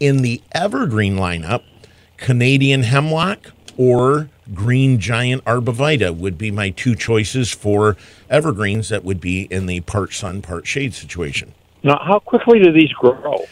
in 0.00 0.22
the 0.22 0.40
evergreen 0.52 1.16
lineup, 1.16 1.62
Canadian 2.16 2.82
hemlock 2.84 3.52
or 3.76 4.28
green 4.54 4.98
giant 4.98 5.44
arborvitae 5.44 6.16
would 6.16 6.38
be 6.38 6.50
my 6.50 6.70
two 6.70 6.94
choices 6.94 7.50
for 7.50 7.96
evergreens 8.30 8.88
that 8.88 9.04
would 9.04 9.20
be 9.20 9.42
in 9.42 9.66
the 9.66 9.80
part 9.80 10.12
sun, 10.12 10.42
part 10.42 10.66
shade 10.66 10.94
situation. 10.94 11.52
Now, 11.82 12.00
how 12.04 12.18
quickly 12.18 12.58
do 12.58 12.72
these 12.72 12.92
grow? 12.92 13.44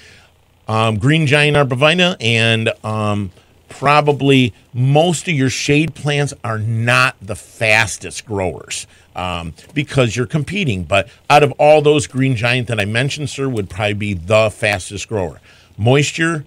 Um, 0.69 0.99
green 0.99 1.27
giant 1.27 1.57
arborvitae 1.57 2.17
and 2.21 2.73
um, 2.85 3.31
probably 3.69 4.53
most 4.73 5.29
of 5.29 5.35
your 5.35 5.51
shade 5.51 5.95
plants 5.95 6.35
are 6.43 6.59
not 6.59 7.17
the 7.23 7.37
fastest 7.37 8.27
growers 8.27 8.87
um, 9.15 9.55
because 9.75 10.17
you're 10.17 10.27
competing. 10.27 10.83
But 10.85 11.09
out 11.31 11.43
of 11.43 11.53
all 11.53 11.83
those 11.83 12.07
green 12.07 12.37
giant 12.37 12.69
that 12.69 12.81
I 12.81 12.85
mentioned, 12.85 13.31
sir, 13.31 13.49
would 13.49 13.71
probably 13.71 13.95
be 13.95 14.15
the 14.15 14.51
fastest 14.51 15.09
grower. 15.09 15.41
Moisture, 15.79 16.45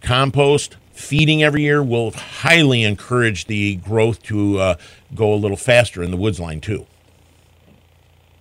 compost, 0.00 0.76
feeding 0.92 1.42
every 1.42 1.62
year 1.62 1.82
will 1.82 2.10
highly 2.12 2.82
encourage 2.82 3.46
the 3.46 3.76
growth 3.76 4.22
to 4.24 4.58
uh, 4.58 4.74
go 5.14 5.32
a 5.32 5.36
little 5.36 5.56
faster 5.56 6.02
in 6.02 6.10
the 6.10 6.16
woods 6.16 6.40
line 6.40 6.60
too. 6.60 6.86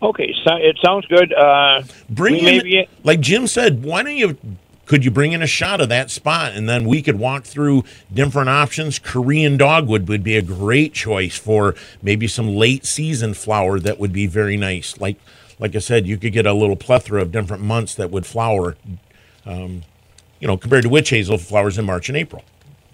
Okay, 0.02 0.34
so 0.44 0.56
it 0.56 0.78
sounds 0.84 1.06
good. 1.08 1.34
Uh, 1.34 1.84
Bring 2.10 2.38
in, 2.38 2.44
maybe 2.46 2.88
like 3.04 3.20
Jim 3.22 3.48
said, 3.48 3.84
why 3.84 4.04
don't 4.04 4.18
you? 4.18 4.38
Could 4.86 5.04
you 5.04 5.10
bring 5.10 5.32
in 5.32 5.42
a 5.42 5.48
shot 5.48 5.82
of 5.82 5.90
that 5.90 6.12
spot, 6.12 6.52
and 6.52 6.70
then 6.70 6.86
we 6.86 7.02
could 7.02 7.18
walk 7.18 7.44
through 7.44 7.86
different 8.14 8.50
options? 8.50 9.00
Korean 9.00 9.58
dogwood 9.58 10.08
would 10.08 10.24
be 10.24 10.38
a 10.38 10.44
great 10.44 10.94
choice 10.94 11.36
for 11.36 11.74
maybe 12.04 12.28
some 12.28 12.50
late 12.50 12.86
season 12.86 13.34
flower 13.34 13.80
that 13.80 13.98
would 13.98 14.14
be 14.14 14.28
very 14.28 14.58
nice. 14.58 15.00
Like, 15.00 15.18
like 15.58 15.76
I 15.76 15.80
said, 15.80 16.06
you 16.06 16.18
could 16.18 16.34
get 16.34 16.46
a 16.46 16.54
little 16.54 16.76
plethora 16.76 17.24
of 17.24 17.32
different 17.32 17.64
months 17.64 17.96
that 17.96 18.12
would 18.12 18.28
flower. 18.28 18.78
Um, 19.44 19.84
you 20.40 20.48
know, 20.48 20.58
compared 20.58 20.84
to 20.84 20.90
witch 20.90 21.10
hazel 21.10 21.40
flowers 21.40 21.80
in 21.80 21.86
March 21.86 22.10
and 22.10 22.18
April. 22.18 22.44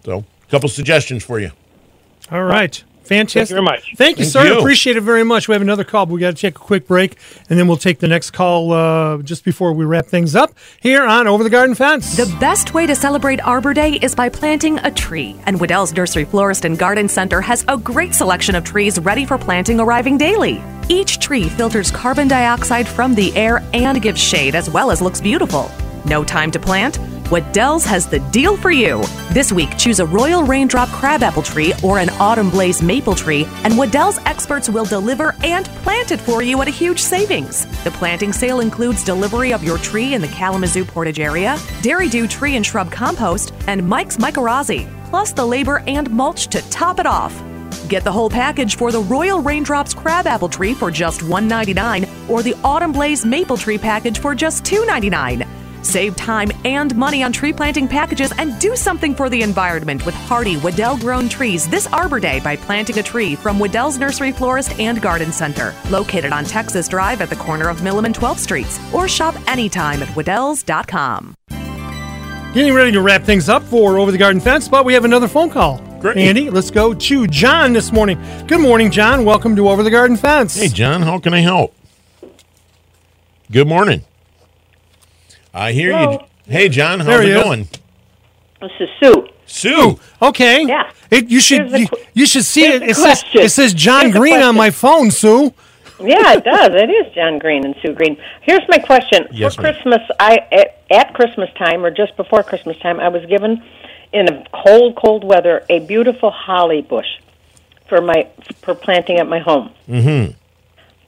So, 0.05 0.19
a 0.19 0.51
couple 0.51 0.69
suggestions 0.69 1.23
for 1.23 1.39
you. 1.39 1.51
All 2.31 2.43
right. 2.43 2.81
Fantastic. 3.11 3.33
Thank 3.33 3.49
you 3.49 3.55
very 3.55 3.65
much. 3.65 3.93
Thank 3.97 4.19
you, 4.19 4.23
Thank 4.25 4.33
sir. 4.33 4.45
you. 4.45 4.59
Appreciate 4.59 4.95
it 4.95 5.01
very 5.01 5.25
much. 5.25 5.49
We 5.49 5.53
have 5.53 5.61
another 5.61 5.83
call, 5.83 6.05
but 6.05 6.13
we 6.13 6.21
got 6.21 6.33
to 6.33 6.41
take 6.41 6.55
a 6.55 6.59
quick 6.59 6.87
break, 6.87 7.17
and 7.49 7.59
then 7.59 7.67
we'll 7.67 7.75
take 7.75 7.99
the 7.99 8.07
next 8.07 8.31
call 8.31 8.71
uh, 8.71 9.17
just 9.17 9.43
before 9.43 9.73
we 9.73 9.83
wrap 9.83 10.05
things 10.05 10.33
up 10.33 10.53
here 10.79 11.03
on 11.03 11.27
Over 11.27 11.43
the 11.43 11.49
Garden 11.49 11.75
Fence. 11.75 12.15
The 12.15 12.33
best 12.39 12.73
way 12.73 12.85
to 12.85 12.95
celebrate 12.95 13.41
Arbor 13.41 13.73
Day 13.73 13.95
is 14.01 14.15
by 14.15 14.29
planting 14.29 14.79
a 14.79 14.91
tree, 14.91 15.35
and 15.45 15.59
Wedel's 15.59 15.93
Nursery 15.93 16.23
Florist 16.23 16.63
and 16.63 16.79
Garden 16.79 17.09
Center 17.09 17.41
has 17.41 17.65
a 17.67 17.77
great 17.77 18.15
selection 18.15 18.55
of 18.55 18.63
trees 18.63 18.97
ready 18.97 19.25
for 19.25 19.37
planting 19.37 19.81
arriving 19.81 20.17
daily. 20.17 20.63
Each 20.87 21.19
tree 21.19 21.49
filters 21.49 21.91
carbon 21.91 22.29
dioxide 22.29 22.87
from 22.87 23.13
the 23.13 23.35
air 23.35 23.61
and 23.73 24.01
gives 24.01 24.21
shade 24.21 24.55
as 24.55 24.69
well 24.69 24.89
as 24.89 25.01
looks 25.01 25.19
beautiful. 25.19 25.69
No 26.05 26.23
time 26.23 26.49
to 26.51 26.59
plant? 26.59 26.97
Wedel's 27.31 27.85
has 27.85 28.07
the 28.07 28.19
deal 28.31 28.57
for 28.57 28.71
you. 28.71 29.01
This 29.31 29.53
week, 29.53 29.77
choose 29.77 30.01
a 30.01 30.05
Royal 30.05 30.43
Raindrop 30.43 30.89
Crabapple 30.89 31.43
tree 31.43 31.73
or 31.81 31.97
an 31.97 32.09
Autumn 32.19 32.49
Blaze 32.49 32.81
maple 32.81 33.15
tree, 33.15 33.47
and 33.63 33.77
Wedel's 33.77 34.17
experts 34.25 34.67
will 34.67 34.83
deliver 34.83 35.33
and 35.41 35.65
plant 35.85 36.11
it 36.11 36.19
for 36.19 36.43
you 36.43 36.61
at 36.61 36.67
a 36.67 36.71
huge 36.71 36.99
savings. 36.99 37.65
The 37.85 37.91
planting 37.91 38.33
sale 38.33 38.59
includes 38.59 39.05
delivery 39.05 39.53
of 39.53 39.63
your 39.63 39.77
tree 39.77 40.13
in 40.13 40.21
the 40.21 40.27
Kalamazoo 40.27 40.83
Portage 40.83 41.21
area, 41.21 41.57
Dairy 41.81 42.09
Doo 42.09 42.27
tree 42.27 42.57
and 42.57 42.65
shrub 42.65 42.91
compost, 42.91 43.53
and 43.65 43.87
Mike's 43.87 44.17
Mycorrhizae, 44.17 45.09
plus 45.09 45.31
the 45.31 45.45
labor 45.45 45.83
and 45.87 46.09
mulch 46.11 46.47
to 46.47 46.61
top 46.69 46.99
it 46.99 47.05
off. 47.05 47.33
Get 47.87 48.03
the 48.03 48.11
whole 48.11 48.29
package 48.29 48.75
for 48.75 48.91
the 48.91 49.03
Royal 49.03 49.39
Raindrops 49.39 49.93
Crabapple 49.93 50.49
Tree 50.49 50.73
for 50.73 50.91
just 50.91 51.21
$1.99 51.21 52.29
or 52.29 52.43
the 52.43 52.55
Autumn 52.61 52.91
Blaze 52.91 53.25
Maple 53.25 53.55
Tree 53.55 53.77
package 53.77 54.19
for 54.19 54.35
just 54.35 54.65
$2.99. 54.65 55.60
Save 55.83 56.15
time 56.15 56.51
and 56.65 56.95
money 56.95 57.23
on 57.23 57.31
tree 57.31 57.53
planting 57.53 57.87
packages 57.87 58.31
and 58.37 58.59
do 58.59 58.75
something 58.75 59.15
for 59.15 59.29
the 59.29 59.41
environment 59.41 60.05
with 60.05 60.15
hardy 60.15 60.55
Wedel 60.57 60.99
grown 60.99 61.27
trees 61.27 61.67
this 61.67 61.87
Arbor 61.87 62.19
Day 62.19 62.39
by 62.39 62.55
planting 62.55 62.99
a 62.99 63.03
tree 63.03 63.35
from 63.35 63.57
Wedel's 63.57 63.97
Nursery 63.97 64.31
Florist 64.31 64.77
and 64.79 65.01
Garden 65.01 65.31
Center, 65.31 65.73
located 65.89 66.31
on 66.31 66.43
Texas 66.45 66.87
Drive 66.87 67.21
at 67.21 67.29
the 67.29 67.35
corner 67.35 67.69
of 67.69 67.79
Milham 67.79 68.05
and 68.05 68.15
12th 68.15 68.39
Streets, 68.39 68.79
or 68.93 69.07
shop 69.07 69.35
anytime 69.47 70.01
at 70.01 70.09
Wedel's.com. 70.09 71.35
Getting 72.53 72.73
ready 72.73 72.91
to 72.91 73.01
wrap 73.01 73.23
things 73.23 73.47
up 73.47 73.63
for 73.63 73.97
Over 73.97 74.11
the 74.11 74.17
Garden 74.17 74.41
Fence, 74.41 74.67
but 74.67 74.83
we 74.83 74.93
have 74.93 75.05
another 75.05 75.29
phone 75.29 75.49
call. 75.49 75.79
Great. 76.01 76.17
Andy, 76.17 76.49
let's 76.49 76.69
go 76.69 76.93
to 76.93 77.27
John 77.27 77.73
this 77.73 77.91
morning. 77.93 78.21
Good 78.47 78.59
morning, 78.59 78.91
John. 78.91 79.23
Welcome 79.23 79.55
to 79.55 79.69
Over 79.69 79.83
the 79.83 79.91
Garden 79.91 80.17
Fence. 80.17 80.55
Hey, 80.55 80.67
John, 80.67 81.01
how 81.01 81.19
can 81.19 81.33
I 81.33 81.39
help? 81.39 81.73
Good 83.51 83.67
morning. 83.67 84.03
I 85.53 85.71
hear 85.71 85.91
you. 85.99 86.19
Hey, 86.45 86.69
John, 86.69 86.99
how's 86.99 87.07
There 87.07 87.21
he 87.23 87.31
it 87.31 87.37
is. 87.37 87.43
going? 87.43 87.67
This 88.61 88.71
is 88.79 88.89
Sue. 88.99 89.27
Sue. 89.45 89.99
Okay. 90.21 90.65
Yeah. 90.65 90.91
It, 91.09 91.29
you 91.29 91.39
should 91.41 91.71
you, 91.71 91.87
qu- 91.87 91.97
you 92.13 92.25
should 92.25 92.45
see 92.45 92.65
it. 92.65 92.83
It 92.83 92.95
says, 92.95 93.23
it 93.33 93.49
says 93.49 93.73
John 93.73 94.03
Here's 94.03 94.15
Green 94.15 94.41
on 94.41 94.55
my 94.55 94.69
phone, 94.69 95.11
Sue. 95.11 95.53
Yeah, 95.99 96.33
it 96.33 96.43
does. 96.43 96.69
It 96.73 96.89
is 96.89 97.13
John 97.13 97.37
Green 97.37 97.65
and 97.65 97.75
Sue 97.81 97.93
Green. 97.93 98.17
Here's 98.41 98.67
my 98.69 98.77
question. 98.79 99.27
Yes, 99.31 99.55
For 99.55 99.61
ma'am. 99.61 99.73
Christmas, 99.73 100.01
I 100.19 100.37
at, 100.51 100.81
at 100.89 101.13
Christmas 101.13 101.49
time 101.57 101.85
or 101.85 101.91
just 101.91 102.15
before 102.17 102.43
Christmas 102.43 102.77
time, 102.79 102.99
I 102.99 103.09
was 103.09 103.25
given 103.25 103.61
in 104.13 104.27
a 104.33 104.45
cold, 104.53 104.95
cold 104.95 105.23
weather 105.23 105.63
a 105.69 105.79
beautiful 105.79 106.31
holly 106.31 106.81
bush 106.81 107.07
for 107.87 108.01
my 108.01 108.27
for 108.61 108.73
planting 108.73 109.17
at 109.17 109.27
my 109.27 109.39
home. 109.39 109.71
Mm-hmm. 109.87 110.31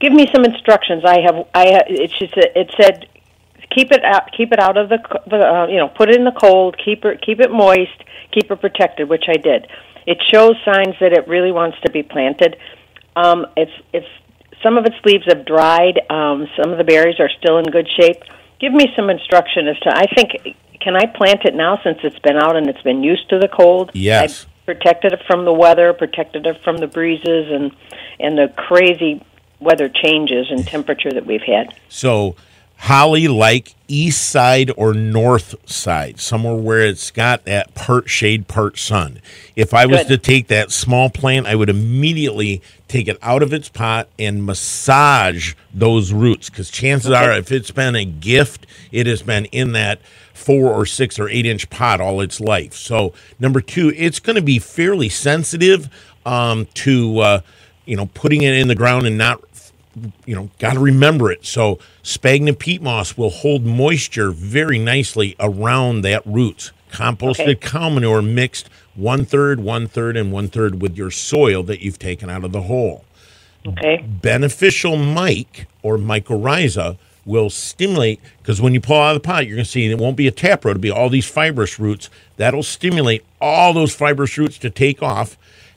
Give 0.00 0.12
me 0.12 0.28
some 0.34 0.44
instructions. 0.44 1.04
I 1.04 1.20
have. 1.22 1.34
I 1.54 1.66
ha- 1.72 1.84
it, 1.88 2.10
she 2.18 2.28
said, 2.34 2.52
it 2.54 2.70
said 2.80 3.08
keep 3.74 3.90
it 3.92 4.04
out 4.04 4.30
keep 4.36 4.52
it 4.52 4.60
out 4.60 4.76
of 4.76 4.88
the, 4.88 4.98
the 5.26 5.36
uh, 5.36 5.66
you 5.66 5.76
know 5.76 5.88
put 5.88 6.08
it 6.08 6.16
in 6.16 6.24
the 6.24 6.32
cold 6.32 6.76
keep 6.82 7.04
it 7.04 7.20
keep 7.20 7.40
it 7.40 7.50
moist 7.50 8.02
keep 8.32 8.50
it 8.50 8.60
protected 8.60 9.08
which 9.08 9.24
i 9.28 9.36
did. 9.36 9.66
It 10.06 10.18
shows 10.30 10.56
signs 10.66 10.96
that 11.00 11.12
it 11.14 11.26
really 11.26 11.50
wants 11.50 11.78
to 11.86 11.90
be 11.90 12.02
planted. 12.02 12.56
Um 13.16 13.46
it's 13.56 13.72
it's 13.92 14.06
some 14.62 14.76
of 14.78 14.84
its 14.86 14.96
leaves 15.04 15.24
have 15.26 15.44
dried 15.44 16.00
um 16.10 16.46
some 16.56 16.72
of 16.72 16.78
the 16.78 16.84
berries 16.84 17.20
are 17.20 17.30
still 17.38 17.58
in 17.58 17.64
good 17.64 17.88
shape 17.98 18.22
give 18.60 18.72
me 18.72 18.86
some 18.96 19.10
instruction 19.10 19.68
as 19.68 19.78
to 19.80 19.90
i 19.94 20.06
think 20.14 20.56
can 20.80 20.96
i 20.96 21.06
plant 21.06 21.44
it 21.44 21.54
now 21.54 21.80
since 21.82 21.98
it's 22.02 22.18
been 22.20 22.36
out 22.36 22.56
and 22.56 22.68
it's 22.68 22.82
been 22.82 23.02
used 23.02 23.28
to 23.30 23.38
the 23.38 23.48
cold? 23.48 23.90
Yes. 23.94 24.46
I 24.46 24.64
protected 24.64 25.12
it 25.12 25.20
from 25.26 25.44
the 25.44 25.52
weather 25.52 25.92
protected 25.92 26.46
it 26.46 26.62
from 26.62 26.76
the 26.76 26.86
breezes 26.86 27.50
and 27.50 27.72
and 28.20 28.38
the 28.38 28.52
crazy 28.56 29.22
weather 29.60 29.88
changes 29.88 30.46
and 30.50 30.66
temperature 30.66 31.10
that 31.10 31.26
we've 31.26 31.42
had. 31.42 31.74
So, 31.88 32.36
Holly 32.84 33.28
like 33.28 33.74
east 33.88 34.28
side 34.28 34.70
or 34.76 34.92
north 34.92 35.54
side, 35.64 36.20
somewhere 36.20 36.54
where 36.54 36.82
it's 36.82 37.10
got 37.10 37.46
that 37.46 37.74
part 37.74 38.10
shade, 38.10 38.46
part 38.46 38.76
sun. 38.76 39.20
If 39.56 39.72
I 39.72 39.86
was 39.86 40.00
Good. 40.00 40.08
to 40.08 40.18
take 40.18 40.48
that 40.48 40.70
small 40.70 41.08
plant, 41.08 41.46
I 41.46 41.54
would 41.54 41.70
immediately 41.70 42.60
take 42.86 43.08
it 43.08 43.16
out 43.22 43.42
of 43.42 43.54
its 43.54 43.70
pot 43.70 44.08
and 44.18 44.44
massage 44.44 45.54
those 45.72 46.12
roots 46.12 46.50
because 46.50 46.68
chances 46.68 47.10
are, 47.10 47.32
if 47.32 47.50
it's 47.50 47.70
been 47.70 47.96
a 47.96 48.04
gift, 48.04 48.66
it 48.92 49.06
has 49.06 49.22
been 49.22 49.46
in 49.46 49.72
that 49.72 50.02
four 50.34 50.70
or 50.70 50.84
six 50.84 51.18
or 51.18 51.26
eight 51.30 51.46
inch 51.46 51.70
pot 51.70 52.02
all 52.02 52.20
its 52.20 52.38
life. 52.38 52.74
So, 52.74 53.14
number 53.38 53.62
two, 53.62 53.94
it's 53.96 54.20
going 54.20 54.36
to 54.36 54.42
be 54.42 54.58
fairly 54.58 55.08
sensitive 55.08 55.88
um, 56.26 56.66
to, 56.74 57.18
uh, 57.20 57.40
you 57.86 57.96
know, 57.96 58.10
putting 58.12 58.42
it 58.42 58.52
in 58.52 58.68
the 58.68 58.74
ground 58.74 59.06
and 59.06 59.16
not 59.16 59.40
you 60.26 60.34
know, 60.34 60.50
got 60.58 60.74
to 60.74 60.80
remember 60.80 61.30
it. 61.30 61.44
So 61.46 61.78
sphagnum 62.02 62.56
peat 62.56 62.82
moss 62.82 63.16
will 63.16 63.30
hold 63.30 63.64
moisture 63.64 64.30
very 64.30 64.78
nicely 64.78 65.36
around 65.40 66.02
that 66.02 66.22
root. 66.26 66.72
Composted 66.90 67.40
Okay. 67.40 67.54
cow 67.56 67.88
manure 67.90 68.22
mixed 68.22 68.68
one 68.94 69.24
third, 69.24 69.60
one 69.60 69.88
third, 69.88 70.16
and 70.16 70.30
one 70.32 70.48
third 70.48 70.80
with 70.80 70.96
your 70.96 71.10
soil 71.10 71.62
that 71.64 71.80
you've 71.80 71.98
taken 71.98 72.30
out 72.30 72.44
of 72.44 72.52
the 72.52 72.62
hole. 72.62 73.04
okay 73.66 74.04
Beneficial 74.06 74.96
mic 74.96 75.66
or 75.82 75.98
mycorrhiza 75.98 76.96
will 77.26 77.50
stimulate 77.50 78.20
because 78.38 78.60
when 78.60 78.74
you 78.74 78.80
pull 78.80 79.00
out 79.00 79.16
of 79.16 79.22
the 79.22 79.26
pot, 79.26 79.46
you're 79.46 79.56
going 79.56 79.64
to 79.64 79.70
see 79.70 79.86
it 79.86 79.98
won't 79.98 80.16
be 80.16 80.28
a 80.28 80.32
taproot; 80.32 80.72
it'll 80.72 80.80
be 80.82 80.90
all 80.90 81.08
these 81.08 81.26
fibrous 81.28 81.78
roots 81.80 82.10
that'll 82.36 82.62
stimulate 82.62 83.24
all 83.40 83.72
those 83.72 83.94
fibrous 83.94 84.36
roots 84.38 84.58
to 84.58 84.70
take 84.70 85.02
off, 85.02 85.36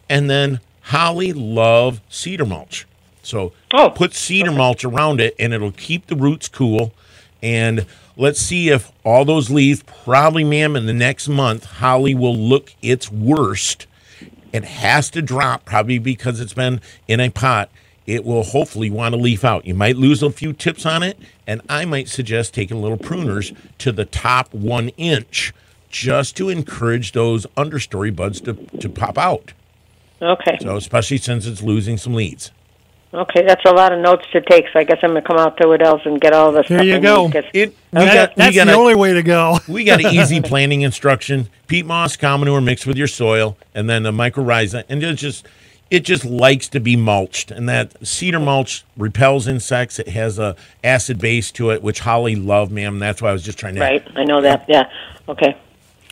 and 0.09 0.29
then 0.29 0.59
holly 0.83 1.33
love 1.33 2.01
cedar 2.09 2.45
mulch. 2.45 2.85
So 3.27 3.51
Oh, 3.73 3.89
put 3.89 4.13
cedar 4.13 4.51
mulch 4.51 4.85
around 4.85 5.19
it, 5.19 5.35
and 5.37 5.53
it'll 5.53 5.73
keep 5.73 6.07
the 6.07 6.15
roots 6.15 6.47
cool. 6.47 6.93
And 7.43 7.85
let's 8.15 8.39
see 8.39 8.69
if 8.69 8.91
all 9.03 9.25
those 9.25 9.49
leaves, 9.49 9.83
probably, 9.83 10.43
ma'am, 10.43 10.75
in 10.75 10.85
the 10.85 10.93
next 10.93 11.27
month, 11.27 11.65
holly 11.65 12.15
will 12.15 12.35
look 12.35 12.73
its 12.81 13.11
worst. 13.11 13.85
It 14.53 14.63
has 14.63 15.09
to 15.11 15.21
drop, 15.21 15.65
probably 15.65 15.99
because 15.99 16.39
it's 16.39 16.53
been 16.53 16.79
in 17.07 17.19
a 17.19 17.29
pot. 17.29 17.69
It 18.05 18.23
will 18.23 18.43
hopefully 18.43 18.89
want 18.89 19.13
to 19.13 19.19
leaf 19.19 19.43
out. 19.43 19.65
You 19.65 19.75
might 19.75 19.97
lose 19.97 20.23
a 20.23 20.31
few 20.31 20.53
tips 20.53 20.85
on 20.85 21.03
it, 21.03 21.19
and 21.45 21.61
I 21.67 21.83
might 21.83 22.07
suggest 22.07 22.53
taking 22.53 22.81
little 22.81 22.97
pruners 22.97 23.55
to 23.79 23.91
the 23.91 24.05
top 24.05 24.53
one 24.53 24.89
inch 24.89 25.53
just 25.89 26.37
to 26.37 26.47
encourage 26.47 27.11
those 27.11 27.45
understory 27.57 28.15
buds 28.15 28.39
to, 28.41 28.53
to 28.53 28.87
pop 28.87 29.17
out. 29.17 29.51
Okay. 30.21 30.57
So, 30.61 30.77
especially 30.77 31.17
since 31.17 31.45
it's 31.45 31.61
losing 31.61 31.97
some 31.97 32.13
leaves. 32.13 32.51
Okay, 33.13 33.41
that's 33.43 33.63
a 33.65 33.71
lot 33.71 33.93
of 33.93 33.99
notes 33.99 34.25
to 34.33 34.41
take. 34.41 34.65
So 34.73 34.79
I 34.79 34.83
guess 34.83 34.97
I'm 35.01 35.11
gonna 35.11 35.21
come 35.21 35.37
out 35.37 35.55
to 35.57 35.67
Wedel's 35.67 36.01
and 36.05 36.19
get 36.19 36.33
all 36.33 36.51
this. 36.51 36.67
There 36.67 36.79
stuff 36.79 36.85
you 36.87 36.95
I 36.95 36.99
go. 36.99 37.31
It, 37.53 37.69
we 37.93 37.99
That- 37.99 38.13
got, 38.13 38.35
we 38.37 38.43
that's 38.43 38.55
got 38.55 38.65
the 38.65 38.73
a- 38.73 38.77
only 38.77 38.95
way 38.95 39.13
to 39.13 39.23
go. 39.23 39.59
We 39.67 39.83
got 39.85 40.03
an 40.03 40.07
easy 40.13 40.41
planting 40.41 40.81
instruction: 40.81 41.47
peat 41.67 41.85
moss, 41.85 42.17
common 42.17 42.47
manure 42.47 42.59
mixed 42.61 42.85
with 42.85 42.97
your 42.97 43.07
soil, 43.07 43.57
and 43.73 43.89
then 43.89 44.03
the 44.03 44.11
mycorrhiza, 44.11 44.83
and 44.89 45.01
it 45.01 45.13
just 45.15 45.47
it 45.89 46.01
just 46.01 46.25
likes 46.25 46.67
to 46.67 46.81
be 46.81 46.97
mulched. 46.97 47.49
And 47.49 47.69
that 47.69 48.05
cedar 48.05 48.41
mulch 48.41 48.83
repels 48.97 49.47
insects. 49.47 49.99
It 49.99 50.09
has 50.09 50.37
a 50.37 50.57
acid 50.83 51.17
base 51.17 51.49
to 51.53 51.69
it, 51.69 51.81
which 51.81 52.01
holly 52.01 52.35
love, 52.35 52.71
ma'am. 52.71 52.99
That's 52.99 53.21
why 53.21 53.29
I 53.29 53.33
was 53.33 53.43
just 53.43 53.57
trying 53.57 53.75
to. 53.75 53.81
right, 53.81 54.05
I 54.17 54.25
know 54.25 54.41
that. 54.41 54.65
Yeah. 54.67 54.89
Okay. 55.29 55.55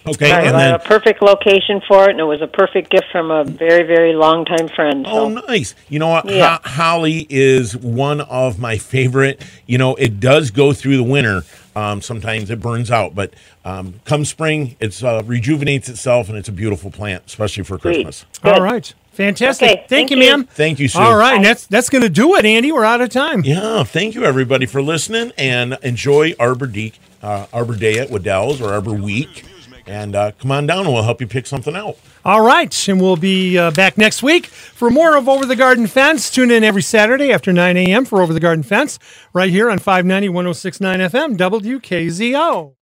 Okay, 0.08 0.32
All 0.32 0.38
right, 0.38 0.48
and 0.48 0.56
then 0.56 0.74
a 0.74 0.80
perfect 0.80 1.22
location 1.22 1.82
for 1.88 2.06
it, 2.08 2.12
and 2.12 2.20
it 2.20 2.26
was 2.26 2.42
a 2.42 2.48
perfect 2.48 2.92
gift 2.92 3.08
from 3.12 3.32
a 3.32 3.44
very, 3.44 3.84
very 3.84 4.14
long 4.14 4.46
time 4.46 4.68
friend. 4.70 5.06
So. 5.06 5.12
Oh, 5.12 5.30
nice. 5.30 5.74
You 5.90 6.00
know 6.00 6.10
what? 6.10 6.30
Yeah. 6.30 6.60
Ho- 6.64 6.70
holly 6.70 7.26
is 7.30 7.76
one 7.76 8.22
of 8.22 8.60
my 8.60 8.78
favorite. 8.78 9.44
You 9.66 9.78
know, 9.78 9.96
it 9.96 10.20
does 10.20 10.52
go 10.52 10.74
through 10.74 10.98
the 10.98 11.04
winter. 11.04 11.44
Um, 11.76 12.02
sometimes 12.02 12.50
it 12.50 12.62
burns 12.62 12.92
out, 12.92 13.16
but 13.16 13.34
um, 13.66 13.96
come 14.06 14.24
spring, 14.26 14.78
it 14.80 15.04
uh, 15.04 15.24
rejuvenates 15.26 15.90
itself, 15.90 16.30
and 16.30 16.38
it's 16.38 16.48
a 16.48 16.54
beautiful 16.54 16.92
plant, 16.92 17.24
especially 17.26 17.64
for 17.64 17.80
Sweet. 17.80 18.06
Christmas. 18.06 18.26
Good. 18.42 18.54
All 18.54 18.62
right. 18.62 18.94
Fantastic. 19.12 19.66
Okay, 19.66 19.76
thank, 19.78 19.90
thank 19.90 20.12
you, 20.12 20.18
you. 20.18 20.30
ma'am. 20.30 20.44
Thank 20.44 20.80
you, 20.80 20.88
Sue. 20.88 21.00
All 21.00 21.16
right, 21.16 21.36
and 21.38 21.46
that's 21.46 21.66
that's 21.68 21.90
going 21.90 22.02
to 22.02 22.10
do 22.10 22.36
it, 22.36 22.46
Andy. 22.46 22.72
We're 22.72 22.84
out 22.84 23.00
of 23.02 23.10
time. 23.10 23.44
Yeah, 23.46 23.84
thank 23.86 24.14
you 24.14 24.26
everybody 24.26 24.66
for 24.66 24.82
listening 24.82 25.32
and 25.38 25.78
enjoy 25.84 26.34
Arbor 26.38 26.68
Day, 26.68 26.92
uh, 27.24 27.48
Arbor 27.54 27.76
Day 27.78 27.98
at 27.98 28.10
Wedel's 28.10 28.62
or 28.62 28.74
Arbor 28.74 28.94
Week. 28.94 29.46
And 29.88 30.16
uh, 30.16 30.32
come 30.40 30.52
on 30.52 30.66
down 30.66 30.86
and 30.86 30.94
we'll 30.94 31.04
help 31.04 31.22
you 31.22 31.28
pick 31.28 31.46
something 31.46 31.76
out. 31.76 31.98
All 32.24 32.42
right, 32.42 32.88
and 32.88 33.00
we'll 33.00 33.18
be 33.18 33.58
uh, 33.58 33.70
back 33.72 33.98
next 33.98 34.24
week 34.24 34.48
for 34.48 34.90
more 34.90 35.16
of 35.16 35.30
Over 35.30 35.46
the 35.46 35.56
Garden 35.56 35.86
Fence. 35.86 36.32
Tune 36.32 36.50
in 36.50 36.64
every 36.64 36.82
Saturday 36.82 37.32
after 37.32 37.54
9 37.54 37.78
a.m. 37.78 38.04
for 38.06 38.22
Over 38.22 38.34
the 38.34 38.40
Garden 38.40 38.64
Fence 38.64 38.98
right 39.32 39.50
here 39.50 39.70
on 39.70 39.78
590 39.78 40.30
1069 40.30 41.00
FM 41.00 41.38
WKZO. 41.38 42.76